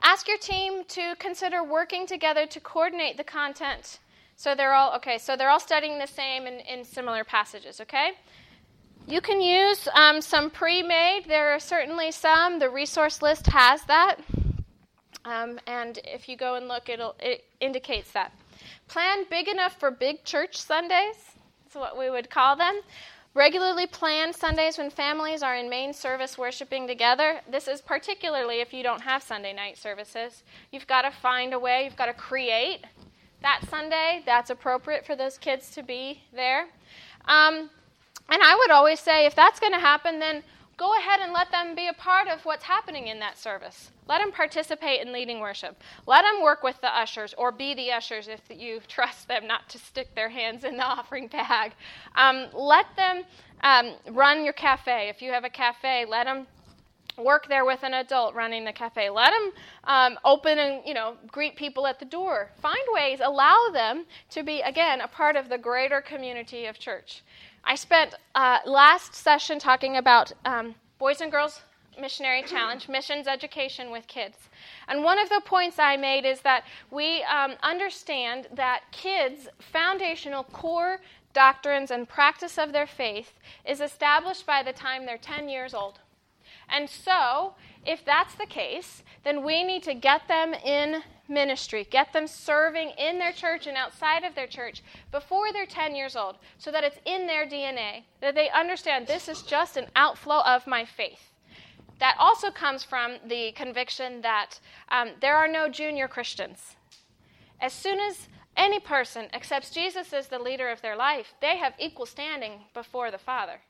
Ask 0.02 0.28
your 0.28 0.38
team 0.38 0.84
to 0.88 1.14
consider 1.18 1.62
working 1.62 2.06
together 2.06 2.46
to 2.46 2.60
coordinate 2.60 3.16
the 3.16 3.24
content 3.24 3.98
so 4.38 4.54
they're 4.54 4.72
all, 4.72 4.94
okay, 4.94 5.18
so 5.18 5.34
they're 5.34 5.50
all 5.50 5.58
studying 5.58 5.98
the 5.98 6.06
same 6.06 6.46
in, 6.46 6.60
in 6.60 6.84
similar 6.84 7.24
passages, 7.24 7.80
okay? 7.80 8.12
You 9.08 9.20
can 9.20 9.40
use 9.40 9.88
um, 9.94 10.20
some 10.20 10.48
pre 10.48 10.80
made. 10.80 11.24
There 11.26 11.52
are 11.52 11.58
certainly 11.58 12.12
some. 12.12 12.60
The 12.60 12.70
resource 12.70 13.20
list 13.20 13.48
has 13.48 13.82
that. 13.86 14.20
Um, 15.24 15.58
and 15.66 15.98
if 16.04 16.28
you 16.28 16.36
go 16.36 16.54
and 16.54 16.68
look, 16.68 16.88
it'll, 16.88 17.16
it 17.18 17.46
indicates 17.60 18.12
that. 18.12 18.32
Plan 18.86 19.24
big 19.28 19.48
enough 19.48 19.76
for 19.80 19.90
big 19.90 20.22
church 20.22 20.56
Sundays. 20.56 21.16
That's 21.64 21.74
what 21.74 21.98
we 21.98 22.08
would 22.08 22.30
call 22.30 22.54
them. 22.54 22.80
Regularly 23.34 23.88
plan 23.88 24.32
Sundays 24.32 24.78
when 24.78 24.88
families 24.88 25.42
are 25.42 25.56
in 25.56 25.68
main 25.68 25.92
service 25.92 26.38
worshiping 26.38 26.86
together. 26.86 27.40
This 27.50 27.66
is 27.66 27.80
particularly 27.80 28.60
if 28.60 28.72
you 28.72 28.84
don't 28.84 29.00
have 29.00 29.20
Sunday 29.20 29.52
night 29.52 29.78
services. 29.78 30.44
You've 30.70 30.86
got 30.86 31.02
to 31.02 31.10
find 31.10 31.52
a 31.52 31.58
way, 31.58 31.84
you've 31.84 31.96
got 31.96 32.06
to 32.06 32.14
create 32.14 32.84
that 33.42 33.62
Sunday, 33.70 34.22
that's 34.26 34.50
appropriate 34.50 35.06
for 35.06 35.16
those 35.16 35.38
kids 35.38 35.70
to 35.72 35.82
be 35.82 36.22
there. 36.32 36.66
Um, 37.26 37.70
and 38.30 38.42
I 38.42 38.56
would 38.56 38.70
always 38.70 39.00
say, 39.00 39.26
if 39.26 39.34
that's 39.34 39.60
going 39.60 39.72
to 39.72 39.78
happen, 39.78 40.18
then 40.18 40.42
go 40.76 40.96
ahead 40.96 41.20
and 41.20 41.32
let 41.32 41.50
them 41.50 41.74
be 41.74 41.88
a 41.88 41.92
part 41.92 42.28
of 42.28 42.44
what's 42.44 42.64
happening 42.64 43.08
in 43.08 43.18
that 43.20 43.38
service. 43.38 43.90
Let 44.06 44.20
them 44.20 44.32
participate 44.32 45.00
in 45.00 45.12
leading 45.12 45.40
worship. 45.40 45.82
Let 46.06 46.22
them 46.22 46.42
work 46.42 46.62
with 46.62 46.80
the 46.80 46.94
ushers 46.96 47.34
or 47.36 47.52
be 47.52 47.74
the 47.74 47.92
ushers 47.92 48.28
if 48.28 48.40
you 48.50 48.80
trust 48.88 49.28
them 49.28 49.46
not 49.46 49.68
to 49.70 49.78
stick 49.78 50.14
their 50.14 50.28
hands 50.28 50.64
in 50.64 50.76
the 50.76 50.84
offering 50.84 51.28
bag. 51.28 51.72
Um, 52.14 52.46
let 52.54 52.86
them 52.96 53.24
um, 53.62 53.94
run 54.10 54.44
your 54.44 54.52
cafe. 54.52 55.08
If 55.08 55.22
you 55.22 55.32
have 55.32 55.44
a 55.44 55.50
cafe, 55.50 56.04
let 56.08 56.24
them 56.24 56.46
work 57.18 57.48
there 57.48 57.64
with 57.64 57.82
an 57.82 57.94
adult 57.94 58.34
running 58.34 58.64
the 58.64 58.72
cafe. 58.72 59.10
Let 59.10 59.32
them 59.32 59.52
um, 59.84 60.18
open 60.24 60.58
and 60.58 60.82
you 60.86 60.94
know 60.94 61.16
greet 61.30 61.56
people 61.56 61.86
at 61.86 61.98
the 61.98 62.04
door. 62.04 62.50
Find 62.60 62.82
ways, 62.92 63.20
allow 63.22 63.70
them 63.72 64.06
to 64.30 64.42
be 64.42 64.60
again 64.60 65.00
a 65.00 65.08
part 65.08 65.36
of 65.36 65.48
the 65.48 65.58
greater 65.58 66.00
community 66.00 66.66
of 66.66 66.78
church. 66.78 67.22
I 67.64 67.74
spent 67.74 68.14
uh, 68.34 68.58
last 68.64 69.14
session 69.14 69.58
talking 69.58 69.96
about 69.96 70.32
um, 70.44 70.74
boys 70.98 71.20
and 71.20 71.30
girls 71.30 71.60
missionary 72.00 72.42
challenge, 72.42 72.88
missions 72.88 73.26
education 73.26 73.90
with 73.90 74.06
kids. 74.06 74.36
And 74.86 75.02
one 75.02 75.18
of 75.18 75.28
the 75.28 75.42
points 75.44 75.78
I 75.78 75.96
made 75.96 76.24
is 76.24 76.40
that 76.42 76.64
we 76.90 77.22
um, 77.24 77.54
understand 77.62 78.46
that 78.54 78.82
kids' 78.92 79.48
foundational 79.58 80.44
core 80.44 81.00
doctrines 81.32 81.90
and 81.90 82.08
practice 82.08 82.58
of 82.58 82.72
their 82.72 82.86
faith 82.86 83.32
is 83.64 83.80
established 83.80 84.46
by 84.46 84.62
the 84.62 84.72
time 84.72 85.06
they're 85.06 85.18
10 85.18 85.48
years 85.48 85.74
old. 85.74 86.00
And 86.68 86.88
so, 86.88 87.54
if 87.86 88.04
that's 88.04 88.34
the 88.34 88.46
case, 88.46 89.02
then 89.24 89.42
we 89.42 89.64
need 89.64 89.82
to 89.84 89.94
get 89.94 90.28
them 90.28 90.52
in 90.54 91.02
ministry, 91.28 91.86
get 91.90 92.12
them 92.12 92.26
serving 92.26 92.90
in 92.98 93.18
their 93.18 93.32
church 93.32 93.66
and 93.66 93.76
outside 93.76 94.24
of 94.24 94.34
their 94.34 94.46
church 94.46 94.82
before 95.10 95.52
they're 95.52 95.66
10 95.66 95.94
years 95.94 96.16
old, 96.16 96.36
so 96.58 96.70
that 96.70 96.84
it's 96.84 96.98
in 97.04 97.26
their 97.26 97.46
DNA, 97.46 98.04
that 98.20 98.34
they 98.34 98.50
understand 98.50 99.06
this 99.06 99.28
is 99.28 99.42
just 99.42 99.76
an 99.76 99.86
outflow 99.96 100.40
of 100.40 100.66
my 100.66 100.84
faith. 100.84 101.32
That 101.98 102.16
also 102.18 102.50
comes 102.50 102.84
from 102.84 103.16
the 103.26 103.52
conviction 103.52 104.20
that 104.22 104.60
um, 104.90 105.10
there 105.20 105.36
are 105.36 105.48
no 105.48 105.68
junior 105.68 106.08
Christians. 106.08 106.76
As 107.60 107.72
soon 107.72 107.98
as 107.98 108.28
any 108.56 108.80
person 108.80 109.28
accepts 109.32 109.70
Jesus 109.70 110.12
as 110.12 110.28
the 110.28 110.38
leader 110.38 110.68
of 110.68 110.80
their 110.80 110.96
life, 110.96 111.34
they 111.40 111.56
have 111.56 111.74
equal 111.78 112.06
standing 112.06 112.64
before 112.72 113.10
the 113.10 113.18
Father. 113.18 113.60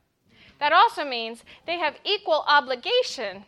That 0.59 0.72
also 0.72 1.04
means 1.04 1.44
they 1.66 1.78
have 1.78 1.96
equal 2.04 2.44
obligation. 2.48 3.44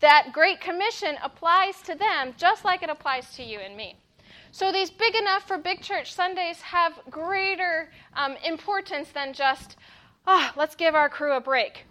That 0.00 0.32
Great 0.32 0.60
Commission 0.60 1.16
applies 1.22 1.82
to 1.82 1.94
them 1.94 2.34
just 2.36 2.64
like 2.64 2.82
it 2.82 2.90
applies 2.90 3.34
to 3.34 3.42
you 3.42 3.58
and 3.58 3.76
me. 3.76 3.96
So 4.52 4.72
these 4.72 4.90
big 4.90 5.14
enough 5.14 5.46
for 5.46 5.58
big 5.58 5.80
church 5.80 6.12
Sundays 6.12 6.60
have 6.60 6.94
greater 7.10 7.90
um, 8.14 8.36
importance 8.44 9.10
than 9.10 9.32
just, 9.32 9.76
oh, 10.26 10.50
let's 10.56 10.74
give 10.74 10.94
our 10.94 11.08
crew 11.08 11.36
a 11.36 11.40
break, 11.40 11.84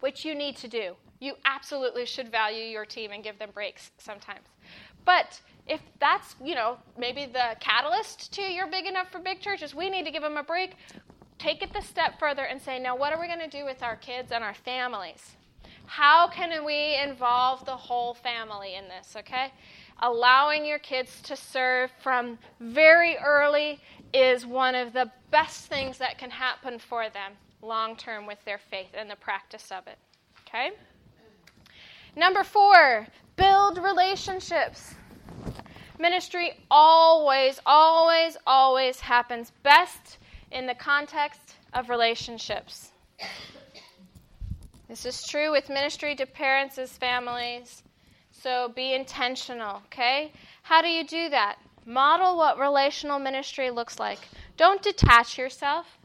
which 0.00 0.24
you 0.24 0.34
need 0.34 0.56
to 0.58 0.68
do. 0.68 0.94
You 1.20 1.34
absolutely 1.46 2.04
should 2.04 2.30
value 2.30 2.64
your 2.64 2.84
team 2.84 3.12
and 3.12 3.24
give 3.24 3.38
them 3.38 3.50
breaks 3.54 3.92
sometimes. 3.98 4.46
But 5.06 5.40
if 5.66 5.80
that's, 5.98 6.36
you 6.44 6.54
know, 6.54 6.76
maybe 6.98 7.26
the 7.26 7.56
catalyst 7.60 8.32
to 8.34 8.42
your 8.42 8.66
big 8.66 8.86
enough 8.86 9.10
for 9.10 9.18
big 9.18 9.40
churches, 9.40 9.74
we 9.74 9.88
need 9.88 10.04
to 10.04 10.10
give 10.10 10.22
them 10.22 10.36
a 10.36 10.42
break 10.42 10.72
take 11.38 11.62
it 11.62 11.72
the 11.72 11.80
step 11.80 12.18
further 12.18 12.44
and 12.44 12.60
say, 12.60 12.78
now 12.78 12.96
what 12.96 13.12
are 13.12 13.20
we 13.20 13.26
going 13.26 13.40
to 13.40 13.48
do 13.48 13.64
with 13.64 13.82
our 13.82 13.96
kids 13.96 14.32
and 14.32 14.42
our 14.42 14.54
families? 14.54 15.36
How 15.86 16.28
can 16.28 16.64
we 16.64 16.96
involve 16.96 17.64
the 17.64 17.76
whole 17.76 18.14
family 18.14 18.74
in 18.74 18.88
this, 18.88 19.14
okay? 19.16 19.52
Allowing 20.00 20.64
your 20.64 20.78
kids 20.78 21.20
to 21.22 21.36
serve 21.36 21.90
from 22.02 22.38
very 22.60 23.16
early 23.18 23.80
is 24.12 24.44
one 24.44 24.74
of 24.74 24.92
the 24.92 25.10
best 25.30 25.66
things 25.66 25.98
that 25.98 26.18
can 26.18 26.30
happen 26.30 26.78
for 26.78 27.08
them 27.08 27.32
long 27.62 27.96
term 27.96 28.26
with 28.26 28.44
their 28.44 28.58
faith 28.58 28.90
and 28.94 29.10
the 29.10 29.16
practice 29.16 29.70
of 29.70 29.86
it, 29.86 29.98
okay? 30.46 30.70
Number 32.16 32.44
four, 32.44 33.06
build 33.36 33.78
relationships. 33.78 34.94
Ministry 35.98 36.58
always, 36.70 37.60
always, 37.64 38.36
always 38.46 39.00
happens 39.00 39.52
best 39.62 40.18
in 40.56 40.66
the 40.66 40.74
context 40.74 41.56
of 41.74 41.90
relationships. 41.90 42.90
This 44.88 45.04
is 45.04 45.26
true 45.28 45.52
with 45.52 45.68
ministry 45.68 46.14
to 46.14 46.24
parents 46.24 46.78
as 46.78 46.96
families. 46.96 47.82
So 48.30 48.72
be 48.74 48.94
intentional, 48.94 49.82
okay? 49.86 50.32
How 50.62 50.80
do 50.80 50.88
you 50.88 51.04
do 51.04 51.28
that? 51.28 51.56
Model 51.84 52.38
what 52.38 52.58
relational 52.58 53.18
ministry 53.18 53.70
looks 53.70 53.98
like. 53.98 54.20
Don't 54.56 54.82
detach 54.82 55.36
yourself. 55.36 55.98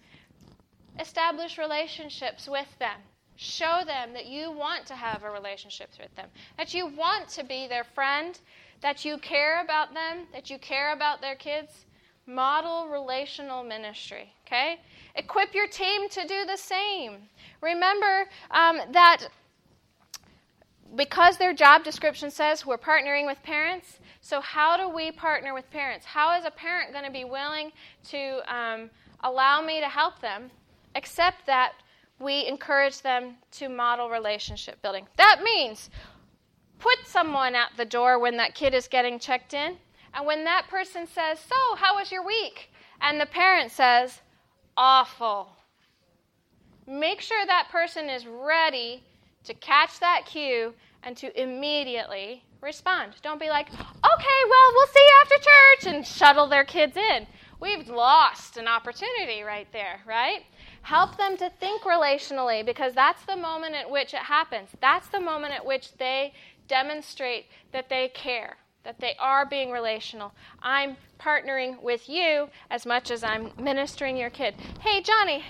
Establish 0.99 1.58
relationships 1.58 2.49
with 2.49 2.68
them. 2.78 2.99
Show 3.38 3.84
them 3.86 4.12
that 4.14 4.26
you 4.26 4.52
want 4.52 4.86
to 4.88 4.95
have 4.95 5.24
a 5.24 5.32
relationship 5.32 5.91
with 5.97 6.14
them, 6.16 6.28
that 6.58 6.74
you 6.74 6.88
want 6.88 7.30
to 7.30 7.45
be 7.45 7.68
their 7.68 7.86
friend, 7.86 8.38
that 8.82 9.06
you 9.06 9.18
care 9.18 9.64
about 9.64 9.93
them, 9.93 10.28
that 10.34 10.49
you 10.49 10.60
care 10.60 10.91
about 10.91 11.22
their 11.22 11.36
kids. 11.36 11.86
Model 12.32 12.88
relational 12.88 13.64
ministry, 13.64 14.34
okay? 14.48 14.80
Equip 15.16 15.54
your 15.54 15.68
team 15.68 16.08
to 16.10 16.26
do 16.28 16.46
the 16.46 16.58
same. 16.58 17.18
Remember 17.62 18.30
um, 18.52 18.80
that 18.92 19.28
because 20.96 21.38
their 21.38 21.54
job 21.54 21.84
description 21.84 22.32
says 22.32 22.66
we're 22.66 22.78
partnering 22.78 23.26
with 23.26 23.42
parents, 23.44 24.00
so 24.22 24.40
how 24.40 24.78
do 24.78 24.88
we 24.94 25.12
partner 25.12 25.54
with 25.54 25.70
parents? 25.72 26.06
How 26.06 26.38
is 26.38 26.46
a 26.46 26.52
parent 26.52 26.94
going 26.94 27.06
to 27.06 27.12
be 27.12 27.24
willing 27.24 27.72
to 28.10 28.42
um, 28.54 28.90
allow 29.24 29.62
me 29.62 29.80
to 29.80 29.88
help 29.88 30.22
them, 30.22 30.52
except 30.96 31.46
that 31.48 31.74
we 32.20 32.46
encourage 32.48 33.02
them 33.02 33.36
to 33.52 33.68
model 33.68 34.10
relationship 34.10 34.82
building? 34.82 35.08
That 35.18 35.42
means 35.44 35.90
put 36.80 36.98
someone 37.06 37.56
at 37.56 37.72
the 37.78 37.86
door 37.86 38.20
when 38.20 38.38
that 38.38 38.56
kid 38.56 38.74
is 38.74 38.88
getting 38.88 39.20
checked 39.20 39.54
in, 39.54 39.78
and 40.14 40.26
when 40.26 40.43
that 40.45 40.68
person 40.70 41.07
says, 41.07 41.39
So, 41.39 41.76
how 41.76 41.95
was 41.95 42.12
your 42.12 42.26
week? 42.26 42.70
and 43.01 43.20
the 43.20 43.26
parent 43.26 43.72
says, 43.72 44.22
Awful. 44.78 45.49
Make 46.88 47.22
sure 47.22 47.45
that 47.45 47.70
person 47.72 48.09
is 48.09 48.26
ready 48.26 49.03
to 49.43 49.53
catch 49.53 49.99
that 49.99 50.26
cue 50.26 50.74
and 51.03 51.18
to 51.18 51.41
immediately 51.41 52.43
respond. 52.62 53.14
Don't 53.22 53.39
be 53.39 53.49
like, 53.49 53.68
okay, 53.70 53.80
well, 54.49 54.72
we'll 54.74 54.88
see 54.88 54.99
you 54.99 55.22
after 55.22 55.36
church 55.36 55.93
and 55.95 56.07
shuttle 56.07 56.47
their 56.47 56.64
kids 56.64 56.95
in. 56.95 57.28
We've 57.59 57.88
lost 57.88 58.57
an 58.57 58.68
opportunity 58.68 59.43
right 59.43 59.68
there, 59.72 59.99
right? 60.07 60.43
Help 60.82 61.18
them 61.18 61.38
to 61.38 61.49
think 61.59 61.84
relationally 61.84 62.66
because 62.66 62.93
that's 62.93 63.24
the 63.26 63.36
moment 63.36 63.76
at 63.76 63.89
which 63.89 64.14
it 64.14 64.22
happens. 64.22 64.70
That's 64.80 65.07
the 65.09 65.20
moment 65.20 65.53
at 65.53 65.66
which 65.66 65.93
they 65.97 66.34
demonstrate 66.68 67.45
that 67.72 67.89
they 67.89 68.09
care, 68.09 68.57
that 68.84 69.00
they 69.00 69.16
are 69.20 69.46
being 69.46 69.72
relational. 69.72 70.34
I'm 70.62 70.98
partnering 71.20 71.82
with 71.82 72.10
you 72.10 72.50
as 72.70 72.86
much 72.86 73.12
as 73.12 73.24
I'm 73.24 73.52
ministering 73.60 74.18
your 74.18 74.30
kid. 74.30 74.56
Hey, 74.82 75.02
Johnny, 75.02 75.44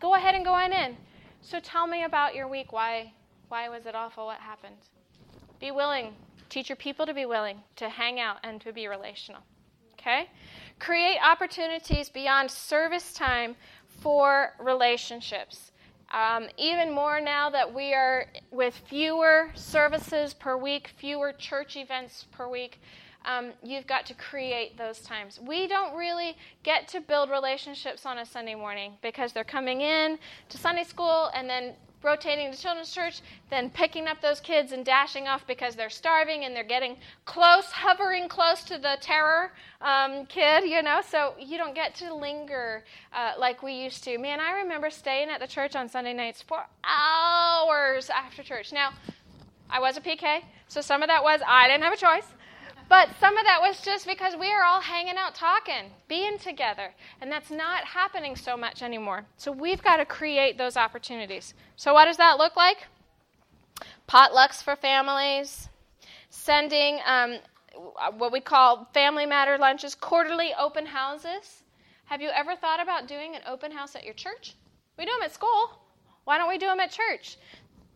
go 0.00 0.14
ahead 0.14 0.34
and 0.34 0.44
go 0.44 0.52
on 0.52 0.72
in. 0.72 0.96
So 1.42 1.60
tell 1.60 1.86
me 1.86 2.04
about 2.04 2.34
your 2.34 2.48
week. 2.48 2.72
Why 2.72 3.12
why 3.48 3.68
was 3.68 3.86
it 3.86 3.94
awful? 3.94 4.26
What 4.26 4.40
happened? 4.40 4.76
Be 5.58 5.70
willing. 5.70 6.14
Teach 6.50 6.68
your 6.68 6.76
people 6.76 7.06
to 7.06 7.14
be 7.14 7.26
willing 7.26 7.58
to 7.76 7.88
hang 7.88 8.20
out 8.20 8.38
and 8.42 8.60
to 8.60 8.72
be 8.72 8.88
relational. 8.88 9.42
Okay? 9.94 10.28
Create 10.78 11.18
opportunities 11.24 12.08
beyond 12.08 12.50
service 12.50 13.12
time 13.12 13.56
for 14.00 14.52
relationships. 14.60 15.72
Um, 16.10 16.48
even 16.56 16.94
more 16.94 17.20
now 17.20 17.50
that 17.50 17.72
we 17.72 17.92
are 17.92 18.26
with 18.50 18.74
fewer 18.88 19.50
services 19.54 20.32
per 20.32 20.56
week, 20.56 20.90
fewer 20.96 21.32
church 21.32 21.76
events 21.76 22.26
per 22.32 22.48
week, 22.48 22.80
um, 23.24 23.52
you've 23.62 23.86
got 23.86 24.06
to 24.06 24.14
create 24.14 24.78
those 24.78 25.00
times. 25.00 25.38
We 25.38 25.66
don't 25.66 25.94
really 25.94 26.36
get 26.62 26.88
to 26.88 27.00
build 27.00 27.30
relationships 27.30 28.06
on 28.06 28.18
a 28.18 28.24
Sunday 28.24 28.54
morning 28.54 28.94
because 29.02 29.32
they're 29.32 29.44
coming 29.44 29.82
in 29.82 30.18
to 30.48 30.56
Sunday 30.56 30.84
school 30.84 31.30
and 31.34 31.48
then 31.48 31.74
rotating 32.02 32.52
to 32.52 32.58
children's 32.58 32.92
church, 32.92 33.20
then 33.50 33.70
picking 33.70 34.06
up 34.06 34.20
those 34.20 34.40
kids 34.40 34.72
and 34.72 34.84
dashing 34.84 35.26
off 35.26 35.46
because 35.46 35.74
they're 35.74 35.90
starving 35.90 36.44
and 36.44 36.54
they're 36.54 36.64
getting 36.64 36.96
close, 37.24 37.66
hovering 37.66 38.28
close 38.28 38.62
to 38.64 38.78
the 38.78 38.96
terror 39.00 39.52
um, 39.80 40.26
kid, 40.26 40.64
you 40.64 40.82
know. 40.82 41.00
So 41.06 41.34
you 41.38 41.58
don't 41.58 41.74
get 41.74 41.94
to 41.96 42.14
linger 42.14 42.84
uh, 43.12 43.32
like 43.38 43.62
we 43.62 43.72
used 43.72 44.04
to. 44.04 44.18
Man, 44.18 44.40
I 44.40 44.52
remember 44.52 44.90
staying 44.90 45.28
at 45.28 45.40
the 45.40 45.46
church 45.46 45.76
on 45.76 45.88
Sunday 45.88 46.14
nights 46.14 46.42
for 46.42 46.64
hours 46.84 48.10
after 48.10 48.42
church. 48.42 48.72
Now, 48.72 48.90
I 49.70 49.80
was 49.80 49.96
a 49.96 50.00
PK, 50.00 50.42
so 50.68 50.80
some 50.80 51.02
of 51.02 51.08
that 51.08 51.22
was 51.22 51.40
I 51.46 51.68
didn't 51.68 51.82
have 51.82 51.92
a 51.92 51.96
choice. 51.96 52.26
But 52.88 53.10
some 53.20 53.36
of 53.36 53.44
that 53.44 53.60
was 53.60 53.82
just 53.82 54.06
because 54.06 54.34
we 54.34 54.50
are 54.50 54.64
all 54.64 54.80
hanging 54.80 55.16
out 55.18 55.34
talking, 55.34 55.90
being 56.08 56.38
together. 56.38 56.94
And 57.20 57.30
that's 57.30 57.50
not 57.50 57.84
happening 57.84 58.34
so 58.34 58.56
much 58.56 58.82
anymore. 58.82 59.26
So 59.36 59.52
we've 59.52 59.82
got 59.82 59.98
to 59.98 60.06
create 60.06 60.56
those 60.56 60.76
opportunities. 60.76 61.52
So, 61.76 61.92
what 61.92 62.06
does 62.06 62.16
that 62.16 62.38
look 62.38 62.56
like? 62.56 62.86
Potlucks 64.08 64.62
for 64.62 64.74
families, 64.74 65.68
sending 66.30 66.98
um, 67.04 67.38
what 68.16 68.32
we 68.32 68.40
call 68.40 68.88
family 68.94 69.26
matter 69.26 69.58
lunches, 69.58 69.94
quarterly 69.94 70.52
open 70.58 70.86
houses. 70.86 71.64
Have 72.06 72.22
you 72.22 72.30
ever 72.30 72.56
thought 72.56 72.80
about 72.82 73.06
doing 73.06 73.36
an 73.36 73.42
open 73.46 73.70
house 73.70 73.94
at 73.94 74.04
your 74.04 74.14
church? 74.14 74.54
We 74.96 75.04
do 75.04 75.12
them 75.12 75.24
at 75.24 75.34
school. 75.34 75.78
Why 76.24 76.38
don't 76.38 76.48
we 76.48 76.58
do 76.58 76.66
them 76.66 76.80
at 76.80 76.90
church? 76.90 77.36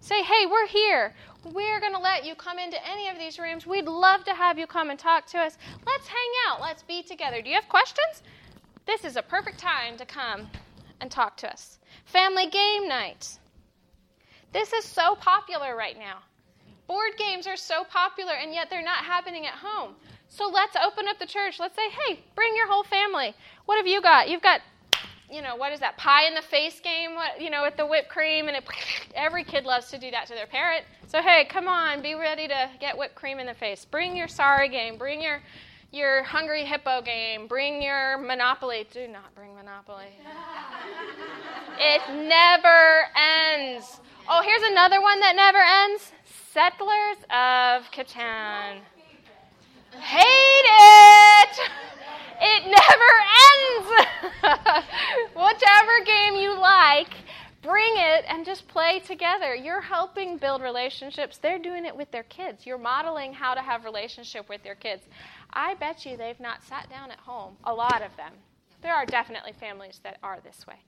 Say, 0.03 0.21
hey, 0.25 0.47
we're 0.51 0.67
here. 0.67 1.15
We're 1.45 1.79
going 1.79 1.93
to 1.93 2.01
let 2.01 2.25
you 2.25 2.35
come 2.35 2.59
into 2.59 2.77
any 2.91 3.09
of 3.09 3.19
these 3.19 3.39
rooms. 3.39 3.69
We'd 3.69 3.87
love 3.87 4.25
to 4.25 4.35
have 4.35 4.59
you 4.59 4.67
come 4.67 4.91
and 4.91 4.99
talk 4.99 5.27
to 5.29 5.39
us. 5.39 5.57
Let's 5.87 6.09
hang 6.09 6.33
out. 6.49 6.61
Let's 6.61 6.83
be 6.83 7.05
together. 7.05 7.41
Do 7.41 7.49
you 7.49 7.55
have 7.55 7.69
questions? 7.69 8.25
This 8.85 9.05
is 9.05 9.15
a 9.15 9.23
perfect 9.23 9.61
time 9.61 9.97
to 9.99 10.05
come 10.05 10.49
and 11.01 11.09
talk 11.09 11.37
to 11.37 11.53
us. 11.53 11.79
Family 12.05 12.49
game 12.49 12.89
night. 12.89 13.39
This 14.53 14.73
is 14.73 14.85
so 14.85 15.15
popular 15.15 15.77
right 15.77 15.97
now. 15.97 16.19
Board 16.89 17.13
games 17.17 17.47
are 17.47 17.57
so 17.57 17.85
popular, 17.85 18.33
and 18.33 18.53
yet 18.53 18.69
they're 18.71 18.83
not 18.83 19.05
happening 19.05 19.47
at 19.47 19.55
home. 19.55 19.95
So 20.27 20.49
let's 20.49 20.75
open 20.85 21.07
up 21.07 21.21
the 21.21 21.27
church. 21.27 21.61
Let's 21.61 21.77
say, 21.77 21.89
hey, 21.91 22.19
bring 22.35 22.57
your 22.57 22.67
whole 22.67 22.83
family. 22.83 23.37
What 23.67 23.77
have 23.77 23.87
you 23.87 24.03
got? 24.03 24.29
You've 24.29 24.43
got 24.43 24.63
you 25.33 25.41
know, 25.41 25.57
what 25.57 25.73
is 25.73 25.81
that 25.81 25.97
pie 25.97 26.27
in 26.27 26.35
the 26.35 26.43
face 26.43 26.79
game? 26.81 27.15
What, 27.15 27.41
you 27.41 27.51
know, 27.51 27.63
with 27.63 27.77
the 27.77 27.87
whipped 27.87 28.09
cream, 28.09 28.49
and 28.49 28.57
it, 28.57 28.65
every 29.15 29.45
kid 29.45 29.65
loves 29.65 29.89
to 29.91 29.99
do 29.99 30.11
that 30.11 30.27
to 30.27 30.35
their 30.35 30.47
parent. 30.47 30.85
So 31.09 31.23
hey, 31.23 31.47
come 31.47 31.69
on, 31.69 32.03
be 32.03 32.15
ready 32.15 32.47
to 32.49 32.71
get 32.81 32.97
whipped 32.97 33.15
cream 33.15 33.39
in 33.39 33.47
the 33.47 33.55
face. 33.55 33.85
Bring 33.85 34.17
your 34.17 34.29
sorry 34.29 34.69
game. 34.69 34.99
Bring 34.99 35.23
your 35.23 35.41
your 35.91 36.23
hungry 36.23 36.65
hippo 36.65 37.03
game. 37.03 37.47
Bring 37.47 37.83
your 37.83 38.19
Monopoly. 38.19 38.87
Do 38.93 39.09
not 39.09 39.35
bring 39.35 39.55
Monopoly. 39.55 40.07
it 41.79 42.03
never 42.29 43.05
ends. 43.17 44.01
Oh, 44.29 44.43
here's 44.43 44.63
another 44.71 45.01
one 45.01 45.21
that 45.21 45.37
never 45.37 45.59
ends. 45.59 46.13
Settlers 46.53 47.19
of 47.31 47.91
Catan. 47.91 48.81
Hate 49.99 50.25
it. 50.25 51.71
It 52.45 52.65
never 52.67 53.13
ends. 53.49 54.87
Whichever 55.37 56.05
game 56.05 56.35
you 56.35 56.59
like, 56.59 57.15
bring 57.63 57.93
it 57.95 58.25
and 58.29 58.45
just 58.45 58.67
play 58.67 59.01
together. 59.01 59.55
You're 59.55 59.81
helping 59.81 60.39
build 60.39 60.61
relationships. 60.61 61.39
They're 61.39 61.61
doing 61.61 61.87
it 61.87 61.97
with 61.97 62.11
their 62.11 62.25
kids. 62.25 62.67
You're 62.67 62.79
modeling 62.79 63.33
how 63.33 63.55
to 63.55 63.63
have 63.63 63.85
relationship 63.85 64.49
with 64.49 64.65
your 64.65 64.75
kids. 64.75 65.05
I 65.53 65.75
bet 65.75 66.05
you 66.05 66.17
they've 66.17 66.41
not 66.41 66.65
sat 66.65 66.91
down 66.91 67.13
at 67.13 67.21
home, 67.21 67.57
a 67.65 67.73
lot 67.73 68.03
of 68.03 68.17
them. 68.17 68.33
There 68.83 68.95
are 68.95 69.07
definitely 69.07 69.53
families 69.53 70.01
that 70.03 70.19
are 70.25 70.41
this 70.43 70.67
way. 70.67 70.81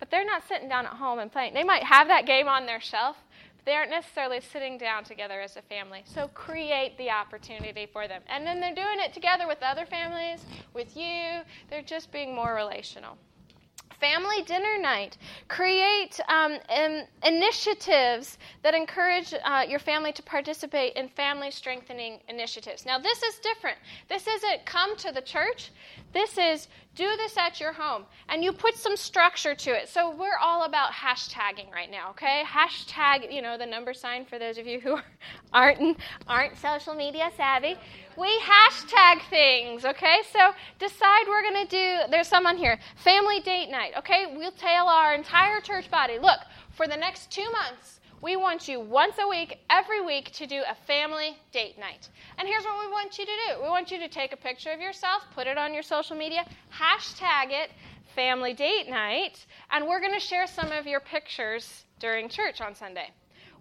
But 0.00 0.10
they're 0.10 0.24
not 0.24 0.42
sitting 0.48 0.68
down 0.68 0.86
at 0.86 0.92
home 0.92 1.20
and 1.20 1.30
playing. 1.30 1.54
They 1.54 1.64
might 1.64 1.84
have 1.84 2.08
that 2.08 2.26
game 2.26 2.48
on 2.48 2.66
their 2.66 2.80
shelf, 2.80 3.16
they 3.66 3.72
aren't 3.74 3.90
necessarily 3.90 4.40
sitting 4.40 4.78
down 4.78 5.04
together 5.04 5.40
as 5.40 5.56
a 5.56 5.62
family. 5.62 6.02
So 6.06 6.28
create 6.28 6.96
the 6.96 7.10
opportunity 7.10 7.86
for 7.92 8.06
them. 8.06 8.22
And 8.28 8.46
then 8.46 8.60
they're 8.60 8.74
doing 8.74 9.00
it 9.00 9.12
together 9.12 9.46
with 9.46 9.58
other 9.60 9.84
families, 9.84 10.40
with 10.72 10.96
you. 10.96 11.40
They're 11.68 11.82
just 11.82 12.12
being 12.12 12.34
more 12.34 12.54
relational. 12.54 13.18
Family 13.98 14.42
dinner 14.42 14.78
night. 14.78 15.16
Create 15.48 16.20
um, 16.28 16.58
initiatives 17.24 18.38
that 18.62 18.74
encourage 18.74 19.34
uh, 19.42 19.64
your 19.66 19.78
family 19.78 20.12
to 20.12 20.22
participate 20.22 20.94
in 20.94 21.08
family 21.08 21.50
strengthening 21.50 22.20
initiatives. 22.28 22.84
Now, 22.84 22.98
this 22.98 23.22
is 23.22 23.38
different. 23.38 23.78
This 24.08 24.26
isn't 24.26 24.66
come 24.66 24.96
to 24.98 25.12
the 25.12 25.22
church. 25.22 25.72
This 26.16 26.38
is 26.38 26.68
do 26.94 27.14
this 27.18 27.36
at 27.36 27.60
your 27.60 27.74
home. 27.74 28.06
And 28.30 28.42
you 28.42 28.50
put 28.50 28.74
some 28.74 28.96
structure 28.96 29.54
to 29.54 29.70
it. 29.70 29.90
So, 29.90 30.16
we're 30.16 30.38
all 30.40 30.64
about 30.64 30.90
hashtagging 30.92 31.70
right 31.70 31.90
now, 31.90 32.08
okay? 32.12 32.42
Hashtag, 32.46 33.30
you 33.30 33.42
know, 33.42 33.58
the 33.58 33.66
number 33.66 33.92
sign 33.92 34.24
for 34.24 34.38
those 34.38 34.56
of 34.56 34.66
you 34.66 34.80
who 34.80 34.96
aren't, 35.52 35.98
aren't 36.26 36.56
social 36.56 36.94
media 36.94 37.30
savvy 37.36 37.76
we 38.16 38.40
hashtag 38.40 39.20
things, 39.28 39.84
okay? 39.84 40.22
So 40.32 40.52
decide 40.78 41.24
we're 41.28 41.42
going 41.42 41.66
to 41.66 41.70
do, 41.70 42.10
there's 42.10 42.28
someone 42.28 42.56
here, 42.56 42.78
family 42.96 43.40
date 43.40 43.70
night, 43.70 43.92
okay? 43.98 44.34
We'll 44.36 44.52
tell 44.52 44.88
our 44.88 45.14
entire 45.14 45.60
church 45.60 45.90
body, 45.90 46.18
look, 46.18 46.40
for 46.70 46.86
the 46.88 46.96
next 46.96 47.30
two 47.30 47.48
months, 47.52 47.95
we 48.22 48.36
want 48.36 48.66
you 48.66 48.80
once 48.80 49.16
a 49.20 49.28
week, 49.28 49.58
every 49.68 50.00
week, 50.00 50.30
to 50.32 50.46
do 50.46 50.62
a 50.68 50.74
family 50.86 51.36
date 51.52 51.78
night. 51.78 52.08
And 52.38 52.48
here's 52.48 52.64
what 52.64 52.84
we 52.84 52.90
want 52.90 53.18
you 53.18 53.26
to 53.26 53.30
do 53.30 53.62
we 53.62 53.68
want 53.68 53.90
you 53.90 53.98
to 53.98 54.08
take 54.08 54.32
a 54.32 54.36
picture 54.36 54.70
of 54.70 54.80
yourself, 54.80 55.22
put 55.34 55.46
it 55.46 55.58
on 55.58 55.74
your 55.74 55.82
social 55.82 56.16
media, 56.16 56.44
hashtag 56.72 57.50
it 57.50 57.70
family 58.14 58.54
date 58.54 58.88
night, 58.88 59.44
and 59.70 59.86
we're 59.86 60.00
going 60.00 60.14
to 60.14 60.20
share 60.20 60.46
some 60.46 60.72
of 60.72 60.86
your 60.86 61.00
pictures 61.00 61.84
during 62.00 62.28
church 62.28 62.62
on 62.62 62.74
Sunday. 62.74 63.10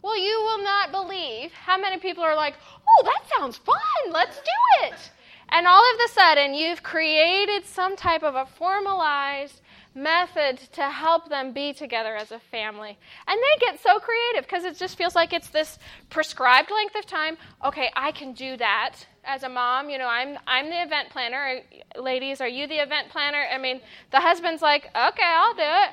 Well, 0.02 0.18
you 0.18 0.40
will 0.42 0.64
not 0.64 0.92
believe 0.92 1.52
how 1.52 1.78
many 1.78 1.98
people 1.98 2.24
are 2.24 2.36
like, 2.36 2.54
oh, 2.88 3.04
that 3.04 3.24
sounds 3.38 3.58
fun, 3.58 3.76
let's 4.12 4.38
do 4.38 4.86
it. 4.88 5.12
And 5.50 5.68
all 5.68 5.84
of 5.94 6.00
a 6.06 6.14
sudden, 6.14 6.54
you've 6.54 6.84
created 6.84 7.66
some 7.66 7.96
type 7.96 8.24
of 8.24 8.36
a 8.36 8.46
formalized 8.46 9.62
method 9.96 10.58
to 10.74 10.90
help 10.90 11.30
them 11.30 11.54
be 11.54 11.74
together 11.74 12.16
as 12.16 12.32
a 12.32 12.40
family. 12.40 12.98
And 13.28 13.40
they 13.40 13.66
get 13.66 13.82
so 13.82 13.98
creative 14.00 14.44
because 14.44 14.66
it 14.66 14.78
just 14.78 14.98
feels 14.98 15.16
like 15.16 15.34
it's 15.34 15.48
this 15.48 15.80
prescribed 16.10 16.70
length 16.70 16.96
of 16.96 17.06
time. 17.06 17.38
Okay, 17.64 17.90
I 17.96 18.12
can 18.12 18.34
do 18.34 18.58
that 18.58 18.96
as 19.24 19.44
a 19.44 19.50
mom. 19.50 19.90
You 19.90 19.98
know, 19.98 20.08
I'm 20.08 20.38
I'm 20.46 20.70
the 20.70 20.82
event 20.82 21.10
planner. 21.10 21.62
Ladies, 21.98 22.42
are 22.42 22.48
you 22.48 22.68
the 22.68 22.76
event 22.76 23.10
planner? 23.10 23.44
I 23.52 23.58
mean, 23.58 23.80
the 24.12 24.20
husband's 24.20 24.62
like, 24.62 24.86
okay, 24.88 25.24
I'll 25.24 25.56
do 25.56 25.62
it. 25.62 25.92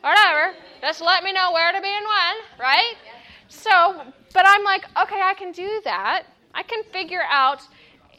Whatever. 0.00 0.54
Just 0.80 1.00
let 1.00 1.22
me 1.22 1.32
know 1.32 1.52
where 1.52 1.72
to 1.72 1.80
be 1.80 1.88
and 1.88 2.06
when, 2.06 2.60
right? 2.60 2.94
So, 3.48 4.02
but 4.32 4.44
I'm 4.46 4.64
like, 4.64 4.84
okay, 5.02 5.20
I 5.20 5.34
can 5.34 5.52
do 5.52 5.80
that. 5.84 6.24
I 6.54 6.62
can 6.62 6.82
figure 6.84 7.22
out 7.30 7.62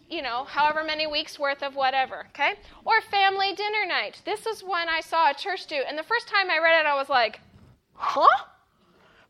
you 0.10 0.22
know, 0.22 0.44
however 0.44 0.84
many 0.84 1.08
weeks 1.08 1.40
worth 1.40 1.64
of 1.64 1.76
whatever, 1.76 2.26
okay? 2.30 2.56
Or 2.86 3.02
family 3.02 3.54
dinner 3.54 3.86
night. 3.88 4.22
This 4.26 4.46
is 4.46 4.64
one 4.64 4.88
I 4.90 5.02
saw 5.02 5.32
a 5.32 5.34
church 5.34 5.68
do, 5.68 5.82
and 5.88 5.98
the 5.98 6.04
first 6.04 6.28
time 6.28 6.50
I 6.50 6.60
read 6.60 6.80
it, 6.80 6.86
I 6.86 6.96
was 6.96 7.10
like, 7.10 7.40
huh? 7.94 8.46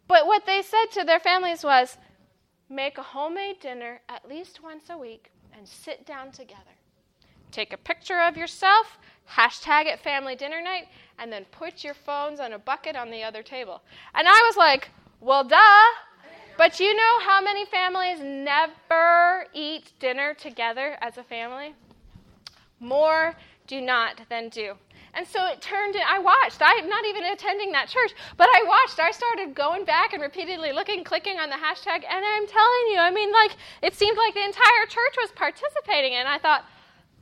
But 0.08 0.28
what 0.28 0.46
they 0.46 0.62
said 0.62 0.86
to 0.94 1.04
their 1.04 1.20
families 1.20 1.64
was, 1.64 1.98
make 2.70 2.98
a 2.98 3.04
homemade 3.04 3.60
dinner 3.60 4.02
at 4.10 4.28
least 4.28 4.64
once 4.64 4.90
a 4.90 4.98
week 4.98 5.32
and 5.56 5.68
sit 5.68 6.06
down 6.06 6.32
together. 6.32 6.62
Take 7.52 7.72
a 7.72 7.78
picture 7.78 8.20
of 8.20 8.36
yourself, 8.36 8.98
hashtag 9.30 9.86
it 9.86 10.00
family 10.00 10.36
dinner 10.36 10.62
night, 10.62 10.88
and 11.20 11.32
then 11.32 11.46
put 11.52 11.84
your 11.84 11.94
phones 11.94 12.40
on 12.40 12.54
a 12.54 12.60
bucket 12.60 12.96
on 12.96 13.12
the 13.12 13.24
other 13.24 13.44
table. 13.44 13.84
And 14.16 14.28
I 14.28 14.44
was 14.48 14.58
like, 14.58 14.90
well, 15.20 15.44
duh. 15.44 15.58
But 16.58 16.80
you 16.80 16.96
know 16.96 17.20
how 17.22 17.42
many 17.42 17.66
families 17.66 18.20
never 18.22 19.46
eat 19.54 19.92
dinner 20.00 20.34
together 20.34 20.98
as 21.02 21.18
a 21.18 21.24
family? 21.24 21.74
More 22.80 23.36
do 23.66 23.82
not 23.82 24.22
than 24.30 24.50
do. 24.50 24.76
And 25.16 25.28
so 25.28 25.46
it 25.48 25.62
turned 25.62 25.96
in, 25.96 26.02
I 26.08 26.20
watched. 26.20 26.60
I'm 26.62 26.90
not 26.90 27.06
even 27.06 27.24
attending 27.26 27.72
that 27.72 27.88
church, 27.88 28.14
but 28.36 28.48
I 28.50 28.64
watched. 28.68 29.00
I 29.00 29.12
started 29.12 29.54
going 29.54 29.86
back 29.86 30.14
and 30.14 30.22
repeatedly 30.22 30.72
looking, 30.72 31.04
clicking 31.04 31.40
on 31.40 31.50
the 31.50 31.56
hashtag, 31.56 32.04
and 32.10 32.26
I'm 32.26 32.48
telling 32.48 32.88
you, 32.92 32.98
I 32.98 33.12
mean, 33.12 33.32
like, 33.32 33.56
it 33.84 33.94
seemed 33.94 34.18
like 34.18 34.34
the 34.34 34.44
entire 34.44 34.86
church 34.88 35.16
was 35.22 35.32
participating, 35.36 36.16
and 36.16 36.28
I 36.28 36.40
thought, 36.40 36.66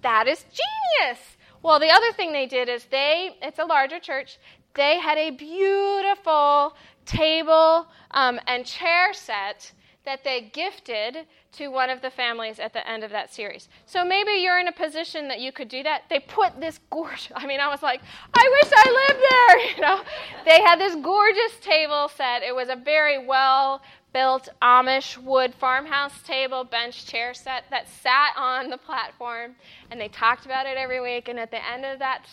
that 0.01 0.27
is 0.27 0.43
genius. 0.43 1.19
Well, 1.61 1.79
the 1.79 1.89
other 1.89 2.11
thing 2.13 2.31
they 2.31 2.47
did 2.47 2.69
is 2.69 2.85
they, 2.85 3.35
it's 3.41 3.59
a 3.59 3.65
larger 3.65 3.99
church, 3.99 4.39
they 4.75 4.99
had 4.99 5.17
a 5.17 5.31
beautiful 5.31 6.75
table 7.05 7.87
um, 8.11 8.39
and 8.47 8.65
chair 8.65 9.13
set 9.13 9.71
that 10.05 10.23
they 10.23 10.49
gifted 10.53 11.27
to 11.51 11.67
one 11.67 11.89
of 11.89 12.01
the 12.01 12.09
families 12.09 12.59
at 12.59 12.73
the 12.73 12.87
end 12.89 13.03
of 13.03 13.11
that 13.11 13.33
series. 13.33 13.67
So 13.85 14.03
maybe 14.03 14.31
you're 14.31 14.59
in 14.59 14.67
a 14.67 14.71
position 14.71 15.27
that 15.27 15.39
you 15.39 15.51
could 15.51 15.67
do 15.67 15.83
that. 15.83 16.03
They 16.09 16.19
put 16.19 16.59
this 16.59 16.79
gorgeous, 16.89 17.31
I 17.35 17.45
mean, 17.45 17.59
I 17.59 17.67
was 17.67 17.83
like, 17.83 18.01
I 18.33 18.59
wish 18.61 18.71
I 18.75 19.07
lived 19.07 19.23
there, 19.29 19.69
you 19.75 19.81
know. 19.81 20.01
They 20.45 20.61
had 20.61 20.79
this 20.79 20.95
gorgeous 20.95 21.57
table 21.61 22.09
set. 22.15 22.41
It 22.41 22.55
was 22.55 22.69
a 22.69 22.75
very 22.75 23.25
well 23.25 23.81
built 24.13 24.49
Amish 24.61 25.17
wood 25.17 25.53
farmhouse 25.53 26.21
table, 26.23 26.63
bench, 26.63 27.05
chair 27.05 27.33
set 27.33 27.63
that 27.69 27.87
sat 27.87 28.33
on 28.37 28.69
the 28.69 28.77
platform, 28.77 29.55
and 29.89 30.01
they 30.01 30.09
talked 30.09 30.45
about 30.45 30.65
it 30.65 30.77
every 30.77 30.99
week. 30.99 31.27
And 31.29 31.39
at 31.39 31.51
the 31.51 31.65
end 31.65 31.85
of 31.85 31.99
that 31.99 32.25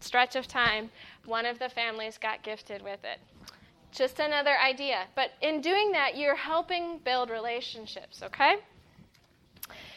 stretch 0.00 0.36
of 0.36 0.46
time, 0.46 0.90
one 1.26 1.46
of 1.46 1.58
the 1.58 1.68
families 1.68 2.18
got 2.18 2.42
gifted 2.42 2.82
with 2.82 3.04
it. 3.04 3.20
Just 3.92 4.18
another 4.18 4.56
idea. 4.58 5.04
But 5.14 5.30
in 5.40 5.60
doing 5.60 5.92
that, 5.92 6.16
you're 6.16 6.34
helping 6.34 6.98
build 6.98 7.30
relationships, 7.30 8.22
okay? 8.22 8.56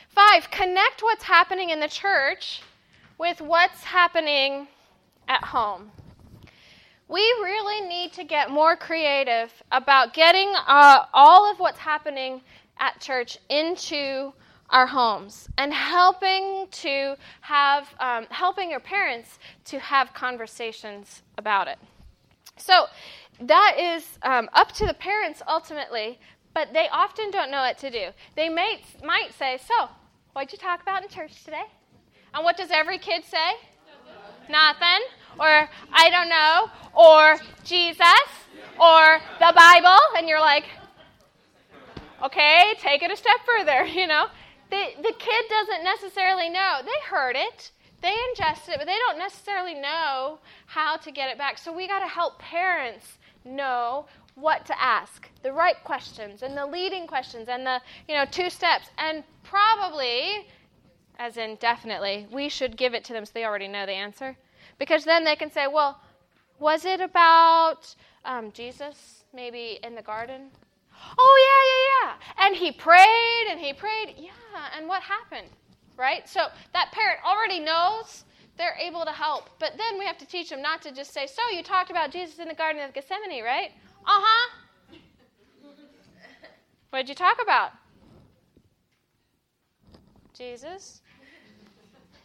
Five, 0.10 0.50
connect 0.52 1.02
what's 1.02 1.24
happening 1.24 1.70
in 1.70 1.80
the 1.80 1.88
church 1.88 2.62
with 3.18 3.42
what's 3.42 3.84
happening 3.84 4.68
at 5.28 5.44
home. 5.44 5.92
We 7.08 7.22
really 7.42 7.88
need 7.88 8.14
to 8.14 8.24
get 8.24 8.50
more 8.50 8.76
creative 8.76 9.52
about 9.72 10.14
getting 10.14 10.52
uh, 10.68 11.06
all 11.14 11.50
of 11.50 11.60
what's 11.60 11.80
happening 11.80 12.42
at 12.80 13.00
church 13.00 13.38
into 13.50 14.34
our 14.70 14.88
homes 14.88 15.50
and 15.58 15.74
helping 15.74 16.68
to 16.72 17.16
have 17.42 17.88
um, 18.00 18.26
helping 18.30 18.70
your 18.70 18.80
parents 18.80 19.40
to 19.66 19.80
have 19.80 20.14
conversations 20.14 21.22
about 21.38 21.68
it. 21.68 21.78
So 22.58 22.88
that 23.40 23.76
is 23.80 24.18
um, 24.24 24.50
up 24.54 24.72
to 24.74 24.86
the 24.86 24.94
parents 24.94 25.42
ultimately 25.48 26.20
but 26.54 26.74
they 26.74 26.88
often 26.92 27.30
don't 27.30 27.52
know 27.52 27.60
what 27.60 27.78
to 27.78 27.92
do. 27.92 28.08
They 28.36 28.50
may, 28.50 28.82
might 29.04 29.32
say 29.38 29.60
so 29.64 29.90
what'd 30.34 30.52
you 30.52 30.58
talk 30.58 30.82
about 30.82 31.04
in 31.04 31.10
church 31.10 31.44
today? 31.44 31.66
And 32.34 32.44
what 32.44 32.58
does 32.58 32.72
every 32.72 32.98
kid 32.98 33.24
say? 33.24 33.54
Nothing. 34.50 35.06
Or 35.40 35.70
i 35.94 36.10
don't 36.10 36.30
know. 36.30 36.70
Or 36.96 37.38
jesus. 37.64 38.28
Or 38.80 39.20
the 39.40 39.54
bible. 39.56 40.00
And 40.18 40.28
you're 40.28 40.42
like 40.42 40.66
okay 42.24 42.74
take 42.80 43.04
it 43.04 43.12
a 43.12 43.16
step 43.16 43.38
further 43.46 43.86
you 44.00 44.08
know 44.08 44.26
the, 44.70 44.86
the 45.02 45.14
kid 45.18 45.46
doesn't 45.50 45.84
necessarily 45.84 46.50
know. 46.50 46.80
They 46.84 47.10
heard 47.10 47.36
it, 47.36 47.72
they 48.02 48.14
ingested 48.30 48.76
it, 48.76 48.78
but 48.80 48.88
they 48.88 48.98
don't 49.08 49.18
necessarily 49.18 49.74
know 49.74 50.40
how 50.66 50.98
to 50.98 51.12
get 51.12 51.30
it 51.30 51.38
back. 51.38 51.58
So 51.58 51.74
we 51.74 51.88
got 51.88 52.00
to 52.00 52.08
help 52.08 52.40
parents 52.40 53.18
know 53.46 54.06
what 54.36 54.66
to 54.68 54.82
ask, 54.82 55.30
the 55.42 55.52
right 55.52 55.84
questions, 55.84 56.44
and 56.44 56.56
the 56.56 56.66
leading 56.66 57.08
questions, 57.08 57.50
and 57.50 57.66
the 57.66 57.82
you 58.08 58.14
know 58.14 58.26
two 58.26 58.50
steps, 58.52 58.90
and 59.00 59.24
probably, 59.44 60.48
as 61.18 61.38
in 61.38 61.56
definitely, 61.56 62.28
we 62.32 62.48
should 62.48 62.78
give 62.78 62.94
it 62.94 63.04
to 63.06 63.14
them 63.14 63.26
so 63.26 63.32
they 63.34 63.46
already 63.46 63.68
know 63.68 63.88
the 63.88 63.94
answer, 63.94 64.38
because 64.78 65.04
then 65.06 65.24
they 65.24 65.36
can 65.36 65.52
say, 65.52 65.66
well, 65.66 66.00
was 66.60 66.86
it 66.86 67.02
about 67.02 67.96
um, 68.26 68.52
Jesus 68.52 69.24
maybe 69.34 69.80
in 69.84 69.96
the 69.96 70.04
garden? 70.04 70.52
Oh, 71.18 71.36
yeah, 71.48 71.64
yeah, 71.72 72.12
yeah. 72.12 72.46
And 72.46 72.56
he 72.56 72.72
prayed 72.72 73.48
and 73.50 73.60
he 73.60 73.74
prayed. 73.74 74.16
Yeah, 74.18 74.32
and 74.78 74.88
what 74.88 75.02
happened? 75.04 75.50
Right? 75.98 76.28
So 76.28 76.48
that 76.74 76.92
parent 76.92 77.20
already 77.26 77.60
knows 77.60 78.26
they're 78.58 78.78
able 78.82 79.06
to 79.06 79.12
help. 79.12 79.50
But 79.60 79.74
then 79.78 80.00
we 80.00 80.06
have 80.06 80.18
to 80.20 80.26
teach 80.26 80.50
them 80.50 80.62
not 80.62 80.82
to 80.84 80.92
just 80.92 81.14
say, 81.14 81.28
So 81.28 81.42
you 81.52 81.64
talked 81.64 81.90
about 81.90 82.12
Jesus 82.12 82.40
in 82.40 82.48
the 82.48 82.54
Garden 82.54 82.82
of 82.82 82.94
Gethsemane, 82.94 83.44
right? 83.44 83.72
Uh 84.06 84.22
huh. 84.24 84.50
What 86.90 87.00
did 87.00 87.10
you 87.10 87.16
talk 87.16 87.38
about? 87.42 87.72
Jesus 90.34 91.02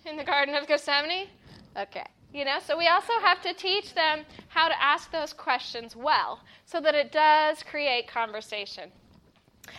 in 0.05 0.16
the 0.16 0.24
Garden 0.24 0.55
of 0.55 0.66
Gethsemane? 0.66 1.28
Okay. 1.76 2.07
You 2.33 2.47
know, 2.47 2.59
so 2.66 2.78
we 2.78 2.89
also 2.89 3.12
have 3.22 3.43
to 3.43 3.53
teach 3.53 3.95
them 3.95 4.24
how 4.49 4.68
to 4.68 4.83
ask 4.83 5.12
those 5.12 5.35
questions 5.35 5.95
well 5.95 6.41
so 6.64 6.80
that 6.80 6.95
it 6.95 7.12
does 7.12 7.62
create 7.62 8.09
conversation. 8.09 8.91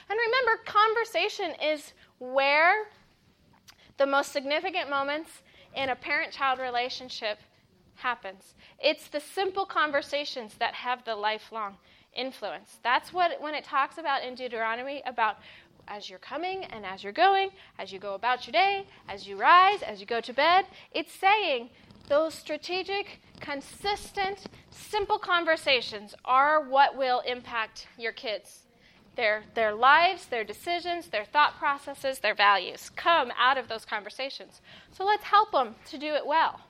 And 0.09 0.19
remember, 0.19 0.63
conversation 0.63 1.55
is 1.61 1.93
where 2.19 2.89
the 3.97 4.05
most 4.05 4.31
significant 4.31 4.89
moments 4.89 5.41
in 5.75 5.89
a 5.89 5.95
parent 5.95 6.31
child 6.31 6.59
relationship 6.59 7.39
happens. 7.95 8.53
It's 8.79 9.07
the 9.07 9.19
simple 9.19 9.65
conversations 9.65 10.53
that 10.59 10.75
have 10.75 11.03
the 11.05 11.15
lifelong 11.15 11.77
influence. 12.15 12.77
That's 12.83 13.11
what 13.11 13.41
when 13.41 13.55
it 13.55 13.63
talks 13.63 13.97
about 13.97 14.23
in 14.23 14.35
Deuteronomy 14.35 15.01
about 15.05 15.37
as 15.87 16.09
you're 16.09 16.19
coming 16.19 16.63
and 16.65 16.85
as 16.85 17.03
you're 17.03 17.11
going, 17.11 17.49
as 17.77 17.91
you 17.91 17.99
go 17.99 18.13
about 18.13 18.45
your 18.45 18.51
day, 18.51 18.85
as 19.09 19.27
you 19.27 19.37
rise, 19.37 19.81
as 19.81 19.99
you 19.99 20.05
go 20.05 20.21
to 20.21 20.33
bed, 20.33 20.65
it's 20.91 21.11
saying 21.11 21.69
those 22.07 22.33
strategic, 22.33 23.21
consistent, 23.39 24.45
simple 24.71 25.17
conversations 25.17 26.13
are 26.25 26.61
what 26.61 26.97
will 26.97 27.21
impact 27.21 27.87
your 27.97 28.11
kids. 28.11 28.59
Their, 29.15 29.43
their 29.53 29.73
lives, 29.73 30.25
their 30.25 30.43
decisions, 30.43 31.07
their 31.07 31.25
thought 31.25 31.57
processes, 31.57 32.19
their 32.19 32.33
values 32.33 32.89
come 32.95 33.31
out 33.37 33.57
of 33.57 33.67
those 33.67 33.85
conversations. 33.85 34.61
So 34.91 35.05
let's 35.05 35.23
help 35.23 35.51
them 35.51 35.75
to 35.91 35.97
do 35.97 36.13
it 36.15 36.25
well. 36.25 36.61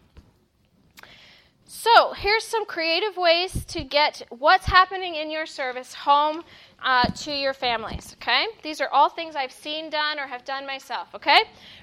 So, 1.66 2.14
here's 2.14 2.44
some 2.44 2.66
creative 2.66 3.18
ways 3.18 3.66
to 3.66 3.84
get 3.84 4.22
what's 4.30 4.66
happening 4.66 5.16
in 5.16 5.32
your 5.32 5.46
service 5.46 5.94
home 5.94 6.44
uh, 6.84 7.06
to 7.06 7.32
your 7.32 7.54
families, 7.54 8.16
okay? 8.22 8.46
These 8.62 8.82
are 8.82 8.90
all 8.90 9.10
things 9.10 9.36
I've 9.36 9.52
seen 9.52 9.90
done 9.90 10.20
or 10.20 10.28
have 10.28 10.44
done 10.44 10.68
myself, 10.68 11.08
okay? 11.16 11.40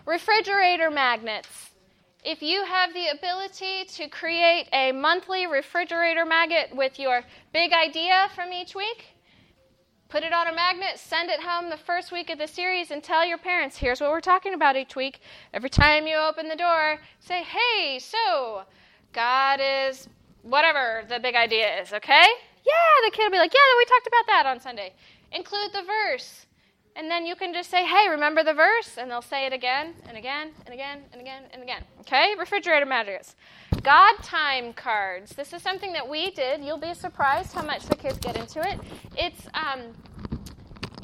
Refrigerator 0.06 0.90
magnets. 0.90 1.69
If 2.22 2.42
you 2.42 2.64
have 2.66 2.92
the 2.92 3.08
ability 3.08 3.84
to 3.96 4.08
create 4.08 4.68
a 4.74 4.92
monthly 4.92 5.46
refrigerator 5.46 6.26
magnet 6.26 6.68
with 6.74 6.98
your 6.98 7.22
big 7.54 7.72
idea 7.72 8.28
from 8.34 8.52
each 8.52 8.74
week, 8.74 9.06
put 10.10 10.22
it 10.22 10.32
on 10.32 10.46
a 10.46 10.54
magnet, 10.54 10.98
send 10.98 11.30
it 11.30 11.40
home 11.40 11.70
the 11.70 11.78
first 11.78 12.12
week 12.12 12.28
of 12.28 12.36
the 12.36 12.46
series, 12.46 12.90
and 12.90 13.02
tell 13.02 13.26
your 13.26 13.38
parents, 13.38 13.78
here's 13.78 14.02
what 14.02 14.10
we're 14.10 14.20
talking 14.20 14.52
about 14.52 14.76
each 14.76 14.94
week. 14.96 15.20
Every 15.54 15.70
time 15.70 16.06
you 16.06 16.16
open 16.16 16.46
the 16.46 16.56
door, 16.56 17.00
say, 17.20 17.42
hey, 17.42 17.98
so 17.98 18.64
God 19.14 19.60
is 19.62 20.06
whatever 20.42 21.04
the 21.08 21.20
big 21.20 21.34
idea 21.34 21.80
is, 21.80 21.90
okay? 21.94 22.26
Yeah, 22.66 23.06
the 23.06 23.12
kid 23.12 23.24
will 23.24 23.30
be 23.30 23.38
like, 23.38 23.54
yeah, 23.54 23.60
we 23.78 23.84
talked 23.86 24.06
about 24.06 24.26
that 24.26 24.44
on 24.46 24.60
Sunday. 24.60 24.92
Include 25.32 25.72
the 25.72 25.84
verse. 25.84 26.44
And 26.96 27.10
then 27.10 27.24
you 27.24 27.36
can 27.36 27.54
just 27.54 27.70
say, 27.70 27.84
hey, 27.84 28.08
remember 28.08 28.42
the 28.42 28.52
verse? 28.52 28.98
And 28.98 29.10
they'll 29.10 29.22
say 29.22 29.46
it 29.46 29.52
again 29.52 29.94
and 30.08 30.16
again 30.16 30.50
and 30.66 30.74
again 30.74 31.00
and 31.12 31.20
again 31.20 31.44
and 31.52 31.62
again. 31.62 31.84
Okay? 32.00 32.34
Refrigerator 32.38 32.86
matters. 32.86 33.36
God 33.82 34.16
time 34.22 34.72
cards. 34.72 35.32
This 35.32 35.52
is 35.52 35.62
something 35.62 35.92
that 35.92 36.06
we 36.06 36.30
did. 36.32 36.62
You'll 36.62 36.76
be 36.78 36.92
surprised 36.92 37.52
how 37.52 37.62
much 37.62 37.86
the 37.86 37.96
kids 37.96 38.18
get 38.18 38.36
into 38.36 38.60
it. 38.60 38.78
It's 39.16 39.46
um, 39.54 39.94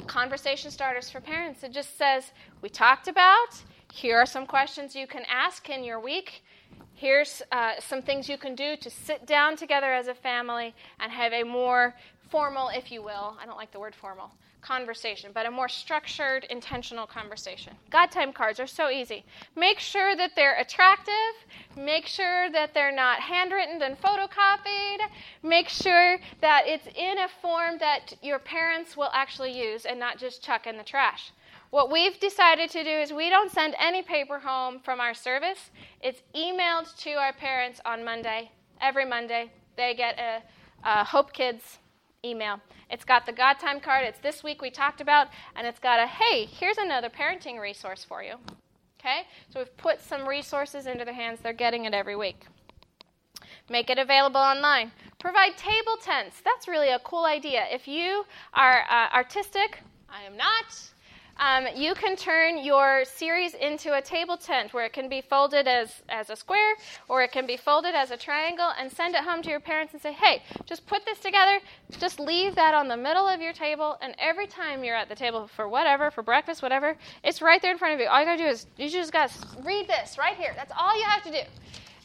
conversation 0.05 0.71
starters 0.71 1.09
for 1.09 1.19
parents. 1.19 1.63
It 1.63 1.71
just 1.71 1.97
says, 1.97 2.31
we 2.61 2.69
talked 2.69 3.07
about, 3.07 3.63
here 3.91 4.17
are 4.17 4.25
some 4.25 4.45
questions 4.45 4.95
you 4.95 5.07
can 5.07 5.23
ask 5.29 5.69
in 5.69 5.83
your 5.83 5.99
week. 5.99 6.43
Here's 6.93 7.41
uh, 7.51 7.73
some 7.79 8.01
things 8.01 8.27
you 8.27 8.37
can 8.37 8.55
do 8.55 8.75
to 8.75 8.89
sit 8.89 9.25
down 9.25 9.55
together 9.55 9.93
as 9.93 10.07
a 10.07 10.15
family 10.15 10.75
and 10.99 11.11
have 11.11 11.33
a 11.33 11.43
more 11.43 11.95
formal, 12.29 12.69
if 12.69 12.91
you 12.91 13.01
will, 13.01 13.37
I 13.41 13.45
don't 13.45 13.57
like 13.57 13.71
the 13.71 13.79
word 13.79 13.95
formal, 13.95 14.31
conversation, 14.61 15.31
but 15.33 15.45
a 15.45 15.51
more 15.51 15.69
structured, 15.69 16.45
intentional 16.45 17.07
conversation. 17.07 17.73
God 17.89 18.11
time 18.11 18.33
cards 18.33 18.59
are 18.59 18.67
so 18.67 18.89
easy. 18.89 19.23
Make 19.55 19.79
sure 19.79 20.15
that 20.15 20.31
they're 20.35 20.59
attractive. 20.59 21.13
Make 21.75 22.05
sure 22.05 22.49
that 22.51 22.73
they're 22.73 22.95
not 22.95 23.19
handwritten 23.19 23.81
and 23.81 23.99
photocopied. 23.99 24.99
Make 25.43 25.69
sure 25.69 26.19
that 26.41 26.63
it's 26.65 26.87
in 26.95 27.17
a 27.19 27.27
form 27.41 27.77
that 27.79 28.13
your 28.21 28.39
parents 28.39 28.97
will 28.97 29.11
actually 29.13 29.57
use 29.57 29.85
and 29.85 29.99
not 29.99 30.17
just 30.17 30.43
chuck 30.43 30.67
in 30.67 30.77
the 30.77 30.83
trash. 30.83 31.31
What 31.69 31.91
we've 31.91 32.19
decided 32.19 32.69
to 32.71 32.83
do 32.83 32.89
is 32.89 33.11
we 33.11 33.29
don't 33.29 33.51
send 33.51 33.75
any 33.79 34.01
paper 34.01 34.39
home 34.39 34.79
from 34.79 35.01
our 35.01 35.13
service. 35.13 35.69
It's 36.01 36.21
emailed 36.33 36.95
to 36.99 37.11
our 37.11 37.33
parents 37.33 37.81
on 37.85 38.05
Monday, 38.05 38.51
every 38.79 39.05
Monday. 39.05 39.51
They 39.75 39.93
get 39.93 40.17
a, 40.17 40.41
a 40.83 41.03
Hope 41.03 41.33
Kids 41.33 41.79
email. 42.27 42.59
It's 42.89 43.05
got 43.05 43.25
the 43.25 43.31
God 43.31 43.55
time 43.55 43.79
card, 43.79 44.05
it's 44.05 44.19
this 44.19 44.43
week 44.43 44.61
we 44.61 44.69
talked 44.69 45.01
about, 45.01 45.27
and 45.55 45.65
it's 45.65 45.79
got 45.79 45.99
a 45.99 46.07
hey, 46.07 46.45
here's 46.45 46.77
another 46.77 47.09
parenting 47.09 47.59
resource 47.59 48.03
for 48.03 48.23
you. 48.23 48.35
Okay? 48.99 49.21
So 49.49 49.59
we've 49.59 49.77
put 49.77 50.01
some 50.01 50.27
resources 50.27 50.87
into 50.87 51.05
their 51.05 51.13
hands. 51.13 51.39
They're 51.41 51.53
getting 51.53 51.85
it 51.85 51.93
every 51.93 52.15
week. 52.15 52.45
Make 53.69 53.89
it 53.89 53.99
available 53.99 54.39
online. 54.39 54.91
Provide 55.19 55.57
table 55.57 55.97
tents. 56.01 56.41
That's 56.43 56.67
really 56.67 56.89
a 56.89 56.99
cool 56.99 57.25
idea. 57.25 57.65
If 57.71 57.87
you 57.87 58.25
are 58.53 58.83
uh, 58.89 59.13
artistic, 59.13 59.81
I 60.09 60.23
am 60.23 60.37
not. 60.37 60.65
Um, 61.39 61.67
you 61.75 61.93
can 61.93 62.15
turn 62.15 62.63
your 62.63 63.05
series 63.05 63.53
into 63.53 63.93
a 63.93 64.01
table 64.01 64.37
tent 64.37 64.73
where 64.73 64.85
it 64.85 64.93
can 64.93 65.07
be 65.07 65.21
folded 65.21 65.67
as, 65.67 66.01
as 66.09 66.29
a 66.29 66.35
square 66.35 66.75
or 67.07 67.21
it 67.21 67.31
can 67.31 67.45
be 67.45 67.57
folded 67.57 67.93
as 67.93 68.09
a 68.09 68.17
triangle 68.17 68.71
and 68.79 68.91
send 68.91 69.13
it 69.13 69.23
home 69.23 69.43
to 69.43 69.49
your 69.49 69.59
parents 69.59 69.93
and 69.93 70.01
say, 70.01 70.13
hey, 70.13 70.41
just 70.65 70.87
put 70.87 71.05
this 71.05 71.19
together, 71.19 71.59
just 71.99 72.19
leave 72.19 72.55
that 72.55 72.73
on 72.73 72.87
the 72.87 72.97
middle 72.97 73.27
of 73.27 73.39
your 73.39 73.53
table, 73.53 73.97
and 74.01 74.15
every 74.17 74.47
time 74.47 74.83
you're 74.83 74.95
at 74.95 75.09
the 75.09 75.15
table 75.15 75.47
for 75.47 75.69
whatever, 75.69 76.09
for 76.09 76.23
breakfast, 76.23 76.63
whatever, 76.63 76.97
it's 77.23 77.41
right 77.41 77.61
there 77.61 77.71
in 77.71 77.77
front 77.77 77.93
of 77.93 77.99
you. 77.99 78.07
All 78.07 78.19
you 78.19 78.25
gotta 78.25 78.43
do 78.43 78.49
is, 78.49 78.65
you 78.77 78.89
just 78.89 79.11
gotta 79.11 79.33
read 79.63 79.87
this 79.87 80.17
right 80.17 80.35
here. 80.35 80.53
That's 80.55 80.73
all 80.77 80.97
you 80.97 81.05
have 81.05 81.23
to 81.23 81.31
do. 81.31 81.39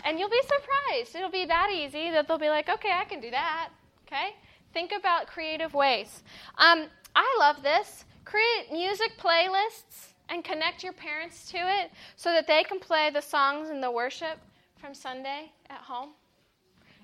And 0.05 0.19
you'll 0.19 0.29
be 0.29 0.43
surprised. 0.43 1.15
It'll 1.15 1.31
be 1.31 1.47
that 1.47 1.71
easy 1.73 2.11
that 2.11 2.29
they'll 2.29 2.39
be 2.39 2.51
like, 2.51 2.69
okay, 2.69 2.91
I 2.93 3.05
can 3.05 3.21
do 3.21 3.31
that. 3.31 3.71
Okay? 4.07 4.35
Think 4.75 4.93
about 4.99 5.27
creative 5.27 5.75
ways. 5.75 6.23
Um, 6.59 6.87
I 7.15 7.37
love 7.39 7.63
this. 7.63 8.05
Create 8.25 8.71
music 8.71 9.13
playlists 9.19 10.13
and 10.29 10.45
connect 10.45 10.83
your 10.83 10.93
parents 10.93 11.51
to 11.51 11.59
it 11.59 11.91
so 12.17 12.31
that 12.31 12.47
they 12.47 12.63
can 12.63 12.79
play 12.79 13.11
the 13.11 13.21
songs 13.21 13.69
and 13.69 13.83
the 13.83 13.91
worship 13.91 14.39
from 14.81 14.95
Sunday 14.95 15.53
at 15.69 15.81
home. 15.81 16.11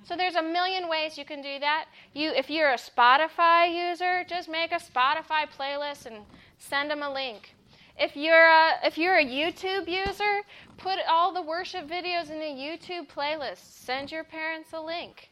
So 0.04 0.16
there's 0.16 0.36
a 0.36 0.42
million 0.42 0.88
ways 0.88 1.18
you 1.18 1.24
can 1.24 1.42
do 1.42 1.58
that. 1.58 1.86
You, 2.14 2.30
if 2.30 2.48
you're 2.48 2.70
a 2.70 2.78
Spotify 2.78 3.90
user, 3.90 4.24
just 4.28 4.48
make 4.48 4.72
a 4.72 4.76
Spotify 4.76 5.46
playlist 5.58 6.06
and 6.06 6.24
send 6.58 6.90
them 6.90 7.02
a 7.02 7.12
link. 7.12 7.54
If 7.98 8.16
you're 8.16 8.46
a, 8.46 8.74
if 8.84 8.96
you're 8.96 9.18
a 9.18 9.24
YouTube 9.24 9.88
user, 9.88 10.42
put 10.76 10.98
all 11.08 11.34
the 11.34 11.42
worship 11.42 11.88
videos 11.88 12.30
in 12.30 12.40
a 12.40 12.54
YouTube 12.54 13.08
playlist. 13.08 13.58
Send 13.58 14.12
your 14.12 14.24
parents 14.24 14.72
a 14.72 14.80
link. 14.80 15.30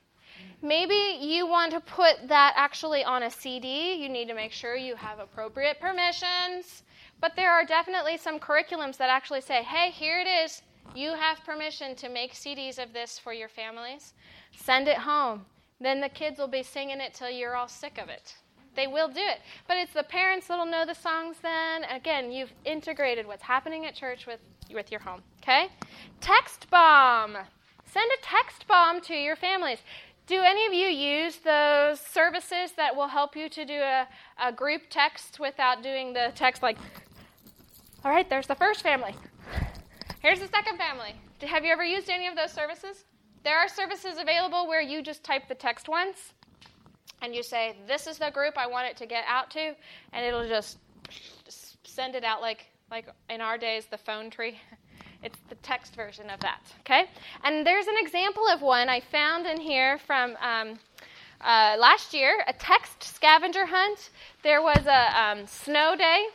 Maybe 0.62 1.18
you 1.20 1.46
want 1.46 1.72
to 1.72 1.80
put 1.80 2.28
that 2.28 2.54
actually 2.56 3.04
on 3.04 3.24
a 3.24 3.30
CD. 3.30 3.94
You 3.94 4.08
need 4.08 4.28
to 4.28 4.34
make 4.34 4.52
sure 4.52 4.76
you 4.76 4.96
have 4.96 5.18
appropriate 5.18 5.80
permissions. 5.80 6.82
But 7.20 7.36
there 7.36 7.52
are 7.52 7.64
definitely 7.64 8.16
some 8.16 8.38
curriculums 8.38 8.96
that 8.98 9.10
actually 9.10 9.40
say, 9.40 9.62
hey, 9.62 9.90
here 9.90 10.20
it 10.20 10.26
is. 10.26 10.62
You 10.94 11.14
have 11.14 11.44
permission 11.44 11.94
to 11.96 12.08
make 12.08 12.34
CDs 12.34 12.82
of 12.82 12.92
this 12.92 13.18
for 13.18 13.32
your 13.32 13.48
families. 13.48 14.14
Send 14.56 14.88
it 14.88 14.98
home. 14.98 15.44
Then 15.80 16.00
the 16.00 16.08
kids 16.08 16.38
will 16.38 16.48
be 16.48 16.62
singing 16.62 17.00
it 17.00 17.14
till 17.14 17.30
you're 17.30 17.56
all 17.56 17.68
sick 17.68 17.98
of 17.98 18.08
it. 18.08 18.34
They 18.74 18.86
will 18.86 19.08
do 19.08 19.20
it. 19.20 19.40
But 19.66 19.78
it's 19.78 19.92
the 19.92 20.02
parents 20.02 20.46
that'll 20.46 20.66
know 20.66 20.84
the 20.84 20.94
songs 20.94 21.36
then. 21.42 21.84
Again, 21.84 22.30
you've 22.30 22.52
integrated 22.64 23.26
what's 23.26 23.42
happening 23.42 23.86
at 23.86 23.94
church 23.94 24.26
with, 24.26 24.40
with 24.72 24.90
your 24.90 25.00
home. 25.00 25.22
Okay? 25.42 25.68
Text 26.20 26.68
bomb. 26.70 27.36
Send 27.86 28.10
a 28.10 28.22
text 28.22 28.66
bomb 28.68 29.00
to 29.02 29.14
your 29.14 29.36
families. 29.36 29.78
Do 30.26 30.42
any 30.42 30.66
of 30.66 30.72
you 30.72 30.88
use 30.88 31.36
those 31.36 32.00
services 32.00 32.72
that 32.76 32.96
will 32.96 33.06
help 33.06 33.36
you 33.36 33.48
to 33.48 33.64
do 33.64 33.74
a, 33.74 34.08
a 34.42 34.52
group 34.52 34.82
text 34.90 35.38
without 35.38 35.84
doing 35.84 36.12
the 36.12 36.32
text 36.34 36.62
like, 36.62 36.76
all 38.04 38.10
right, 38.10 38.28
there's 38.28 38.48
the 38.48 38.56
first 38.56 38.82
family. 38.82 39.14
Here's 40.20 40.40
the 40.40 40.48
second 40.48 40.78
family. 40.78 41.14
Have 41.42 41.64
you 41.64 41.70
ever 41.70 41.84
used 41.84 42.10
any 42.10 42.26
of 42.26 42.34
those 42.34 42.50
services? 42.50 43.04
There 43.44 43.56
are 43.56 43.68
services 43.68 44.18
available 44.18 44.66
where 44.66 44.80
you 44.80 45.00
just 45.00 45.22
type 45.22 45.46
the 45.46 45.54
text 45.54 45.88
once 45.88 46.32
and 47.22 47.32
you 47.32 47.44
say, 47.44 47.76
This 47.86 48.08
is 48.08 48.18
the 48.18 48.30
group 48.30 48.58
I 48.58 48.66
want 48.66 48.88
it 48.88 48.96
to 48.96 49.06
get 49.06 49.24
out 49.28 49.50
to, 49.52 49.74
and 50.12 50.26
it'll 50.26 50.48
just, 50.48 50.78
send 51.84 52.14
it 52.14 52.24
out 52.24 52.40
like, 52.42 52.66
like 52.90 53.06
in 53.30 53.40
our 53.40 53.56
days, 53.56 53.86
the 53.86 53.96
phone 53.96 54.28
tree. 54.28 54.58
It's 55.22 55.38
the 55.48 55.54
text 55.56 55.94
version 55.94 56.30
of 56.30 56.40
that, 56.40 56.60
okay? 56.80 57.06
And 57.42 57.66
there's 57.66 57.86
an 57.86 57.96
example 57.98 58.46
of 58.48 58.62
one 58.62 58.88
I 58.88 59.00
found 59.00 59.46
in 59.46 59.60
here 59.60 59.98
from 59.98 60.36
um, 60.40 60.78
uh, 61.40 61.76
last 61.78 62.14
year 62.14 62.44
a 62.46 62.52
text 62.52 63.02
scavenger 63.02 63.66
hunt. 63.66 64.10
There 64.42 64.62
was 64.62 64.86
a 64.86 65.20
um, 65.20 65.46
snow 65.46 65.96
day. 65.96 66.26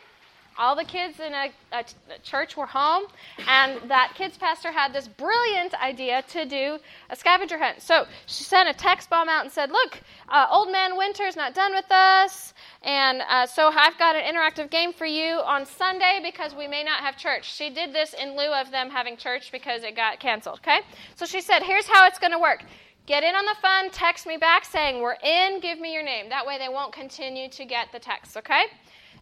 All 0.62 0.76
the 0.76 0.86
kids 0.86 1.20
in 1.20 1.34
a, 1.34 1.52
a, 1.72 1.84
church 2.22 2.56
were 2.56 2.68
home, 2.68 3.06
and 3.48 3.82
that 3.90 4.14
kids 4.16 4.38
pastor 4.38 4.72
had 4.72 4.94
this 4.94 5.08
brilliant 5.08 5.74
idea 5.82 6.24
to 6.30 6.46
do 6.46 6.78
a 7.10 7.16
scavenger 7.16 7.58
hunt. 7.58 7.82
So 7.82 8.06
she 8.28 8.44
sent 8.44 8.70
a 8.70 8.74
text 8.74 9.10
bomb 9.10 9.28
out 9.28 9.44
and 9.44 9.52
said, 9.52 9.72
"Look, 9.72 10.00
uh, 10.30 10.46
Old 10.52 10.72
Man 10.72 10.96
Winter's 10.98 11.36
not 11.36 11.56
done 11.56 11.74
with 11.74 11.92
us. 11.92 12.54
And 12.84 13.22
uh, 13.28 13.46
so 13.46 13.70
I've 13.70 13.98
got 13.98 14.16
an 14.16 14.24
interactive 14.24 14.70
game 14.70 14.94
for 14.94 15.06
you 15.06 15.42
on 15.46 15.66
Sunday 15.66 16.20
because 16.24 16.56
we 16.56 16.68
may 16.68 16.84
not 16.84 17.02
have 17.02 17.18
church. 17.18 17.52
She 17.52 17.70
did 17.70 17.94
this 17.94 18.14
in 18.14 18.36
lieu 18.36 18.52
of 18.54 18.72
them 18.72 18.90
having 18.90 19.18
church 19.18 19.52
because 19.52 19.84
it 19.84 19.96
got 19.96 20.20
canceled, 20.20 20.60
okay? 20.60 20.82
So 21.16 21.26
she 21.26 21.42
said, 21.42 21.62
here's 21.62 21.88
how 21.88 22.08
it's 22.08 22.18
going 22.18 22.32
to 22.32 22.40
work. 22.40 22.64
Get 23.06 23.24
in 23.24 23.36
on 23.36 23.46
the 23.46 23.56
fun, 23.62 23.90
text 23.92 24.26
me 24.26 24.38
back 24.38 24.64
saying, 24.64 25.02
we're 25.02 25.18
in, 25.24 25.60
give 25.60 25.80
me 25.80 25.94
your 25.94 26.04
name. 26.04 26.30
That 26.30 26.46
way 26.46 26.58
they 26.58 26.70
won't 26.70 26.94
continue 26.94 27.50
to 27.50 27.66
get 27.66 27.92
the 27.92 28.00
text, 28.00 28.38
okay? 28.38 28.64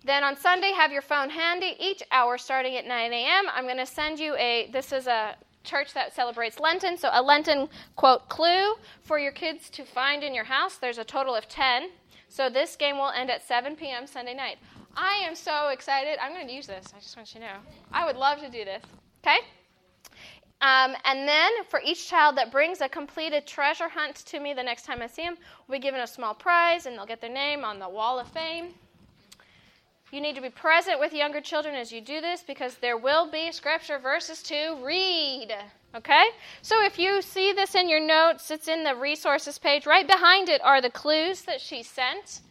Then 0.04 0.24
on 0.24 0.38
Sunday, 0.38 0.72
have 0.72 0.92
your 0.92 1.02
phone 1.02 1.30
handy. 1.30 1.76
Each 1.80 2.02
hour 2.12 2.38
starting 2.38 2.76
at 2.76 2.86
9 2.86 3.14
a.m., 3.14 3.46
I'm 3.54 3.66
going 3.66 3.78
to 3.78 3.86
send 3.86 4.20
you 4.20 4.36
a, 4.36 4.70
this 4.72 4.92
is 4.92 5.08
a 5.08 5.36
church 5.64 5.94
that 5.94 6.16
celebrates 6.16 6.60
Lenten, 6.60 6.98
so 6.98 7.10
a 7.12 7.22
Lenten, 7.22 7.68
quote, 7.96 8.30
clue 8.30 8.76
for 9.02 9.20
your 9.20 9.32
kids 9.32 9.70
to 9.72 9.84
find 9.84 10.24
in 10.24 10.34
your 10.34 10.46
house. 10.46 10.78
There's 10.78 10.98
a 10.98 11.04
total 11.04 11.36
of 11.36 11.48
10. 11.50 11.90
So 12.30 12.50
this 12.50 12.76
game 12.76 12.98
will 12.98 13.10
end 13.10 13.30
at 13.30 13.46
7 13.46 13.76
p.m. 13.76 14.08
Sunday 14.08 14.34
night. 14.34 14.58
I 14.96 15.16
am 15.28 15.36
so 15.36 15.70
excited. 15.70 16.18
I'm 16.22 16.34
going 16.34 16.48
to 16.48 16.54
use 16.54 16.68
this. 16.68 16.94
I 16.96 17.00
just 17.00 17.16
want 17.18 17.34
you 17.34 17.42
to 17.42 17.48
know. 17.48 17.54
I 17.92 18.06
would 18.06 18.16
love 18.16 18.40
to 18.40 18.50
do 18.50 18.64
this. 18.64 18.84
Okay? 19.24 19.38
Um, 20.62 20.96
and 21.06 21.28
then 21.28 21.52
for 21.70 21.82
each 21.84 22.10
child 22.10 22.38
that 22.38 22.52
brings 22.52 22.82
a 22.82 22.90
completed 22.90 23.48
treasure 23.48 23.88
hunt 23.88 24.16
to 24.18 24.40
me 24.40 24.54
the 24.54 24.64
next 24.64 24.86
time 24.86 25.02
I 25.02 25.08
see 25.08 25.24
them, 25.24 25.38
we'll 25.68 25.80
be 25.80 25.82
given 25.82 26.02
a 26.02 26.08
small 26.08 26.34
prize 26.34 26.86
and 26.86 26.98
they'll 26.98 27.06
get 27.06 27.22
their 27.22 27.32
name 27.32 27.64
on 27.64 27.80
the 27.80 27.88
wall 27.88 28.20
of 28.20 28.28
fame. 28.28 28.74
You 30.12 30.22
need 30.22 30.36
to 30.36 30.42
be 30.42 30.50
present 30.50 31.00
with 31.00 31.14
younger 31.14 31.40
children 31.40 31.76
as 31.76 31.92
you 31.92 32.02
do 32.02 32.20
this 32.20 32.42
because 32.42 32.76
there 32.76 32.98
will 32.98 33.30
be 33.30 33.52
scripture 33.52 34.00
verses 34.00 34.42
to 34.44 34.78
read. 34.84 35.56
Okay? 35.96 36.24
So 36.64 36.84
if 36.84 36.98
you 36.98 37.22
see 37.22 37.54
this 37.54 37.76
in 37.76 37.90
your 37.90 38.00
notes, 38.00 38.50
it's 38.50 38.68
in 38.68 38.84
the 38.84 38.96
resources 38.96 39.60
page. 39.60 39.86
Right 39.86 40.08
behind 40.08 40.50
it 40.50 40.62
are 40.64 40.82
the 40.82 40.90
clues 40.90 41.44
that 41.44 41.62
she 41.62 41.84
sent. 41.84 42.42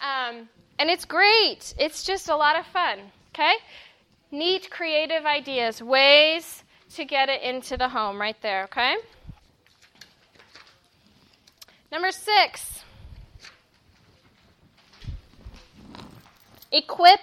Um, 0.00 0.48
and 0.78 0.88
it's 0.88 1.04
great. 1.04 1.74
It's 1.78 2.02
just 2.02 2.28
a 2.28 2.36
lot 2.36 2.58
of 2.58 2.66
fun. 2.66 2.98
Okay? 3.34 3.54
Neat, 4.30 4.70
creative 4.70 5.26
ideas, 5.26 5.82
ways 5.82 6.64
to 6.94 7.04
get 7.04 7.28
it 7.28 7.42
into 7.42 7.76
the 7.76 7.88
home 7.88 8.18
right 8.18 8.40
there. 8.40 8.64
Okay? 8.64 8.94
Number 11.90 12.10
six 12.10 12.82
equip 16.72 17.20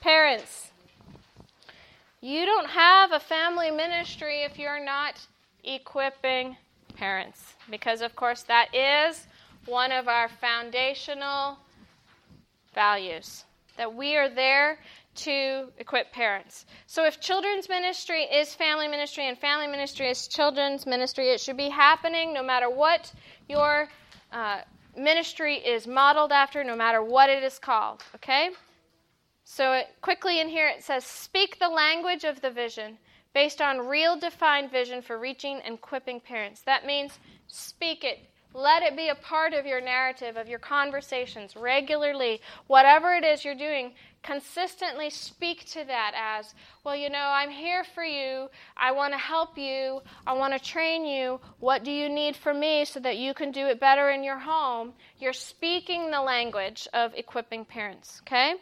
parents. 0.00 0.70
You 2.20 2.44
don't 2.44 2.68
have 2.68 3.12
a 3.12 3.20
family 3.20 3.70
ministry 3.70 4.42
if 4.42 4.58
you're 4.58 4.84
not 4.84 5.14
equipping 5.64 6.56
parents, 6.96 7.54
because, 7.70 8.02
of 8.02 8.14
course, 8.14 8.42
that 8.42 8.74
is 8.74 9.26
one 9.66 9.92
of 9.92 10.08
our 10.08 10.28
foundational 10.28 11.58
values. 12.74 13.44
That 13.76 13.94
we 13.94 14.16
are 14.16 14.28
there 14.28 14.78
to 15.16 15.68
equip 15.78 16.12
parents. 16.12 16.66
So 16.86 17.06
if 17.06 17.20
children's 17.20 17.68
ministry 17.68 18.22
is 18.22 18.54
family 18.54 18.88
ministry 18.88 19.26
and 19.28 19.38
family 19.38 19.66
ministry 19.66 20.08
is 20.08 20.28
children's 20.28 20.86
ministry, 20.86 21.30
it 21.30 21.40
should 21.40 21.56
be 21.56 21.68
happening 21.68 22.34
no 22.34 22.42
matter 22.42 22.68
what 22.68 23.10
your 23.48 23.88
uh, 24.32 24.60
ministry 24.96 25.56
is 25.56 25.86
modeled 25.86 26.32
after, 26.32 26.62
no 26.64 26.76
matter 26.76 27.02
what 27.02 27.30
it 27.30 27.42
is 27.42 27.58
called. 27.58 28.02
Okay? 28.16 28.50
So 29.52 29.72
it, 29.72 29.88
quickly 30.00 30.38
in 30.38 30.48
here 30.48 30.68
it 30.68 30.84
says, 30.84 31.04
speak 31.04 31.58
the 31.58 31.68
language 31.68 32.22
of 32.22 32.40
the 32.40 32.52
vision 32.52 32.98
based 33.34 33.60
on 33.60 33.88
real 33.88 34.16
defined 34.16 34.70
vision 34.70 35.02
for 35.02 35.18
reaching 35.18 35.60
and 35.64 35.74
equipping 35.74 36.20
parents. 36.20 36.60
That 36.60 36.86
means 36.86 37.18
speak 37.48 38.04
it. 38.04 38.20
Let 38.54 38.84
it 38.84 38.96
be 38.96 39.08
a 39.08 39.14
part 39.16 39.52
of 39.52 39.66
your 39.66 39.80
narrative, 39.80 40.36
of 40.36 40.48
your 40.48 40.60
conversations 40.60 41.56
regularly. 41.56 42.40
Whatever 42.68 43.14
it 43.14 43.24
is 43.24 43.44
you're 43.44 43.56
doing, 43.56 43.94
consistently 44.22 45.10
speak 45.10 45.64
to 45.72 45.84
that 45.84 46.12
as, 46.16 46.54
well, 46.84 46.94
you 46.94 47.10
know, 47.10 47.18
I'm 47.18 47.50
here 47.50 47.82
for 47.82 48.04
you. 48.04 48.48
I 48.76 48.92
want 48.92 49.12
to 49.14 49.18
help 49.18 49.58
you. 49.58 50.00
I 50.28 50.32
want 50.32 50.52
to 50.52 50.60
train 50.60 51.04
you. 51.04 51.40
What 51.58 51.82
do 51.82 51.90
you 51.90 52.08
need 52.08 52.36
from 52.36 52.60
me 52.60 52.84
so 52.84 53.00
that 53.00 53.16
you 53.16 53.34
can 53.34 53.50
do 53.50 53.66
it 53.66 53.80
better 53.80 54.10
in 54.10 54.22
your 54.22 54.38
home? 54.38 54.92
You're 55.18 55.32
speaking 55.32 56.12
the 56.12 56.22
language 56.22 56.86
of 56.94 57.12
equipping 57.16 57.64
parents, 57.64 58.22
okay? 58.22 58.54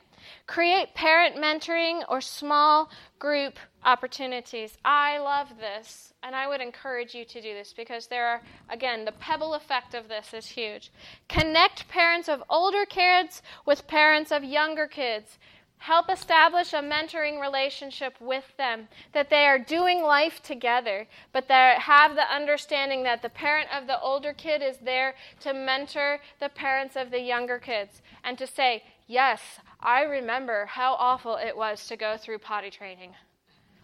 Create 0.47 0.95
parent 0.95 1.37
mentoring 1.37 2.03
or 2.09 2.21
small 2.21 2.91
group 3.19 3.59
opportunities. 3.85 4.77
I 4.85 5.19
love 5.19 5.59
this, 5.59 6.13
and 6.23 6.35
I 6.35 6.49
would 6.49 6.61
encourage 6.61 7.15
you 7.15 7.25
to 7.25 7.41
do 7.41 7.55
this 7.55 7.73
because 7.73 8.07
there 8.07 8.27
are, 8.27 8.43
again, 8.69 9.05
the 9.05 9.13
pebble 9.13 9.55
effect 9.55 9.95
of 9.95 10.09
this 10.09 10.35
is 10.35 10.47
huge. 10.47 10.91
Connect 11.29 11.89
parents 11.89 12.29
of 12.29 12.43
older 12.51 12.85
kids 12.85 13.43
with 13.65 13.87
parents 13.87 14.33
of 14.33 14.45
younger 14.45 14.87
kids. 14.87 15.39
Help 15.81 16.11
establish 16.11 16.73
a 16.73 16.79
mentoring 16.79 17.41
relationship 17.41 18.21
with 18.21 18.45
them, 18.57 18.89
that 19.13 19.31
they 19.31 19.47
are 19.47 19.61
doing 19.61 20.03
life 20.03 20.43
together, 20.43 21.07
but 21.33 21.47
they 21.47 21.77
have 21.79 22.17
the 22.17 22.35
understanding 22.35 23.05
that 23.05 23.23
the 23.23 23.29
parent 23.29 23.69
of 23.73 23.87
the 23.87 24.01
older 24.01 24.33
kid 24.33 24.61
is 24.61 24.79
there 24.79 25.15
to 25.39 25.55
mentor 25.55 26.19
the 26.41 26.49
parents 26.49 26.97
of 26.97 27.13
the 27.13 27.21
younger 27.21 27.61
kids 27.61 28.03
and 28.25 28.37
to 28.37 28.47
say, 28.47 28.83
Yes, 29.09 29.41
I 29.81 30.03
remember 30.03 30.67
how 30.67 30.93
awful 30.93 31.37
it 31.37 31.57
was 31.57 31.87
to 31.87 31.97
go 31.97 32.19
through 32.19 32.39
potty 32.41 32.69
training. 32.69 33.15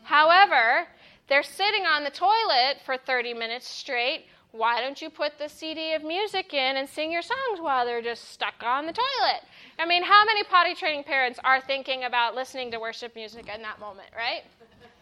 However, 0.03 0.87
they're 1.29 1.43
sitting 1.43 1.87
on 1.87 2.05
the 2.05 2.11
toilet 2.11 2.77
for 2.85 2.99
30 2.99 3.33
minutes 3.33 3.67
straight. 3.67 4.27
Why 4.53 4.83
don't 4.83 5.01
you 5.01 5.09
put 5.09 5.39
the 5.39 5.49
CD 5.49 5.95
of 5.95 6.05
music 6.05 6.53
in 6.53 6.77
and 6.77 6.87
sing 6.87 7.11
your 7.11 7.23
songs 7.23 7.59
while 7.59 7.87
they're 7.87 8.03
just 8.03 8.29
stuck 8.33 8.63
on 8.63 8.85
the 8.85 8.93
toilet? 8.93 9.41
I 9.79 9.87
mean, 9.87 10.03
how 10.03 10.27
many 10.27 10.45
potty 10.45 10.75
training 10.75 11.05
parents 11.05 11.41
are 11.43 11.59
thinking 11.59 12.05
about 12.05 12.35
listening 12.35 12.71
to 12.73 12.79
worship 12.79 13.17
music 13.17 13.49
in 13.53 13.63
that 13.63 13.81
moment, 13.81 14.11
right? 14.15 14.43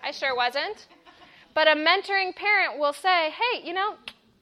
I 0.04 0.12
sure 0.12 0.36
wasn't. 0.36 0.86
But 1.52 1.66
a 1.66 1.72
mentoring 1.72 2.34
parent 2.34 2.78
will 2.78 2.92
say, 2.92 3.30
hey, 3.30 3.66
you 3.66 3.74
know, 3.74 3.96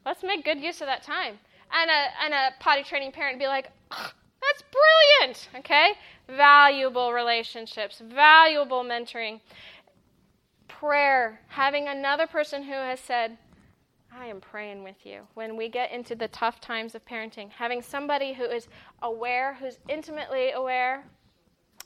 let's 0.04 0.22
make 0.22 0.44
good 0.44 0.60
use 0.60 0.82
of 0.82 0.88
that 0.88 1.02
time. 1.02 1.38
And 1.72 1.90
a, 1.90 2.24
and 2.24 2.34
a 2.34 2.50
potty 2.60 2.82
training 2.82 3.12
parent 3.12 3.38
be 3.38 3.46
like, 3.46 3.70
that's 4.42 4.64
brilliant, 4.70 5.48
okay? 5.56 5.92
Valuable 6.28 7.12
relationships, 7.12 8.02
valuable 8.04 8.82
mentoring. 8.82 9.40
Prayer, 10.68 11.40
having 11.48 11.88
another 11.88 12.26
person 12.26 12.62
who 12.62 12.72
has 12.72 13.00
said, 13.00 13.36
I 14.12 14.26
am 14.26 14.40
praying 14.40 14.82
with 14.82 15.04
you. 15.04 15.20
When 15.34 15.56
we 15.56 15.68
get 15.68 15.92
into 15.92 16.14
the 16.14 16.28
tough 16.28 16.60
times 16.60 16.94
of 16.94 17.04
parenting, 17.04 17.50
having 17.50 17.82
somebody 17.82 18.32
who 18.32 18.44
is 18.44 18.68
aware, 19.02 19.54
who's 19.54 19.78
intimately 19.88 20.50
aware, 20.52 21.04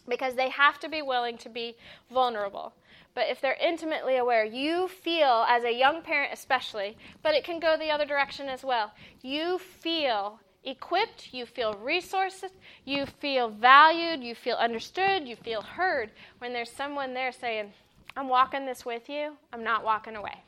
because 0.08 0.34
they 0.34 0.48
have 0.50 0.78
to 0.80 0.88
be 0.88 1.02
willing 1.02 1.38
to 1.38 1.48
be 1.48 1.76
vulnerable. 2.10 2.72
But 3.14 3.28
if 3.28 3.40
they're 3.40 3.56
intimately 3.60 4.16
aware, 4.16 4.44
you 4.44 4.88
feel, 4.88 5.44
as 5.48 5.64
a 5.64 5.72
young 5.72 6.02
parent 6.02 6.32
especially, 6.32 6.96
but 7.22 7.34
it 7.34 7.44
can 7.44 7.60
go 7.60 7.76
the 7.76 7.90
other 7.90 8.04
direction 8.04 8.48
as 8.48 8.64
well, 8.64 8.92
you 9.22 9.58
feel 9.58 10.40
equipped, 10.64 11.32
you 11.32 11.46
feel 11.46 11.74
resources, 11.74 12.50
you 12.84 13.06
feel 13.06 13.48
valued, 13.48 14.22
you 14.22 14.34
feel 14.34 14.56
understood, 14.56 15.26
you 15.28 15.36
feel 15.36 15.62
heard 15.62 16.10
when 16.38 16.52
there's 16.52 16.70
someone 16.70 17.14
there 17.14 17.32
saying, 17.32 17.72
I'm 18.16 18.28
walking 18.28 18.66
this 18.66 18.84
with 18.84 19.08
you, 19.08 19.36
I'm 19.52 19.64
not 19.64 19.84
walking 19.84 20.16
away. 20.16 20.42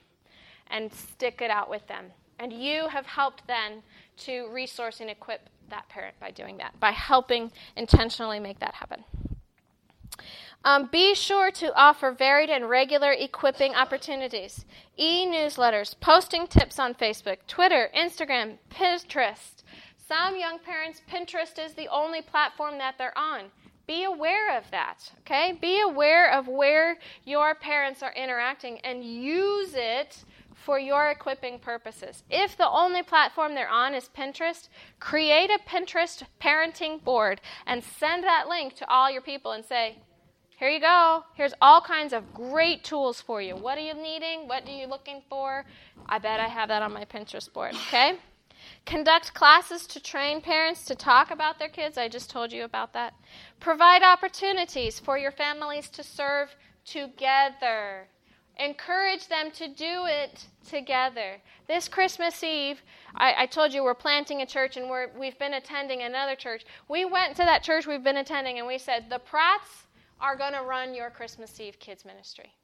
And 0.71 0.93
stick 0.93 1.41
it 1.43 1.51
out 1.51 1.71
with 1.71 1.87
them. 1.87 2.07
And 2.39 2.53
you 2.53 2.89
have 2.89 3.07
helped 3.07 3.47
then 3.47 3.83
to 4.19 4.49
resource 4.53 5.01
and 5.01 5.11
equip 5.11 5.49
that 5.71 5.89
parent 5.89 6.19
by 6.21 6.31
doing 6.31 6.57
that, 6.59 6.79
by 6.81 6.91
helping 6.91 7.51
intentionally 7.77 8.41
make 8.41 8.59
that 8.61 8.75
happen. 8.75 9.05
Um, 10.64 10.89
be 10.91 11.14
sure 11.14 11.53
to 11.53 11.73
offer 11.77 12.11
varied 12.11 12.51
and 12.51 12.69
regular 12.69 13.12
equipping 13.12 13.75
opportunities, 13.75 14.64
e 14.97 15.25
newsletters, 15.25 15.95
posting 16.01 16.49
tips 16.49 16.81
on 16.81 16.95
Facebook, 16.95 17.39
Twitter, 17.47 17.89
Instagram, 17.97 18.59
Pinterest, 18.69 19.62
some 20.09 20.38
young 20.38 20.59
parents, 20.59 21.02
Pinterest 21.11 21.59
is 21.64 21.74
the 21.74 21.88
only 21.88 22.22
platform 22.22 22.78
that 22.78 22.96
they're 22.98 23.16
on. 23.16 23.50
Be 23.86 24.04
aware 24.04 24.57
of 24.57 24.64
that, 24.70 25.12
okay? 25.20 25.57
Be 25.61 25.80
aware 25.80 26.32
of 26.32 26.48
where 26.48 26.98
your 27.24 27.54
parents 27.54 28.02
are 28.02 28.12
interacting 28.14 28.78
and 28.80 29.04
use 29.04 29.74
it 29.74 30.24
for 30.54 30.78
your 30.78 31.11
equipping 31.11 31.59
purposes. 31.61 32.24
If 32.28 32.57
the 32.57 32.68
only 32.68 33.02
platform 33.02 33.54
they're 33.54 33.68
on 33.68 33.94
is 33.94 34.09
Pinterest, 34.16 34.68
create 34.98 35.50
a 35.50 35.61
Pinterest 35.68 36.22
parenting 36.40 37.02
board 37.04 37.40
and 37.66 37.84
send 37.84 38.24
that 38.24 38.48
link 38.48 38.74
to 38.76 38.90
all 38.90 39.11
your 39.11 39.22
people 39.22 39.52
and 39.52 39.64
say, 39.64 39.98
here 40.59 40.70
you 40.70 40.80
go. 40.80 41.22
Here's 41.34 41.54
all 41.61 41.80
kinds 41.80 42.12
of 42.12 42.32
great 42.32 42.82
tools 42.82 43.20
for 43.20 43.42
you. 43.42 43.54
What 43.54 43.78
are 43.78 43.82
you 43.82 43.94
needing? 43.94 44.48
What 44.48 44.66
are 44.66 44.72
you 44.72 44.86
looking 44.86 45.22
for? 45.28 45.64
I 46.07 46.18
bet 46.18 46.40
I 46.40 46.48
have 46.48 46.70
that 46.70 46.82
on 46.82 46.92
my 46.92 47.04
Pinterest 47.04 47.52
board, 47.52 47.74
okay? 47.74 48.18
Conduct 48.87 49.34
classes 49.34 49.84
to 49.89 50.01
train 50.01 50.41
parents 50.41 50.84
to 50.84 50.95
talk 50.95 51.32
about 51.32 51.59
their 51.59 51.68
kids. 51.68 51.99
I 51.99 52.07
just 52.07 52.30
told 52.30 52.53
you 52.53 52.62
about 52.62 52.93
that. 52.93 53.14
Provide 53.59 54.05
opportunities 54.05 55.01
for 55.01 55.18
your 55.18 55.32
families 55.32 55.89
to 55.89 56.05
serve 56.05 56.55
together. 56.84 58.07
Encourage 58.61 59.26
them 59.26 59.51
to 59.51 59.66
do 59.66 60.07
it 60.07 60.47
together. 60.64 61.39
This 61.66 61.89
Christmas 61.89 62.45
Eve, 62.45 62.80
I, 63.16 63.34
I 63.39 63.47
told 63.47 63.74
you 63.74 63.82
we're 63.82 63.93
planting 63.93 64.43
a 64.43 64.47
church 64.47 64.76
and 64.76 64.89
we're, 64.89 65.09
we've 65.18 65.39
been 65.39 65.55
attending 65.55 66.03
another 66.03 66.37
church. 66.37 66.64
We 66.89 67.05
went 67.05 67.34
to 67.37 67.43
that 67.43 67.64
church 67.64 67.89
we've 67.89 68.05
been 68.05 68.18
attending 68.18 68.59
and 68.59 68.68
we 68.68 68.78
said, 68.78 69.11
The 69.11 69.18
Pratts 69.18 69.89
are 70.20 70.37
going 70.37 70.53
to 70.53 70.62
run 70.62 70.95
your 70.95 71.11
Christmas 71.11 71.59
Eve 71.59 71.80
kids 71.80 72.05
ministry. 72.05 72.55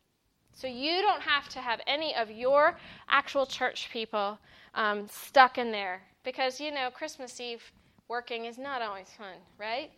So 0.52 0.68
you 0.68 1.02
don't 1.02 1.22
have 1.22 1.48
to 1.48 1.58
have 1.58 1.80
any 1.88 2.14
of 2.14 2.30
your 2.30 2.78
actual 3.08 3.44
church 3.44 3.90
people 3.92 4.38
um, 4.74 5.08
stuck 5.08 5.58
in 5.58 5.72
there 5.72 6.02
because, 6.24 6.60
you 6.60 6.70
know, 6.70 6.90
Christmas 6.90 7.40
Eve 7.40 7.62
working 8.08 8.44
is 8.44 8.58
not 8.58 8.82
always 8.82 9.08
fun, 9.16 9.36
right? 9.58 9.90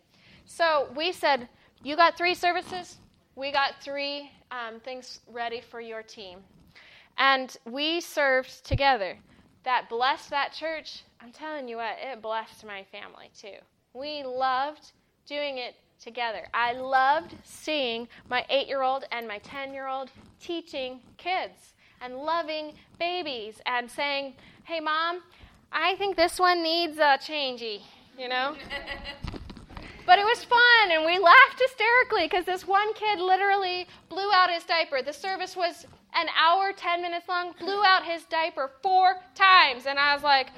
So 0.45 0.87
we 0.95 1.11
said, 1.11 1.47
You 1.83 1.95
got 1.95 2.17
three 2.17 2.35
services, 2.35 2.97
we 3.35 3.51
got 3.51 3.81
three 3.81 4.31
um, 4.51 4.79
things 4.79 5.19
ready 5.31 5.61
for 5.61 5.81
your 5.81 6.03
team. 6.03 6.39
And 7.17 7.55
we 7.65 8.01
served 8.01 8.65
together. 8.65 9.17
That 9.63 9.89
blessed 9.89 10.29
that 10.29 10.53
church. 10.53 11.03
I'm 11.21 11.31
telling 11.31 11.67
you 11.67 11.77
what, 11.77 11.97
it 11.99 12.21
blessed 12.21 12.65
my 12.65 12.83
family 12.83 13.31
too. 13.37 13.57
We 13.93 14.23
loved 14.23 14.91
doing 15.25 15.57
it 15.57 15.75
together. 15.99 16.47
I 16.53 16.73
loved 16.73 17.35
seeing 17.43 18.07
my 18.29 18.45
eight 18.49 18.67
year 18.67 18.83
old 18.83 19.05
and 19.11 19.27
my 19.27 19.39
10 19.39 19.73
year 19.73 19.87
old 19.87 20.11
teaching 20.39 20.99
kids 21.17 21.73
and 22.01 22.15
loving 22.17 22.73
babies 22.99 23.59
and 23.65 23.89
saying, 23.89 24.35
hey, 24.65 24.79
mom, 24.79 25.21
I 25.77 25.95
think 25.97 26.15
this 26.15 26.39
one 26.39 26.63
needs 26.63 26.97
a 26.99 27.19
changey, 27.19 27.81
you 28.17 28.29
know? 28.29 28.55
but 30.05 30.17
it 30.17 30.23
was 30.23 30.41
fun, 30.45 30.91
and 30.91 31.05
we 31.05 31.19
laughed 31.19 31.59
hysterically 31.59 32.27
because 32.29 32.45
this 32.45 32.65
one 32.65 32.93
kid 32.93 33.19
literally 33.19 33.85
blew 34.07 34.31
out 34.31 34.49
his 34.49 34.63
diaper. 34.63 35.01
The 35.01 35.11
service 35.11 35.53
was 35.53 35.85
an 36.15 36.27
hour, 36.41 36.71
10 36.71 37.01
minutes 37.01 37.27
long, 37.27 37.53
blew 37.59 37.83
out 37.83 38.05
his 38.05 38.23
diaper 38.23 38.71
four 38.81 39.17
times. 39.35 39.85
And 39.85 39.99
I 39.99 40.13
was 40.13 40.23
like, 40.23 40.51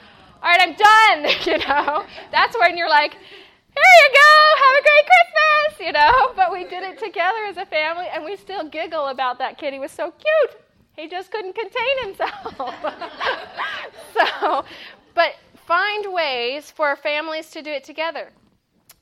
all 0.44 0.52
right, 0.52 0.62
I'm 0.62 0.76
done, 0.76 1.34
you 1.48 1.58
know? 1.68 2.06
That's 2.32 2.56
when 2.60 2.78
you're 2.78 2.88
like, 2.88 3.14
here 3.14 3.94
you 4.04 4.10
go, 4.14 4.56
have 4.66 4.76
a 4.76 4.84
great 4.84 5.06
Christmas, 5.10 5.88
you 5.88 5.94
know? 5.94 6.34
But 6.36 6.52
we 6.52 6.64
did 6.66 6.84
it 6.84 7.00
together 7.00 7.44
as 7.48 7.58
a 7.58 7.66
family, 7.66 8.06
and 8.14 8.24
we 8.24 8.36
still 8.36 8.70
giggle 8.70 9.08
about 9.08 9.40
that 9.40 9.58
kid. 9.58 9.74
He 9.74 9.80
was 9.80 9.92
so 9.92 10.12
cute. 10.12 10.62
He 10.96 11.08
just 11.08 11.32
couldn't 11.32 11.54
contain 11.54 12.06
himself. 12.06 12.56
so, 14.14 14.66
but 15.18 15.34
find 15.66 16.14
ways 16.14 16.70
for 16.70 16.96
families 16.96 17.50
to 17.50 17.64
do 17.64 17.72
it 17.72 17.84
together. 17.84 18.30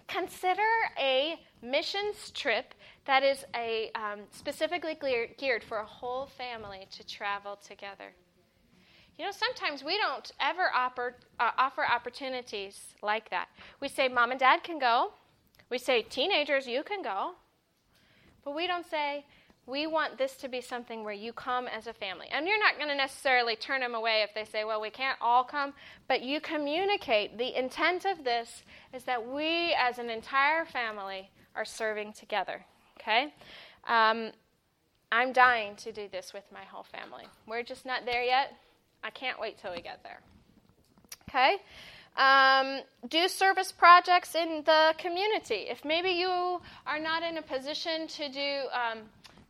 Consider 0.07 0.61
a 0.97 1.35
missions 1.61 2.31
trip 2.31 2.73
that 3.03 3.21
is 3.21 3.43
a 3.53 3.91
um, 3.95 4.21
specifically 4.31 4.97
geared 5.37 5.61
for 5.61 5.79
a 5.79 5.85
whole 5.85 6.25
family 6.25 6.87
to 6.91 7.05
travel 7.05 7.57
together. 7.57 8.13
You 9.17 9.25
know, 9.25 9.31
sometimes 9.31 9.83
we 9.83 9.97
don't 9.97 10.31
ever 10.39 10.69
uh, 10.73 11.51
offer 11.57 11.85
opportunities 11.85 12.95
like 13.03 13.29
that. 13.31 13.49
We 13.81 13.89
say, 13.89 14.07
Mom 14.07 14.31
and 14.31 14.39
Dad 14.39 14.63
can 14.63 14.79
go, 14.79 15.11
We 15.69 15.77
say, 15.77 16.01
teenagers, 16.01 16.65
you 16.65 16.83
can 16.83 17.01
go. 17.01 17.33
But 18.45 18.55
we 18.55 18.67
don't 18.67 18.89
say, 18.89 19.25
we 19.67 19.87
want 19.87 20.17
this 20.17 20.35
to 20.37 20.47
be 20.47 20.61
something 20.61 21.03
where 21.03 21.13
you 21.13 21.33
come 21.33 21.67
as 21.67 21.87
a 21.87 21.93
family. 21.93 22.27
And 22.31 22.47
you're 22.47 22.59
not 22.59 22.77
going 22.77 22.89
to 22.89 22.95
necessarily 22.95 23.55
turn 23.55 23.81
them 23.81 23.95
away 23.95 24.21
if 24.21 24.33
they 24.35 24.45
say, 24.45 24.63
well, 24.63 24.79
we 24.79 24.91
can't 24.91 25.17
all 25.19 25.43
come, 25.43 25.73
but 26.07 26.21
you 26.21 26.39
communicate. 26.39 27.37
The 27.37 27.57
intent 27.57 28.05
of 28.05 28.23
this 28.23 28.63
is 28.93 29.03
that 29.05 29.27
we, 29.27 29.73
as 29.73 29.97
an 29.97 30.09
entire 30.09 30.65
family, 30.65 31.31
are 31.55 31.65
serving 31.65 32.13
together. 32.13 32.63
Okay? 32.99 33.33
Um, 33.87 34.31
I'm 35.11 35.33
dying 35.33 35.75
to 35.77 35.91
do 35.91 36.07
this 36.11 36.33
with 36.33 36.43
my 36.51 36.63
whole 36.63 36.83
family. 36.83 37.25
We're 37.47 37.63
just 37.63 37.85
not 37.85 38.05
there 38.05 38.23
yet. 38.23 38.53
I 39.03 39.09
can't 39.09 39.39
wait 39.39 39.57
till 39.57 39.71
we 39.71 39.81
get 39.81 40.01
there. 40.03 40.19
Okay? 41.29 41.57
Um, 42.17 42.81
do 43.09 43.27
service 43.27 43.71
projects 43.71 44.35
in 44.35 44.63
the 44.65 44.93
community. 44.97 45.65
If 45.69 45.83
maybe 45.83 46.11
you 46.11 46.61
are 46.87 46.99
not 46.99 47.23
in 47.23 47.37
a 47.37 47.41
position 47.41 48.07
to 48.07 48.29
do 48.29 48.61
um, 48.71 48.99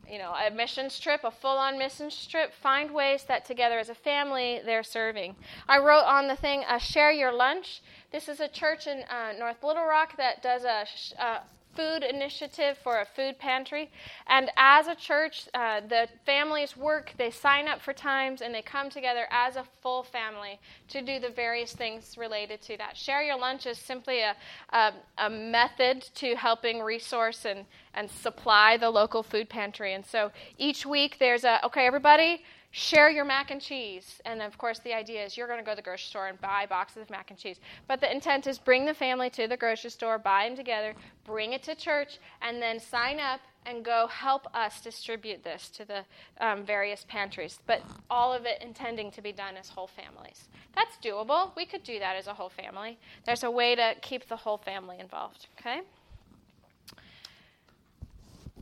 you 0.10 0.18
know, 0.18 0.34
a 0.34 0.52
missions 0.52 1.00
trip, 1.00 1.22
a 1.24 1.32
full 1.32 1.58
on 1.58 1.78
missions 1.78 2.28
trip, 2.28 2.54
find 2.54 2.92
ways 2.92 3.24
that 3.24 3.46
together 3.46 3.80
as 3.80 3.90
a 3.90 3.96
family 3.96 4.62
they're 4.66 4.84
serving. 4.84 5.36
I 5.68 5.80
wrote 5.80 6.06
on 6.06 6.28
the 6.28 6.36
thing, 6.36 6.64
uh, 6.68 6.78
Share 6.78 7.12
Your 7.12 7.34
Lunch. 7.34 7.82
This 8.12 8.30
is 8.30 8.40
a 8.40 8.48
church 8.48 8.88
in 8.88 9.04
uh, 9.04 9.34
North 9.38 9.64
Little 9.64 9.86
Rock 9.86 10.18
that 10.18 10.42
does 10.42 10.64
a, 10.64 10.86
uh, 11.20 11.40
food 11.76 12.04
initiative 12.04 12.78
for 12.84 13.02
a 13.02 13.06
food 13.06 13.38
pantry. 13.38 13.92
And 14.28 14.50
as 14.58 14.88
a 14.88 14.96
church, 14.96 15.48
uh, 15.54 15.82
the 15.82 16.08
families 16.26 16.78
work, 16.78 17.14
they 17.18 17.32
sign 17.32 17.68
up 17.68 17.82
for 17.82 17.94
times, 17.94 18.42
and 18.42 18.54
they 18.54 18.62
come 18.62 18.90
together 18.90 19.28
as 19.32 19.56
a 19.56 19.66
full 19.82 20.04
family 20.04 20.60
to 20.90 21.02
do 21.02 21.20
the 21.20 21.30
various 21.30 21.74
things 21.74 22.18
related 22.18 22.62
to 22.64 22.78
that. 22.78 22.96
Share 22.96 23.24
Your 23.24 23.38
Lunch 23.38 23.66
is 23.66 23.78
simply 23.78 24.22
a, 24.22 24.36
a, 24.70 24.94
a 25.18 25.30
method 25.30 26.02
to 26.16 26.36
helping 26.36 26.82
resource 26.82 27.46
and, 27.46 27.66
and 27.94 28.10
supply 28.10 28.78
the 28.78 28.90
local 28.90 29.24
food 29.24 29.50
pantry. 29.50 29.94
And 29.94 30.06
so 30.06 30.32
each 30.58 30.86
week 30.86 31.18
there's 31.20 31.44
a, 31.44 31.64
okay, 31.66 31.86
everybody, 31.86 32.44
share 32.78 33.10
your 33.10 33.24
mac 33.24 33.52
and 33.52 33.62
cheese. 33.62 34.22
And 34.26 34.42
of 34.42 34.58
course, 34.58 34.80
the 34.80 34.94
idea 34.94 35.26
is 35.26 35.38
you're 35.38 35.48
going 35.48 35.60
to 35.60 35.66
go 35.66 35.72
to 35.72 35.78
the 35.78 35.82
grocery 35.82 36.10
store 36.10 36.28
and 36.28 36.40
buy 36.42 36.66
boxes 36.66 37.04
of 37.04 37.10
mac 37.10 37.30
and 37.30 37.40
cheese. 37.40 37.58
But 37.88 38.02
the 38.02 38.12
intent 38.12 38.48
is 38.48 38.60
bring 38.60 38.86
the 38.86 38.94
family 38.94 39.30
to 39.30 39.48
the 39.48 39.56
grocery 39.56 39.92
store, 39.92 40.20
buy 40.20 40.46
them 40.46 40.58
together, 40.58 40.94
bring 41.24 41.54
it 41.54 41.64
to 41.64 41.76
church, 41.76 42.20
and 42.42 42.62
then 42.62 42.82
sign 42.82 43.18
up 43.22 43.40
and 43.66 43.86
go 43.86 44.08
help 44.08 44.54
us 44.54 44.82
distribute 44.82 45.42
this 45.42 45.70
to 45.70 45.86
the 45.86 46.04
um, 46.42 46.66
various 46.66 47.06
pantries. 47.08 47.60
But 47.66 47.82
all 48.10 48.34
of 48.34 48.46
it 48.46 48.62
intending 48.62 49.10
to 49.12 49.22
be 49.22 49.32
done 49.32 49.56
as 49.56 49.70
whole 49.70 49.88
families. 49.88 50.50
That's 50.76 50.98
doable. 50.98 51.56
We 51.56 51.66
could 51.66 51.84
do 51.84 51.98
that 52.00 52.18
as 52.18 52.28
a 52.28 52.34
whole 52.34 52.50
family. 52.50 53.00
There's 53.26 53.44
a 53.44 53.52
way 53.52 53.76
to 53.76 53.94
keep 54.02 54.28
the 54.28 54.36
whole 54.36 54.58
family 54.58 55.00
involved. 55.00 55.48
Okay? 55.62 55.80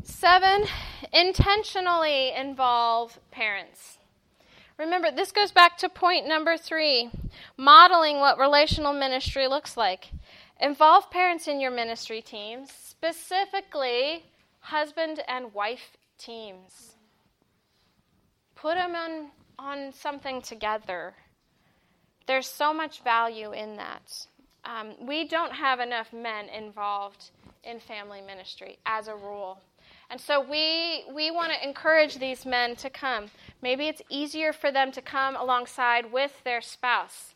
Seven, 0.03 0.65
intentionally 1.11 2.31
involve 2.37 3.17
parents. 3.31 3.97
Remember, 4.77 5.11
this 5.11 5.31
goes 5.31 5.51
back 5.51 5.77
to 5.77 5.89
point 5.89 6.27
number 6.27 6.57
three 6.57 7.09
modeling 7.57 8.19
what 8.19 8.39
relational 8.39 8.93
ministry 8.93 9.47
looks 9.47 9.77
like. 9.77 10.09
Involve 10.59 11.11
parents 11.11 11.47
in 11.47 11.59
your 11.59 11.71
ministry 11.71 12.21
teams, 12.21 12.71
specifically 12.71 14.23
husband 14.59 15.19
and 15.27 15.53
wife 15.53 15.97
teams. 16.17 16.95
Put 18.55 18.75
them 18.75 18.95
on, 18.95 19.29
on 19.59 19.93
something 19.93 20.41
together. 20.41 21.13
There's 22.25 22.47
so 22.47 22.73
much 22.73 23.03
value 23.03 23.51
in 23.51 23.75
that. 23.75 24.27
Um, 24.63 24.93
we 25.05 25.27
don't 25.27 25.51
have 25.51 25.81
enough 25.81 26.13
men 26.13 26.47
involved 26.47 27.31
in 27.63 27.79
family 27.79 28.21
ministry 28.21 28.77
as 28.85 29.07
a 29.07 29.15
rule. 29.15 29.59
And 30.13 30.21
so 30.21 30.41
we, 30.41 31.05
we 31.11 31.31
want 31.31 31.53
to 31.53 31.67
encourage 31.67 32.19
these 32.19 32.45
men 32.45 32.75
to 32.75 32.89
come. 32.91 33.31
Maybe 33.63 33.87
it's 33.87 34.03
easier 34.09 34.53
for 34.53 34.71
them 34.71 34.91
to 34.91 35.01
come 35.01 35.35
alongside 35.35 36.13
with 36.13 36.31
their 36.43 36.61
spouse. 36.61 37.33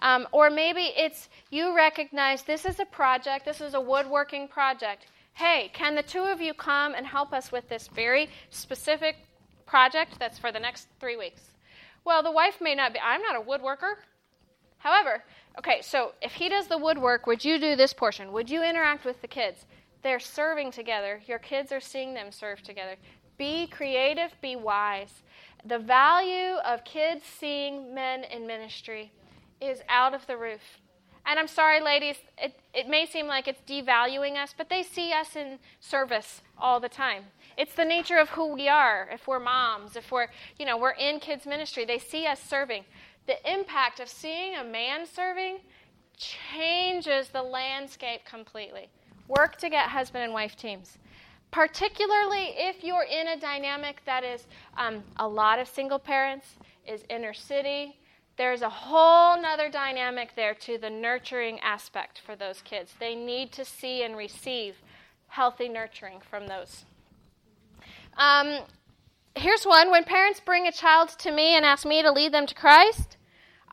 Um, 0.00 0.26
or 0.32 0.50
maybe 0.50 0.92
it's 0.96 1.28
you 1.50 1.76
recognize 1.76 2.42
this 2.42 2.64
is 2.64 2.80
a 2.80 2.84
project, 2.84 3.44
this 3.44 3.60
is 3.60 3.74
a 3.74 3.80
woodworking 3.80 4.48
project. 4.48 5.06
Hey, 5.34 5.70
can 5.72 5.94
the 5.94 6.02
two 6.02 6.24
of 6.24 6.40
you 6.40 6.52
come 6.52 6.94
and 6.96 7.06
help 7.06 7.32
us 7.32 7.52
with 7.52 7.68
this 7.68 7.86
very 7.94 8.28
specific 8.50 9.18
project 9.64 10.18
that's 10.18 10.36
for 10.36 10.50
the 10.50 10.58
next 10.58 10.88
three 10.98 11.16
weeks? 11.16 11.42
Well, 12.04 12.24
the 12.24 12.32
wife 12.32 12.60
may 12.60 12.74
not 12.74 12.92
be, 12.92 12.98
I'm 12.98 13.22
not 13.22 13.36
a 13.36 13.40
woodworker. 13.40 13.94
However, 14.78 15.22
okay, 15.60 15.80
so 15.80 16.10
if 16.20 16.32
he 16.32 16.48
does 16.48 16.66
the 16.66 16.76
woodwork, 16.76 17.28
would 17.28 17.44
you 17.44 17.60
do 17.60 17.76
this 17.76 17.92
portion? 17.92 18.32
Would 18.32 18.50
you 18.50 18.64
interact 18.64 19.04
with 19.04 19.22
the 19.22 19.28
kids? 19.28 19.64
They're 20.06 20.20
serving 20.20 20.70
together. 20.70 21.20
Your 21.26 21.40
kids 21.40 21.72
are 21.72 21.80
seeing 21.80 22.14
them 22.14 22.30
serve 22.30 22.62
together. 22.62 22.94
Be 23.38 23.66
creative, 23.66 24.30
be 24.40 24.54
wise. 24.54 25.24
The 25.64 25.80
value 25.80 26.58
of 26.64 26.84
kids 26.84 27.24
seeing 27.24 27.92
men 27.92 28.22
in 28.22 28.46
ministry 28.46 29.10
is 29.60 29.80
out 29.88 30.14
of 30.14 30.24
the 30.28 30.36
roof. 30.36 30.60
And 31.26 31.40
I'm 31.40 31.48
sorry, 31.48 31.80
ladies, 31.80 32.18
it, 32.38 32.56
it 32.72 32.88
may 32.88 33.04
seem 33.04 33.26
like 33.26 33.48
it's 33.48 33.60
devaluing 33.68 34.36
us, 34.40 34.54
but 34.56 34.68
they 34.68 34.84
see 34.84 35.12
us 35.12 35.34
in 35.34 35.58
service 35.80 36.40
all 36.56 36.78
the 36.78 36.88
time. 36.88 37.24
It's 37.56 37.74
the 37.74 37.84
nature 37.84 38.18
of 38.18 38.28
who 38.28 38.54
we 38.54 38.68
are. 38.68 39.08
If 39.12 39.26
we're 39.26 39.40
moms, 39.40 39.96
if 39.96 40.12
we're, 40.12 40.28
you 40.56 40.66
know, 40.66 40.78
we're 40.78 40.90
in 40.90 41.18
kids 41.18 41.46
ministry, 41.46 41.84
they 41.84 41.98
see 41.98 42.28
us 42.28 42.40
serving. 42.40 42.84
The 43.26 43.38
impact 43.52 43.98
of 43.98 44.08
seeing 44.08 44.54
a 44.54 44.62
man 44.62 45.04
serving 45.04 45.58
changes 46.16 47.30
the 47.30 47.42
landscape 47.42 48.24
completely. 48.24 48.88
Work 49.28 49.56
to 49.56 49.68
get 49.68 49.88
husband 49.88 50.24
and 50.24 50.32
wife 50.32 50.56
teams. 50.56 50.98
Particularly 51.50 52.54
if 52.56 52.82
you're 52.84 53.04
in 53.04 53.28
a 53.28 53.38
dynamic 53.38 54.02
that 54.04 54.24
is 54.24 54.46
um, 54.76 55.02
a 55.16 55.26
lot 55.26 55.58
of 55.58 55.68
single 55.68 55.98
parents, 55.98 56.56
is 56.86 57.04
inner 57.08 57.34
city. 57.34 57.96
There's 58.36 58.62
a 58.62 58.68
whole 58.68 59.40
nother 59.40 59.70
dynamic 59.70 60.30
there 60.36 60.54
to 60.54 60.78
the 60.78 60.90
nurturing 60.90 61.58
aspect 61.60 62.20
for 62.24 62.36
those 62.36 62.60
kids. 62.62 62.94
They 63.00 63.14
need 63.14 63.52
to 63.52 63.64
see 63.64 64.02
and 64.02 64.16
receive 64.16 64.76
healthy 65.28 65.68
nurturing 65.68 66.20
from 66.20 66.46
those. 66.46 66.84
Um, 68.18 68.60
here's 69.34 69.64
one 69.64 69.90
when 69.90 70.04
parents 70.04 70.40
bring 70.40 70.66
a 70.66 70.72
child 70.72 71.10
to 71.18 71.30
me 71.30 71.56
and 71.56 71.64
ask 71.64 71.86
me 71.86 72.02
to 72.02 72.10
lead 72.10 72.32
them 72.32 72.46
to 72.46 72.54
Christ, 72.54 73.15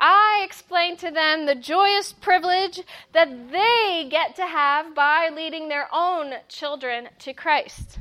I 0.05 0.41
explain 0.43 0.97
to 0.97 1.11
them 1.11 1.45
the 1.45 1.55
joyous 1.55 2.11
privilege 2.11 2.81
that 3.13 3.51
they 3.53 4.05
get 4.11 4.35
to 4.35 4.45
have 4.45 4.93
by 4.93 5.29
leading 5.33 5.69
their 5.69 5.87
own 5.93 6.33
children 6.49 7.07
to 7.19 7.31
Christ. 7.31 7.99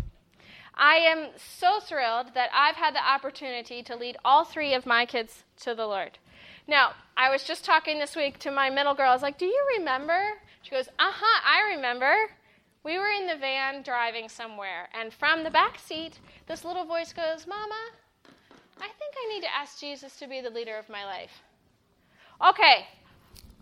I 0.74 0.96
am 0.96 1.28
so 1.36 1.78
thrilled 1.78 2.34
that 2.34 2.50
I've 2.52 2.74
had 2.74 2.96
the 2.96 3.08
opportunity 3.08 3.84
to 3.84 3.94
lead 3.94 4.16
all 4.24 4.44
three 4.44 4.74
of 4.74 4.84
my 4.84 5.06
kids 5.06 5.44
to 5.60 5.76
the 5.76 5.86
Lord. 5.86 6.18
Now, 6.66 6.94
I 7.16 7.30
was 7.30 7.44
just 7.44 7.64
talking 7.64 8.00
this 8.00 8.16
week 8.16 8.40
to 8.40 8.50
my 8.50 8.68
middle 8.68 8.94
girl. 8.94 9.10
I 9.10 9.14
was 9.14 9.22
like, 9.22 9.38
Do 9.38 9.46
you 9.46 9.64
remember? 9.78 10.20
She 10.62 10.72
goes, 10.72 10.88
Uh 10.98 11.12
huh, 11.14 11.40
I 11.46 11.76
remember. 11.76 12.12
We 12.82 12.98
were 12.98 13.10
in 13.10 13.28
the 13.28 13.36
van 13.36 13.82
driving 13.84 14.28
somewhere, 14.28 14.88
and 14.92 15.14
from 15.14 15.44
the 15.44 15.50
back 15.50 15.78
seat, 15.78 16.18
this 16.48 16.64
little 16.64 16.84
voice 16.84 17.12
goes, 17.12 17.46
Mama, 17.46 17.90
I 18.78 18.88
think 18.88 19.14
I 19.16 19.32
need 19.32 19.42
to 19.42 19.54
ask 19.54 19.78
Jesus 19.78 20.18
to 20.18 20.26
be 20.26 20.40
the 20.40 20.50
leader 20.50 20.76
of 20.76 20.88
my 20.88 21.04
life. 21.04 21.42
Okay, 22.42 22.88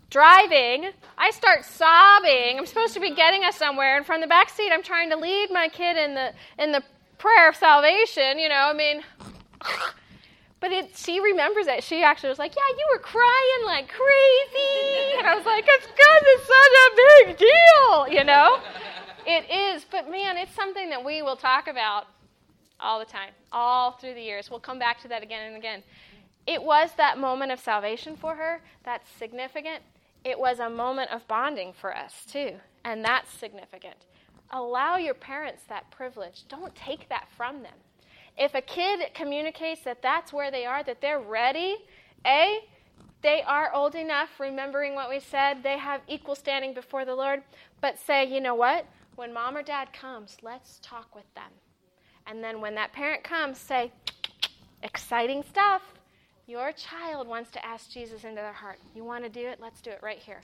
driving, 0.09 0.89
I 1.15 1.29
start 1.29 1.65
sobbing. 1.65 2.57
I'm 2.57 2.65
supposed 2.65 2.95
to 2.95 2.99
be 2.99 3.13
getting 3.13 3.43
us 3.43 3.55
somewhere, 3.55 3.95
and 3.95 4.03
from 4.03 4.21
the 4.21 4.27
back 4.27 4.49
seat, 4.49 4.71
I'm 4.71 4.81
trying 4.81 5.11
to 5.11 5.17
lead 5.17 5.49
my 5.51 5.67
kid 5.67 5.97
in 5.97 6.15
the 6.15 6.33
in 6.57 6.71
the 6.71 6.81
prayer 7.19 7.47
of 7.47 7.55
salvation. 7.55 8.39
You 8.39 8.49
know, 8.49 8.55
I 8.55 8.73
mean, 8.73 9.03
but 10.59 10.71
it, 10.71 10.97
she 10.97 11.19
remembers 11.19 11.67
it. 11.67 11.83
She 11.83 12.01
actually 12.01 12.29
was 12.29 12.39
like, 12.39 12.55
"Yeah, 12.55 12.75
you 12.75 12.87
were 12.91 12.99
crying 12.99 13.65
like 13.65 13.87
crazy," 13.87 15.17
and 15.19 15.27
I 15.27 15.35
was 15.35 15.45
like, 15.45 15.63
"It's 15.67 15.85
because 15.85 16.23
it's 16.23 16.47
such 16.47 16.75
a 16.81 17.27
big 17.27 17.37
deal," 17.37 18.19
you 18.19 18.23
know. 18.23 18.59
It 19.27 19.47
is, 19.51 19.85
but 19.91 20.09
man, 20.09 20.37
it's 20.37 20.55
something 20.55 20.89
that 20.89 21.05
we 21.05 21.21
will 21.21 21.35
talk 21.35 21.67
about 21.67 22.07
all 22.79 22.97
the 22.97 23.05
time, 23.05 23.29
all 23.51 23.91
through 23.91 24.15
the 24.15 24.21
years. 24.21 24.49
We'll 24.49 24.59
come 24.59 24.79
back 24.79 24.99
to 25.01 25.07
that 25.09 25.21
again 25.21 25.49
and 25.49 25.55
again. 25.55 25.83
It 26.47 26.61
was 26.61 26.91
that 26.97 27.17
moment 27.17 27.51
of 27.51 27.59
salvation 27.59 28.15
for 28.15 28.35
her. 28.35 28.61
That's 28.83 29.09
significant. 29.17 29.83
It 30.23 30.39
was 30.39 30.59
a 30.59 30.69
moment 30.69 31.11
of 31.11 31.27
bonding 31.27 31.73
for 31.73 31.95
us, 31.95 32.25
too. 32.25 32.53
And 32.83 33.03
that's 33.03 33.31
significant. 33.31 33.95
Allow 34.51 34.97
your 34.97 35.13
parents 35.13 35.63
that 35.69 35.89
privilege. 35.91 36.43
Don't 36.47 36.75
take 36.75 37.07
that 37.09 37.27
from 37.37 37.63
them. 37.63 37.73
If 38.37 38.55
a 38.55 38.61
kid 38.61 39.13
communicates 39.13 39.81
that 39.81 40.01
that's 40.01 40.33
where 40.33 40.51
they 40.51 40.65
are, 40.65 40.83
that 40.83 41.01
they're 41.01 41.19
ready, 41.19 41.77
A, 42.25 42.59
they 43.21 43.43
are 43.43 43.73
old 43.73 43.93
enough, 43.93 44.39
remembering 44.39 44.95
what 44.95 45.09
we 45.09 45.19
said, 45.19 45.61
they 45.61 45.77
have 45.77 46.01
equal 46.07 46.35
standing 46.35 46.73
before 46.73 47.05
the 47.05 47.13
Lord, 47.13 47.43
but 47.81 47.99
say, 47.99 48.25
you 48.25 48.41
know 48.41 48.55
what? 48.55 48.85
When 49.15 49.33
mom 49.33 49.55
or 49.55 49.63
dad 49.63 49.93
comes, 49.93 50.37
let's 50.41 50.79
talk 50.81 51.13
with 51.13 51.31
them. 51.35 51.51
And 52.25 52.43
then 52.43 52.61
when 52.61 52.73
that 52.75 52.93
parent 52.93 53.23
comes, 53.23 53.57
say, 53.59 53.91
exciting 54.81 55.43
stuff 55.43 55.81
your 56.51 56.73
child 56.73 57.29
wants 57.29 57.49
to 57.51 57.65
ask 57.65 57.89
Jesus 57.89 58.25
into 58.25 58.41
their 58.41 58.51
heart. 58.51 58.77
You 58.93 59.05
want 59.05 59.23
to 59.23 59.29
do 59.29 59.47
it? 59.47 59.59
Let's 59.61 59.79
do 59.79 59.89
it 59.89 59.99
right 60.01 60.17
here. 60.17 60.41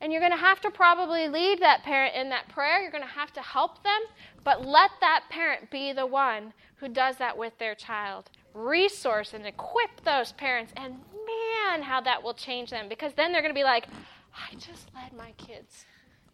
And 0.00 0.12
you're 0.12 0.20
going 0.20 0.32
to 0.32 0.38
have 0.38 0.60
to 0.60 0.70
probably 0.70 1.28
lead 1.28 1.60
that 1.60 1.82
parent 1.82 2.14
in 2.14 2.30
that 2.30 2.48
prayer. 2.48 2.80
You're 2.80 2.92
going 2.92 3.02
to 3.02 3.10
have 3.10 3.32
to 3.32 3.40
help 3.40 3.82
them, 3.82 4.00
but 4.44 4.64
let 4.64 4.92
that 5.00 5.24
parent 5.28 5.68
be 5.70 5.92
the 5.92 6.06
one 6.06 6.52
who 6.76 6.88
does 6.88 7.16
that 7.16 7.36
with 7.36 7.58
their 7.58 7.74
child. 7.74 8.30
Resource 8.54 9.34
and 9.34 9.44
equip 9.44 10.04
those 10.04 10.30
parents, 10.32 10.72
and 10.76 10.94
man, 10.94 11.82
how 11.82 12.00
that 12.00 12.22
will 12.22 12.32
change 12.32 12.70
them 12.70 12.88
because 12.88 13.12
then 13.14 13.32
they're 13.32 13.42
going 13.42 13.54
to 13.54 13.58
be 13.58 13.64
like, 13.64 13.88
I 14.32 14.54
just 14.54 14.88
led 14.94 15.12
my 15.12 15.32
kids 15.32 15.84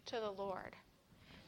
to 0.05 0.17
the 0.19 0.31
Lord. 0.31 0.75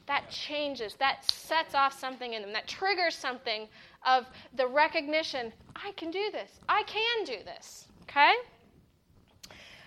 That 0.06 0.28
changes, 0.28 0.96
that 0.98 1.30
sets 1.30 1.74
off 1.74 1.98
something 1.98 2.32
in 2.32 2.42
them, 2.42 2.52
that 2.52 2.66
triggers 2.66 3.14
something 3.14 3.68
of 4.06 4.26
the 4.56 4.66
recognition 4.66 5.52
I 5.76 5.92
can 5.92 6.10
do 6.10 6.30
this, 6.32 6.50
I 6.68 6.82
can 6.84 7.24
do 7.24 7.44
this. 7.44 7.86
Okay? 8.02 8.32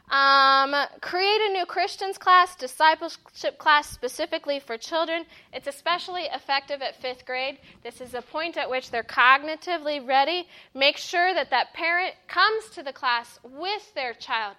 Um, 0.10 0.76
create 1.02 1.42
a 1.50 1.54
new 1.54 1.66
Christians 1.66 2.18
class, 2.18 2.56
discipleship 2.56 3.58
class 3.58 3.90
specifically 3.90 4.60
for 4.60 4.78
children. 4.78 5.26
It's 5.54 5.68
especially 5.68 6.24
effective 6.24 6.82
at 6.82 7.02
fifth 7.02 7.26
grade. 7.26 7.58
This 7.84 8.02
is 8.02 8.14
a 8.14 8.22
point 8.22 8.58
at 8.58 8.70
which 8.70 8.92
they're 8.92 9.04
cognitively 9.04 10.06
ready. 10.06 10.48
Make 10.74 10.98
sure 10.98 11.34
that 11.34 11.50
that 11.52 11.74
parent 11.74 12.14
comes 12.28 12.70
to 12.72 12.84
the 12.84 12.94
class 12.94 13.40
with 13.44 13.94
their 13.96 14.14
child. 14.14 14.58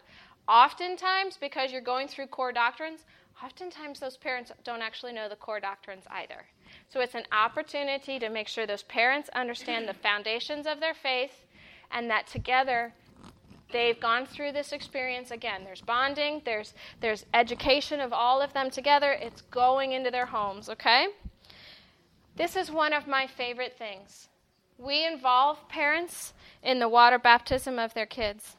Oftentimes, 0.49 1.37
because 1.37 1.71
you're 1.71 1.81
going 1.81 2.09
through 2.09 2.27
core 2.29 2.53
doctrines, 2.53 3.05
oftentimes 3.43 4.01
those 4.01 4.17
parents 4.17 4.51
don't 4.65 4.83
actually 4.83 5.13
know 5.13 5.29
the 5.29 5.37
core 5.37 5.61
doctrines 5.61 6.05
either. 6.11 6.47
So 6.89 7.01
it's 7.01 7.15
an 7.15 7.27
opportunity 7.33 8.19
to 8.19 8.29
make 8.29 8.49
sure 8.49 8.67
those 8.67 8.85
parents 8.85 9.29
understand 9.35 9.89
the 9.89 9.95
foundations 9.95 10.67
of 10.67 10.81
their 10.81 10.95
faith 10.95 11.45
and 11.91 12.09
that 12.11 12.27
together 12.27 12.93
they've 13.73 13.99
gone 13.99 14.27
through 14.27 14.53
this 14.53 14.73
experience. 14.73 15.31
Again 15.31 15.65
there's 15.65 15.81
bonding 15.81 16.43
there's 16.45 16.75
there's 17.01 17.27
education 17.35 18.01
of 18.01 18.13
all 18.13 18.41
of 18.41 18.53
them 18.53 18.71
together. 18.71 19.13
It's 19.13 19.43
going 19.43 19.93
into 19.93 20.11
their 20.11 20.27
homes 20.27 20.69
okay? 20.69 21.09
This 22.37 22.57
is 22.57 22.71
one 22.71 22.93
of 22.93 23.07
my 23.07 23.27
favorite 23.27 23.77
things. 23.77 24.29
We 24.79 25.07
involve 25.07 25.69
parents 25.69 26.33
in 26.63 26.79
the 26.79 26.89
water 26.89 27.19
baptism 27.19 27.79
of 27.79 27.95
their 27.95 28.07
kids. 28.07 28.57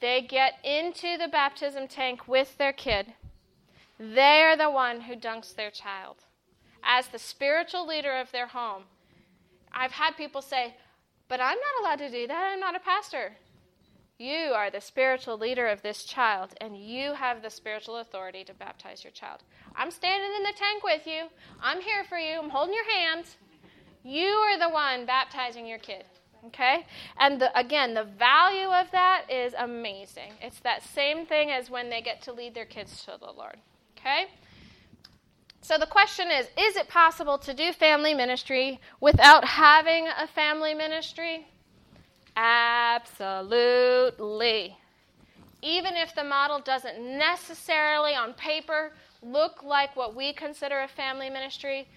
They 0.00 0.20
get 0.20 0.54
into 0.62 1.16
the 1.16 1.28
baptism 1.28 1.88
tank 1.88 2.28
with 2.28 2.58
their 2.58 2.72
kid. 2.72 3.14
They 3.98 4.42
are 4.42 4.56
the 4.56 4.70
one 4.70 5.02
who 5.02 5.16
dunks 5.16 5.54
their 5.54 5.70
child 5.70 6.25
as 6.86 7.08
the 7.08 7.18
spiritual 7.18 7.86
leader 7.86 8.16
of 8.16 8.30
their 8.32 8.46
home 8.46 8.84
i've 9.72 9.92
had 9.92 10.16
people 10.16 10.40
say 10.40 10.74
but 11.28 11.40
i'm 11.40 11.58
not 11.58 11.80
allowed 11.80 11.98
to 11.98 12.10
do 12.10 12.26
that 12.26 12.52
i'm 12.52 12.60
not 12.60 12.76
a 12.76 12.80
pastor 12.80 13.32
you 14.18 14.52
are 14.54 14.70
the 14.70 14.80
spiritual 14.80 15.36
leader 15.36 15.66
of 15.66 15.82
this 15.82 16.04
child, 16.04 16.54
and 16.58 16.74
you 16.74 17.12
have 17.12 17.42
the 17.42 17.50
spiritual 17.50 17.98
authority 17.98 18.44
to 18.44 18.54
baptize 18.54 19.04
your 19.04 19.10
child. 19.10 19.42
I'm 19.74 19.90
standing 19.90 20.30
in 20.34 20.42
the 20.42 20.54
tank 20.56 20.82
with 20.82 21.06
you. 21.06 21.24
I'm 21.60 21.82
here 21.82 22.02
for 22.02 22.16
you. 22.16 22.38
I'm 22.38 22.48
holding 22.48 22.74
your 22.74 22.90
hands. 22.90 23.36
You 24.02 24.24
are 24.24 24.58
the 24.58 24.70
one 24.70 25.04
baptizing 25.04 25.66
your 25.66 25.78
kid. 25.78 26.04
Okay? 26.46 26.86
And 27.18 27.38
the, 27.38 27.56
again, 27.58 27.92
the 27.92 28.04
value 28.04 28.68
of 28.68 28.90
that 28.92 29.24
is 29.28 29.52
amazing. 29.58 30.32
It's 30.40 30.60
that 30.60 30.82
same 30.82 31.26
thing 31.26 31.50
as 31.50 31.68
when 31.68 31.90
they 31.90 32.00
get 32.00 32.22
to 32.22 32.32
lead 32.32 32.54
their 32.54 32.64
kids 32.64 33.04
to 33.04 33.18
the 33.20 33.32
Lord. 33.32 33.56
Okay? 33.98 34.28
So 35.66 35.76
the 35.78 35.86
question 35.86 36.30
is 36.30 36.46
Is 36.56 36.76
it 36.76 36.86
possible 36.88 37.38
to 37.38 37.52
do 37.52 37.72
family 37.72 38.14
ministry 38.14 38.78
without 39.00 39.44
having 39.44 40.06
a 40.06 40.28
family 40.28 40.74
ministry? 40.74 41.48
Absolutely. 42.36 43.16
Even 45.62 45.96
if 45.96 46.14
the 46.14 46.22
model 46.22 46.60
doesn't 46.60 47.00
necessarily 47.00 48.14
on 48.14 48.32
paper 48.34 48.92
look 49.22 49.64
like 49.64 49.96
what 49.96 50.14
we 50.14 50.32
consider 50.32 50.82
a 50.82 50.88
family 50.88 51.30
ministry, 51.30 51.88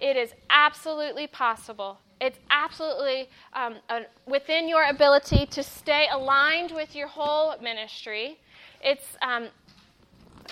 it 0.00 0.18
is 0.18 0.34
absolutely 0.50 1.26
possible. 1.26 1.98
It's 2.20 2.38
absolutely 2.50 3.30
um, 3.54 3.76
uh, 3.88 4.00
within 4.26 4.68
your 4.68 4.84
ability 4.90 5.46
to 5.46 5.62
stay 5.62 6.08
aligned 6.12 6.72
with 6.72 6.94
your 6.94 7.08
whole 7.08 7.54
ministry. 7.62 8.38
It's 8.82 9.16
um, 9.22 9.48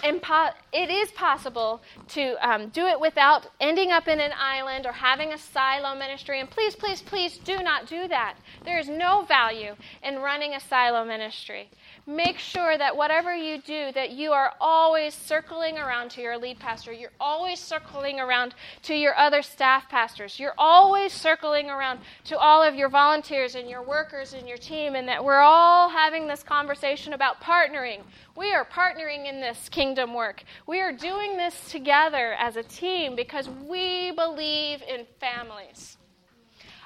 impo- 0.02 0.52
it 0.72 0.90
is 0.90 1.10
possible 1.12 1.80
to 2.08 2.34
um, 2.46 2.68
do 2.68 2.86
it 2.86 3.00
without 3.00 3.46
ending 3.60 3.90
up 3.90 4.08
in 4.08 4.20
an 4.20 4.32
island 4.36 4.86
or 4.86 4.92
having 4.92 5.32
a 5.32 5.38
silo 5.38 5.94
ministry. 5.96 6.40
And 6.40 6.50
please, 6.50 6.74
please, 6.74 7.02
please 7.02 7.38
do 7.38 7.62
not 7.62 7.86
do 7.86 8.08
that. 8.08 8.36
There 8.64 8.78
is 8.78 8.88
no 8.88 9.24
value 9.24 9.74
in 10.02 10.18
running 10.18 10.54
a 10.54 10.60
silo 10.60 11.04
ministry 11.04 11.70
make 12.06 12.38
sure 12.38 12.76
that 12.76 12.96
whatever 12.96 13.34
you 13.34 13.60
do 13.60 13.92
that 13.92 14.10
you 14.10 14.32
are 14.32 14.52
always 14.60 15.14
circling 15.14 15.78
around 15.78 16.10
to 16.10 16.20
your 16.20 16.36
lead 16.36 16.58
pastor. 16.58 16.92
You're 16.92 17.12
always 17.20 17.60
circling 17.60 18.18
around 18.18 18.54
to 18.82 18.94
your 18.94 19.16
other 19.16 19.42
staff 19.42 19.88
pastors. 19.88 20.40
You're 20.40 20.54
always 20.58 21.12
circling 21.12 21.70
around 21.70 22.00
to 22.24 22.38
all 22.38 22.62
of 22.62 22.74
your 22.74 22.88
volunteers 22.88 23.54
and 23.54 23.70
your 23.70 23.82
workers 23.82 24.32
and 24.32 24.48
your 24.48 24.58
team 24.58 24.96
and 24.96 25.06
that 25.06 25.24
we're 25.24 25.40
all 25.40 25.88
having 25.88 26.26
this 26.26 26.42
conversation 26.42 27.12
about 27.12 27.40
partnering. 27.40 28.00
We 28.36 28.52
are 28.52 28.64
partnering 28.64 29.28
in 29.28 29.40
this 29.40 29.68
kingdom 29.68 30.14
work. 30.14 30.42
We 30.66 30.80
are 30.80 30.92
doing 30.92 31.36
this 31.36 31.70
together 31.70 32.34
as 32.38 32.56
a 32.56 32.62
team 32.62 33.14
because 33.14 33.48
we 33.48 34.10
believe 34.12 34.82
in 34.82 35.06
families. 35.20 35.98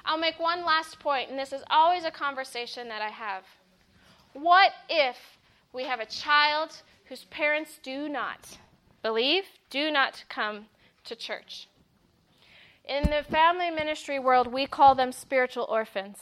I'll 0.05 0.17
make 0.17 0.39
one 0.39 0.63
last 0.63 0.99
point, 0.99 1.29
and 1.29 1.37
this 1.37 1.51
is 1.51 1.63
always 1.69 2.05
a 2.05 2.11
conversation 2.11 2.87
that 2.87 3.01
I 3.01 3.09
have. 3.09 3.43
What 4.33 4.71
if 4.89 5.17
we 5.73 5.83
have 5.83 5.99
a 5.99 6.05
child 6.05 6.81
whose 7.05 7.25
parents 7.25 7.79
do 7.81 8.07
not 8.09 8.57
believe, 9.01 9.43
do 9.69 9.91
not 9.91 10.23
come 10.29 10.65
to 11.05 11.15
church? 11.15 11.67
In 12.83 13.03
the 13.03 13.23
family 13.29 13.69
ministry 13.69 14.19
world, 14.19 14.47
we 14.47 14.65
call 14.65 14.95
them 14.95 15.11
spiritual 15.11 15.65
orphans. 15.69 16.17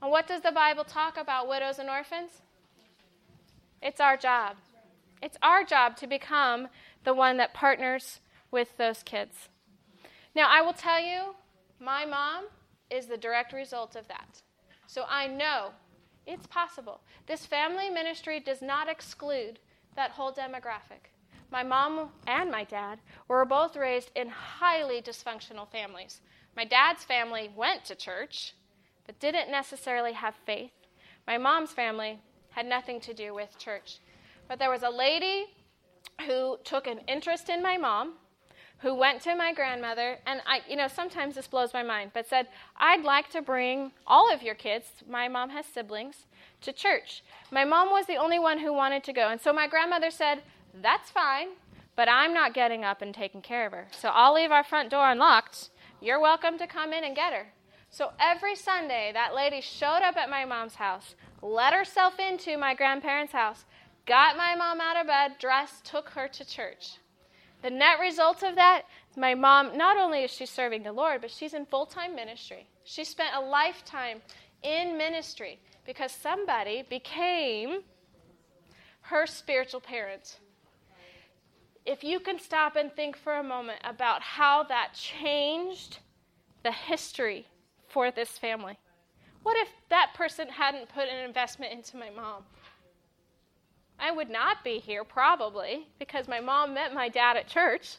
And 0.00 0.10
what 0.10 0.26
does 0.26 0.40
the 0.40 0.52
Bible 0.52 0.84
talk 0.84 1.16
about 1.18 1.48
widows 1.48 1.78
and 1.78 1.90
orphans? 1.90 2.42
It's 3.82 4.00
our 4.00 4.16
job. 4.16 4.56
It's 5.22 5.36
our 5.42 5.64
job 5.64 5.96
to 5.98 6.06
become 6.06 6.68
the 7.04 7.14
one 7.14 7.36
that 7.36 7.52
partners 7.52 8.20
with 8.50 8.76
those 8.78 9.02
kids. 9.02 9.48
Now, 10.34 10.48
I 10.48 10.62
will 10.62 10.72
tell 10.72 11.00
you, 11.00 11.34
my 11.78 12.06
mom 12.06 12.44
is 12.90 13.06
the 13.06 13.16
direct 13.16 13.52
result 13.52 13.96
of 13.96 14.08
that. 14.08 14.42
So 14.86 15.04
I 15.08 15.26
know 15.26 15.70
it's 16.26 16.46
possible. 16.46 17.00
This 17.26 17.46
family 17.46 17.90
ministry 17.90 18.40
does 18.40 18.62
not 18.62 18.88
exclude 18.88 19.58
that 19.96 20.12
whole 20.12 20.32
demographic. 20.32 21.10
My 21.50 21.62
mom 21.62 22.10
and 22.26 22.50
my 22.50 22.64
dad 22.64 23.00
were 23.26 23.44
both 23.44 23.76
raised 23.76 24.10
in 24.14 24.28
highly 24.28 25.02
dysfunctional 25.02 25.68
families. 25.68 26.20
My 26.56 26.64
dad's 26.64 27.04
family 27.04 27.50
went 27.56 27.84
to 27.86 27.94
church, 27.94 28.54
but 29.06 29.18
didn't 29.18 29.50
necessarily 29.50 30.12
have 30.12 30.34
faith. 30.46 30.72
My 31.26 31.38
mom's 31.38 31.72
family 31.72 32.20
had 32.50 32.66
nothing 32.66 33.00
to 33.00 33.14
do 33.14 33.34
with 33.34 33.58
church. 33.58 33.98
But 34.48 34.58
there 34.58 34.70
was 34.70 34.82
a 34.82 34.90
lady 34.90 35.46
who 36.26 36.58
took 36.64 36.86
an 36.86 37.00
interest 37.08 37.48
in 37.48 37.62
my 37.62 37.76
mom 37.76 38.14
who 38.82 38.94
went 38.94 39.20
to 39.22 39.34
my 39.36 39.52
grandmother, 39.52 40.18
and 40.26 40.40
I, 40.46 40.60
you 40.68 40.76
know, 40.76 40.88
sometimes 40.88 41.34
this 41.34 41.46
blows 41.46 41.74
my 41.74 41.82
mind, 41.82 42.12
but 42.14 42.26
said, 42.26 42.48
I'd 42.76 43.02
like 43.02 43.28
to 43.30 43.42
bring 43.42 43.92
all 44.06 44.32
of 44.32 44.42
your 44.42 44.54
kids, 44.54 44.86
my 45.08 45.28
mom 45.28 45.50
has 45.50 45.66
siblings, 45.66 46.26
to 46.62 46.72
church. 46.72 47.22
My 47.50 47.64
mom 47.64 47.90
was 47.90 48.06
the 48.06 48.16
only 48.16 48.38
one 48.38 48.58
who 48.58 48.72
wanted 48.72 49.04
to 49.04 49.12
go. 49.12 49.28
And 49.28 49.40
so 49.40 49.52
my 49.52 49.66
grandmother 49.66 50.10
said, 50.10 50.42
That's 50.82 51.10
fine, 51.10 51.48
but 51.96 52.08
I'm 52.08 52.32
not 52.32 52.54
getting 52.54 52.84
up 52.84 53.02
and 53.02 53.14
taking 53.14 53.42
care 53.42 53.66
of 53.66 53.72
her. 53.72 53.88
So 53.90 54.10
I'll 54.10 54.34
leave 54.34 54.50
our 54.50 54.64
front 54.64 54.90
door 54.90 55.10
unlocked. 55.10 55.70
You're 56.00 56.20
welcome 56.20 56.56
to 56.58 56.66
come 56.66 56.92
in 56.92 57.04
and 57.04 57.14
get 57.16 57.32
her. 57.32 57.46
So 57.90 58.12
every 58.20 58.54
Sunday, 58.54 59.10
that 59.12 59.34
lady 59.34 59.60
showed 59.60 60.02
up 60.02 60.16
at 60.16 60.30
my 60.30 60.44
mom's 60.44 60.76
house, 60.76 61.14
let 61.42 61.74
herself 61.74 62.18
into 62.18 62.56
my 62.56 62.74
grandparents' 62.74 63.32
house, 63.32 63.64
got 64.06 64.36
my 64.36 64.54
mom 64.54 64.80
out 64.80 64.96
of 64.96 65.06
bed, 65.06 65.32
dressed, 65.38 65.84
took 65.84 66.10
her 66.10 66.28
to 66.28 66.44
church. 66.44 66.98
The 67.62 67.70
net 67.70 68.00
result 68.00 68.42
of 68.42 68.54
that, 68.54 68.82
my 69.16 69.34
mom, 69.34 69.76
not 69.76 69.96
only 69.96 70.24
is 70.24 70.30
she 70.30 70.46
serving 70.46 70.82
the 70.82 70.92
Lord, 70.92 71.20
but 71.20 71.30
she's 71.30 71.54
in 71.54 71.66
full 71.66 71.86
time 71.86 72.14
ministry. 72.14 72.66
She 72.84 73.04
spent 73.04 73.34
a 73.34 73.40
lifetime 73.40 74.22
in 74.62 74.96
ministry 74.96 75.58
because 75.84 76.12
somebody 76.12 76.84
became 76.88 77.80
her 79.02 79.26
spiritual 79.26 79.80
parent. 79.80 80.38
If 81.84 82.04
you 82.04 82.20
can 82.20 82.38
stop 82.38 82.76
and 82.76 82.92
think 82.94 83.16
for 83.16 83.34
a 83.34 83.42
moment 83.42 83.80
about 83.84 84.22
how 84.22 84.62
that 84.64 84.92
changed 84.94 85.98
the 86.62 86.72
history 86.72 87.46
for 87.88 88.10
this 88.10 88.38
family. 88.38 88.78
What 89.42 89.56
if 89.56 89.68
that 89.88 90.12
person 90.14 90.48
hadn't 90.48 90.88
put 90.90 91.08
an 91.08 91.24
investment 91.24 91.72
into 91.72 91.96
my 91.96 92.10
mom? 92.10 92.44
I 94.00 94.10
would 94.10 94.30
not 94.30 94.64
be 94.64 94.78
here 94.78 95.04
probably 95.04 95.86
because 95.98 96.26
my 96.26 96.40
mom 96.40 96.74
met 96.74 96.94
my 96.94 97.08
dad 97.08 97.36
at 97.36 97.46
church 97.46 97.96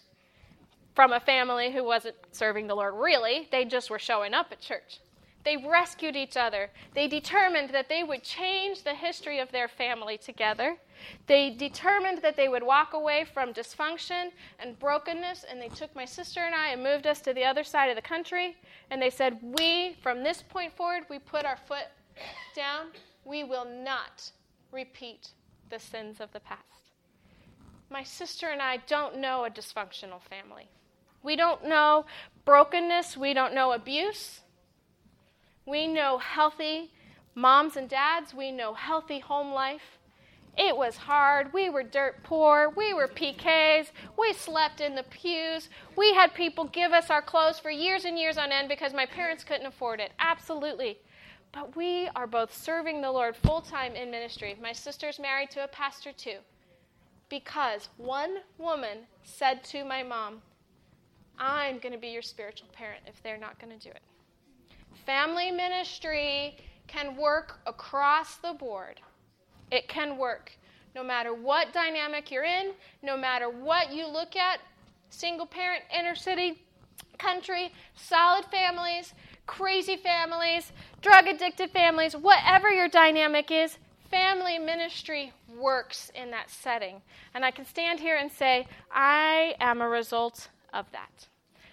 from 0.95 1.13
a 1.13 1.19
family 1.19 1.71
who 1.71 1.83
wasn't 1.83 2.15
serving 2.31 2.67
the 2.67 2.75
Lord 2.75 2.95
really. 2.95 3.47
They 3.51 3.65
just 3.65 3.89
were 3.89 3.99
showing 3.99 4.33
up 4.33 4.47
at 4.51 4.59
church. 4.59 4.99
They 5.43 5.57
rescued 5.57 6.15
each 6.15 6.37
other. 6.37 6.69
They 6.93 7.07
determined 7.07 7.71
that 7.71 7.89
they 7.89 8.03
would 8.03 8.23
change 8.23 8.83
the 8.83 8.93
history 8.93 9.39
of 9.39 9.51
their 9.51 9.67
family 9.67 10.17
together. 10.17 10.77
They 11.25 11.49
determined 11.49 12.19
that 12.21 12.35
they 12.35 12.47
would 12.47 12.61
walk 12.61 12.93
away 12.93 13.25
from 13.33 13.53
dysfunction 13.53 14.29
and 14.59 14.77
brokenness, 14.77 15.45
and 15.49 15.59
they 15.59 15.69
took 15.69 15.95
my 15.95 16.05
sister 16.05 16.41
and 16.41 16.53
I 16.53 16.69
and 16.69 16.83
moved 16.83 17.07
us 17.07 17.21
to 17.21 17.33
the 17.33 17.43
other 17.43 17.63
side 17.63 17.89
of 17.89 17.95
the 17.95 18.03
country. 18.03 18.55
And 18.91 19.01
they 19.01 19.09
said, 19.09 19.39
We, 19.41 19.97
from 20.03 20.23
this 20.23 20.43
point 20.43 20.75
forward, 20.75 21.05
we 21.09 21.17
put 21.17 21.45
our 21.45 21.57
foot 21.57 21.87
down. 22.55 22.87
We 23.25 23.43
will 23.43 23.65
not 23.65 24.31
repeat 24.71 25.29
the 25.71 25.79
sins 25.79 26.19
of 26.19 26.31
the 26.31 26.39
past. 26.39 26.61
My 27.89 28.03
sister 28.03 28.47
and 28.47 28.61
I 28.61 28.77
don't 28.87 29.17
know 29.17 29.45
a 29.45 29.49
dysfunctional 29.49 30.21
family. 30.21 30.69
We 31.23 31.35
don't 31.35 31.65
know 31.67 32.05
brokenness. 32.45 33.17
We 33.17 33.33
don't 33.33 33.53
know 33.53 33.71
abuse. 33.71 34.41
We 35.65 35.87
know 35.87 36.17
healthy 36.17 36.91
moms 37.35 37.75
and 37.77 37.89
dads. 37.89 38.33
We 38.33 38.51
know 38.51 38.73
healthy 38.73 39.19
home 39.19 39.51
life. 39.51 39.97
It 40.57 40.75
was 40.75 40.97
hard. 40.97 41.53
We 41.53 41.69
were 41.69 41.83
dirt 41.83 42.23
poor. 42.23 42.73
We 42.75 42.93
were 42.93 43.07
PKs. 43.07 43.87
We 44.17 44.33
slept 44.33 44.81
in 44.81 44.95
the 44.95 45.03
pews. 45.03 45.69
We 45.95 46.13
had 46.13 46.33
people 46.33 46.65
give 46.65 46.91
us 46.91 47.09
our 47.09 47.21
clothes 47.21 47.59
for 47.59 47.71
years 47.71 48.03
and 48.03 48.19
years 48.19 48.37
on 48.37 48.51
end 48.51 48.67
because 48.67 48.93
my 48.93 49.05
parents 49.05 49.43
couldn't 49.43 49.65
afford 49.65 50.01
it. 50.01 50.11
Absolutely. 50.19 50.99
But 51.51 51.75
we 51.75 52.07
are 52.15 52.27
both 52.27 52.55
serving 52.55 53.01
the 53.01 53.11
Lord 53.11 53.35
full 53.35 53.61
time 53.61 53.95
in 53.95 54.09
ministry. 54.09 54.55
My 54.61 54.71
sister's 54.71 55.19
married 55.19 55.51
to 55.51 55.63
a 55.63 55.67
pastor 55.67 56.11
too. 56.11 56.37
Because 57.29 57.89
one 57.97 58.37
woman 58.57 58.99
said 59.23 59.63
to 59.65 59.83
my 59.83 60.03
mom, 60.03 60.41
I'm 61.37 61.79
going 61.79 61.93
to 61.93 61.99
be 61.99 62.09
your 62.09 62.21
spiritual 62.21 62.67
parent 62.71 63.01
if 63.07 63.21
they're 63.23 63.37
not 63.37 63.59
going 63.59 63.77
to 63.77 63.83
do 63.83 63.89
it. 63.89 64.01
Family 65.05 65.51
ministry 65.51 66.57
can 66.87 67.15
work 67.15 67.59
across 67.65 68.35
the 68.35 68.53
board. 68.53 68.99
It 69.71 69.87
can 69.87 70.17
work 70.17 70.51
no 70.93 71.03
matter 71.03 71.33
what 71.33 71.73
dynamic 71.73 72.31
you're 72.31 72.43
in, 72.43 72.71
no 73.01 73.17
matter 73.17 73.49
what 73.49 73.93
you 73.93 74.07
look 74.07 74.35
at 74.35 74.59
single 75.09 75.45
parent, 75.45 75.83
inner 75.97 76.15
city, 76.15 76.61
country, 77.17 77.71
solid 77.95 78.45
families, 78.45 79.13
crazy 79.51 79.97
families, 79.97 80.71
drug 81.01 81.27
addicted 81.27 81.69
families, 81.71 82.15
whatever 82.15 82.71
your 82.71 82.87
dynamic 82.87 83.51
is, 83.51 83.77
family 84.09 84.57
ministry 84.57 85.33
works 85.59 86.09
in 86.15 86.31
that 86.31 86.49
setting. 86.49 87.01
And 87.33 87.43
I 87.43 87.51
can 87.51 87.65
stand 87.65 87.99
here 87.99 88.15
and 88.15 88.31
say, 88.31 88.65
I 88.93 89.55
am 89.59 89.81
a 89.81 89.89
result 89.89 90.47
of 90.73 90.85
that. 90.93 91.27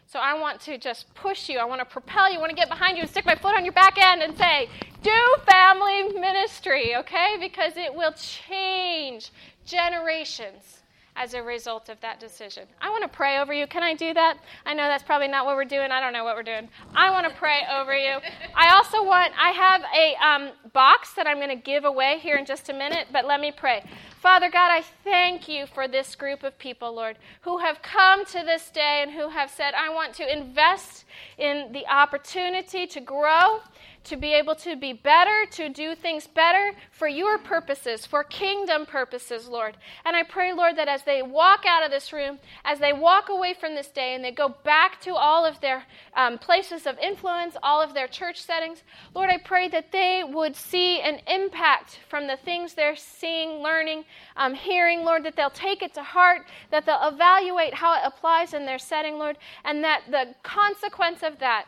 So 0.06 0.18
I 0.18 0.34
want 0.40 0.60
to 0.62 0.76
just 0.76 1.14
push 1.14 1.48
you. 1.48 1.58
I 1.58 1.64
want 1.66 1.80
to 1.80 1.84
propel 1.84 2.28
you. 2.28 2.38
I 2.38 2.40
want 2.40 2.50
to 2.50 2.56
get 2.56 2.68
behind 2.68 2.96
you 2.96 3.02
and 3.02 3.10
stick 3.10 3.24
my 3.24 3.36
foot 3.36 3.56
on 3.56 3.64
your 3.64 3.74
back 3.74 3.96
end 3.96 4.22
and 4.22 4.36
say, 4.36 4.68
do 5.04 5.36
family 5.46 6.18
ministry, 6.20 6.96
okay? 6.96 7.36
Because 7.38 7.76
it 7.76 7.94
will 7.94 8.12
change 8.12 9.30
generations 9.64 10.82
as 11.18 11.34
a 11.34 11.42
result 11.42 11.88
of 11.88 12.00
that 12.00 12.20
decision. 12.20 12.66
I 12.80 12.90
want 12.90 13.02
to 13.02 13.08
pray 13.08 13.38
over 13.38 13.52
you. 13.52 13.66
Can 13.66 13.82
I 13.82 13.92
do 13.92 14.14
that? 14.14 14.38
I 14.64 14.72
know 14.72 14.84
that's 14.84 15.02
probably 15.02 15.26
not 15.26 15.44
what 15.44 15.56
we're 15.56 15.64
doing. 15.64 15.90
I 15.90 16.00
don't 16.00 16.12
know 16.12 16.22
what 16.22 16.36
we're 16.36 16.44
doing. 16.44 16.68
I 16.94 17.10
want 17.10 17.28
to 17.28 17.34
pray 17.34 17.62
over 17.76 17.94
you. 17.96 18.18
I 18.54 18.70
also 18.74 19.04
want, 19.04 19.32
I 19.36 19.50
have 19.50 19.82
a 19.94 20.14
um, 20.24 20.52
box 20.72 21.14
that 21.14 21.26
I'm 21.26 21.38
going 21.38 21.48
to 21.48 21.56
give 21.56 21.84
away 21.84 22.18
here 22.20 22.36
in 22.36 22.46
just 22.46 22.68
a 22.68 22.72
minute, 22.72 23.08
but 23.12 23.26
let 23.26 23.40
me 23.40 23.50
pray. 23.50 23.84
Father 24.20 24.48
God, 24.48 24.70
I 24.70 24.82
thank 25.02 25.48
you 25.48 25.66
for 25.66 25.88
this 25.88 26.14
group 26.14 26.44
of 26.44 26.56
people, 26.58 26.94
Lord, 26.94 27.18
who 27.42 27.58
have 27.58 27.82
come 27.82 28.24
to 28.26 28.44
this 28.44 28.70
day 28.70 29.00
and 29.02 29.10
who 29.10 29.28
have 29.28 29.50
said, 29.50 29.74
I 29.74 29.92
want 29.92 30.14
to 30.14 30.32
invest 30.32 31.04
in 31.36 31.72
the 31.72 31.86
opportunity 31.86 32.86
to 32.86 33.00
grow 33.00 33.60
to 34.08 34.16
be 34.16 34.32
able 34.32 34.54
to 34.54 34.74
be 34.74 34.92
better, 34.92 35.46
to 35.50 35.68
do 35.68 35.94
things 35.94 36.26
better 36.26 36.72
for 36.90 37.08
your 37.08 37.38
purposes, 37.38 38.06
for 38.06 38.24
kingdom 38.24 38.86
purposes, 38.86 39.48
Lord. 39.48 39.76
And 40.04 40.16
I 40.16 40.22
pray, 40.22 40.52
Lord, 40.52 40.76
that 40.76 40.88
as 40.88 41.02
they 41.02 41.22
walk 41.22 41.64
out 41.66 41.84
of 41.84 41.90
this 41.90 42.12
room, 42.12 42.38
as 42.64 42.78
they 42.78 42.92
walk 42.92 43.28
away 43.28 43.54
from 43.54 43.74
this 43.74 43.88
day 43.88 44.14
and 44.14 44.24
they 44.24 44.32
go 44.32 44.54
back 44.64 45.00
to 45.02 45.14
all 45.14 45.44
of 45.44 45.60
their 45.60 45.84
um, 46.14 46.38
places 46.38 46.86
of 46.86 46.98
influence, 46.98 47.56
all 47.62 47.82
of 47.82 47.92
their 47.92 48.08
church 48.08 48.40
settings, 48.40 48.82
Lord, 49.14 49.28
I 49.28 49.38
pray 49.38 49.68
that 49.68 49.92
they 49.92 50.24
would 50.24 50.56
see 50.56 51.00
an 51.00 51.20
impact 51.26 52.00
from 52.08 52.26
the 52.26 52.36
things 52.36 52.74
they're 52.74 52.96
seeing, 52.96 53.62
learning, 53.62 54.04
um, 54.36 54.54
hearing, 54.54 55.04
Lord, 55.04 55.22
that 55.24 55.36
they'll 55.36 55.50
take 55.50 55.82
it 55.82 55.92
to 55.94 56.02
heart, 56.02 56.46
that 56.70 56.86
they'll 56.86 57.08
evaluate 57.08 57.74
how 57.74 57.94
it 57.94 58.00
applies 58.04 58.54
in 58.54 58.64
their 58.64 58.78
setting, 58.78 59.18
Lord, 59.18 59.36
and 59.64 59.84
that 59.84 60.02
the 60.10 60.34
consequence 60.42 61.22
of 61.22 61.38
that 61.40 61.66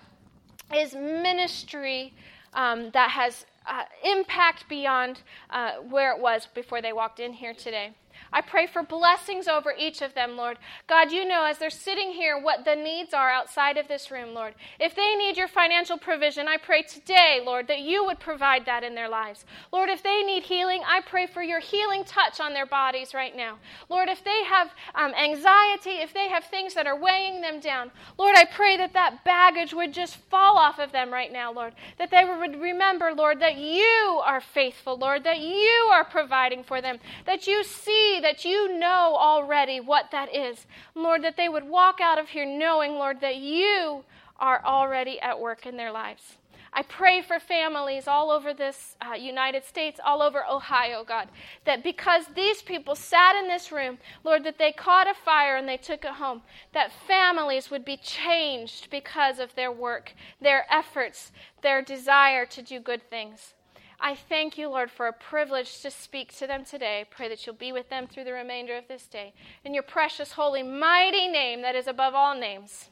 is 0.75 0.95
ministry 0.95 2.13
um, 2.55 2.91
that 2.91 3.11
has 3.11 3.47
uh, 3.67 3.85
impact 4.05 4.69
beyond 4.69 5.21
uh, 5.51 5.75
where 5.89 6.13
it 6.13 6.21
was 6.21 6.47
before 6.55 6.83
they 6.83 6.93
walked 6.93 7.21
in 7.21 7.33
here 7.33 7.55
today. 7.55 7.93
I 8.33 8.41
pray 8.41 8.67
for 8.67 8.83
blessings 8.83 9.49
over 9.49 9.75
each 9.77 10.03
of 10.03 10.15
them, 10.15 10.37
Lord. 10.37 10.59
God, 10.87 11.11
you 11.11 11.27
know 11.27 11.45
as 11.45 11.59
they're 11.59 11.71
sitting 11.71 12.13
here 12.13 12.39
what 12.39 12.65
the 12.65 12.77
needs 12.77 13.13
are 13.13 13.31
outside 13.31 13.77
of 13.77 13.89
this 13.89 14.11
room, 14.11 14.35
Lord. 14.35 14.55
If 14.79 14.95
they 14.95 15.17
need 15.17 15.37
your 15.37 15.49
financial 15.49 15.99
provision, 15.99 16.47
I 16.47 16.57
pray 16.57 16.83
today, 16.83 17.43
Lord, 17.45 17.67
that 17.69 17.81
you 17.81 18.05
would 18.05 18.21
provide 18.21 18.67
that 18.67 18.85
in 18.85 18.95
their 18.95 19.09
lives. 19.09 19.45
Lord, 19.73 19.89
if 19.89 20.03
they 20.03 20.23
need 20.23 20.45
healing, 20.45 20.83
I 20.87 21.01
pray 21.01 21.27
for 21.27 21.43
your 21.43 21.61
healing 21.61 22.05
touch 22.05 22.41
on 22.41 22.55
their 22.55 22.67
bodies 22.67 23.15
right 23.15 23.35
now. 23.37 23.59
Lord, 23.89 24.09
if 24.09 24.23
they 24.23 24.45
have 24.45 24.71
um, 24.95 25.13
anxiety, 25.15 26.03
if 26.03 26.15
they 26.15 26.29
have 26.29 26.45
things 26.45 26.75
that 26.75 26.87
are 26.87 26.99
weighing 26.99 27.41
them 27.41 27.59
down, 27.59 27.91
Lord, 28.17 28.37
I 28.37 28.45
pray 28.45 28.77
that 28.77 28.93
that 28.93 29.25
baggage 29.25 29.75
would 29.75 29.93
just 29.93 30.17
fall 30.31 30.57
off 30.57 30.79
of 30.79 30.93
them 30.93 31.13
right 31.13 31.33
now, 31.33 31.53
Lord. 31.53 31.75
That 31.99 32.11
they 32.11 32.25
would 32.25 32.61
remember, 32.61 33.13
Lord, 33.13 33.41
that 33.41 33.57
you 33.57 34.21
are 34.25 34.41
faithful, 34.41 34.97
Lord, 34.97 35.25
that 35.25 35.41
you 35.41 35.89
are 35.93 36.05
providing 36.05 36.63
for 36.63 36.81
them, 36.81 36.99
that 37.27 37.47
you 37.47 37.65
see 37.65 38.20
that 38.21 38.45
you 38.45 38.79
know 38.79 39.17
already 39.19 39.81
what 39.81 40.11
that 40.13 40.35
is. 40.35 40.67
Lord, 40.95 41.23
that 41.25 41.37
they 41.37 41.49
would 41.49 41.65
walk 41.65 42.01
out 42.01 42.19
of 42.19 42.29
here 42.29 42.47
knowing, 42.47 42.93
Lord, 42.93 43.21
that 43.21 43.37
you 43.37 44.05
are 44.39 44.65
already 44.65 45.21
at 45.21 45.39
work 45.39 45.67
in 45.67 45.77
their 45.77 45.93
lives. 45.93 46.37
I 46.73 46.83
pray 46.83 47.21
for 47.21 47.41
families 47.41 48.07
all 48.07 48.31
over 48.31 48.55
this 48.55 48.97
uh, 49.01 49.15
United 49.15 49.65
States, 49.65 49.99
all 50.05 50.23
over 50.23 50.45
Ohio, 50.47 51.03
God, 51.03 51.29
that 51.65 51.83
because 51.83 52.27
these 52.35 52.63
people 52.63 52.95
sat 52.95 53.35
in 53.35 53.49
this 53.49 53.73
room, 53.73 53.99
Lord, 54.23 54.45
that 54.45 54.59
they 54.59 54.71
caught 54.71 55.11
a 55.11 55.15
fire 55.15 55.57
and 55.57 55.69
they 55.69 55.77
took 55.77 56.05
it 56.05 56.13
home, 56.13 56.43
that 56.73 56.93
families 56.93 57.71
would 57.71 57.85
be 57.85 57.97
changed 57.97 58.89
because 58.89 59.41
of 59.41 59.55
their 59.57 59.73
work, 59.73 60.15
their 60.41 60.65
efforts, 60.73 61.33
their 61.61 61.83
desire 61.83 62.47
to 62.47 62.63
do 62.63 62.79
good 62.79 63.09
things. 63.11 63.55
I 64.01 64.15
thank 64.15 64.57
you, 64.57 64.71
Lord, 64.71 64.91
for 64.91 65.07
a 65.07 65.13
privilege 65.13 65.83
to 65.83 65.91
speak 65.91 66.35
to 66.39 66.47
them 66.47 66.65
today. 66.65 67.05
Pray 67.11 67.29
that 67.29 67.45
you'll 67.45 67.55
be 67.55 67.71
with 67.71 67.91
them 67.91 68.07
through 68.07 68.25
the 68.25 68.33
remainder 68.33 68.77
of 68.77 68.89
this 68.89 69.07
day. 69.07 69.35
In 69.63 69.75
your 69.75 69.83
precious, 69.83 70.33
holy, 70.33 70.63
mighty 70.63 71.29
name 71.29 71.61
that 71.63 71.75
is 71.75 71.87
above 71.87 72.15
all 72.15 72.35
names. 72.35 72.89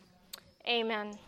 Amen. 0.69 1.19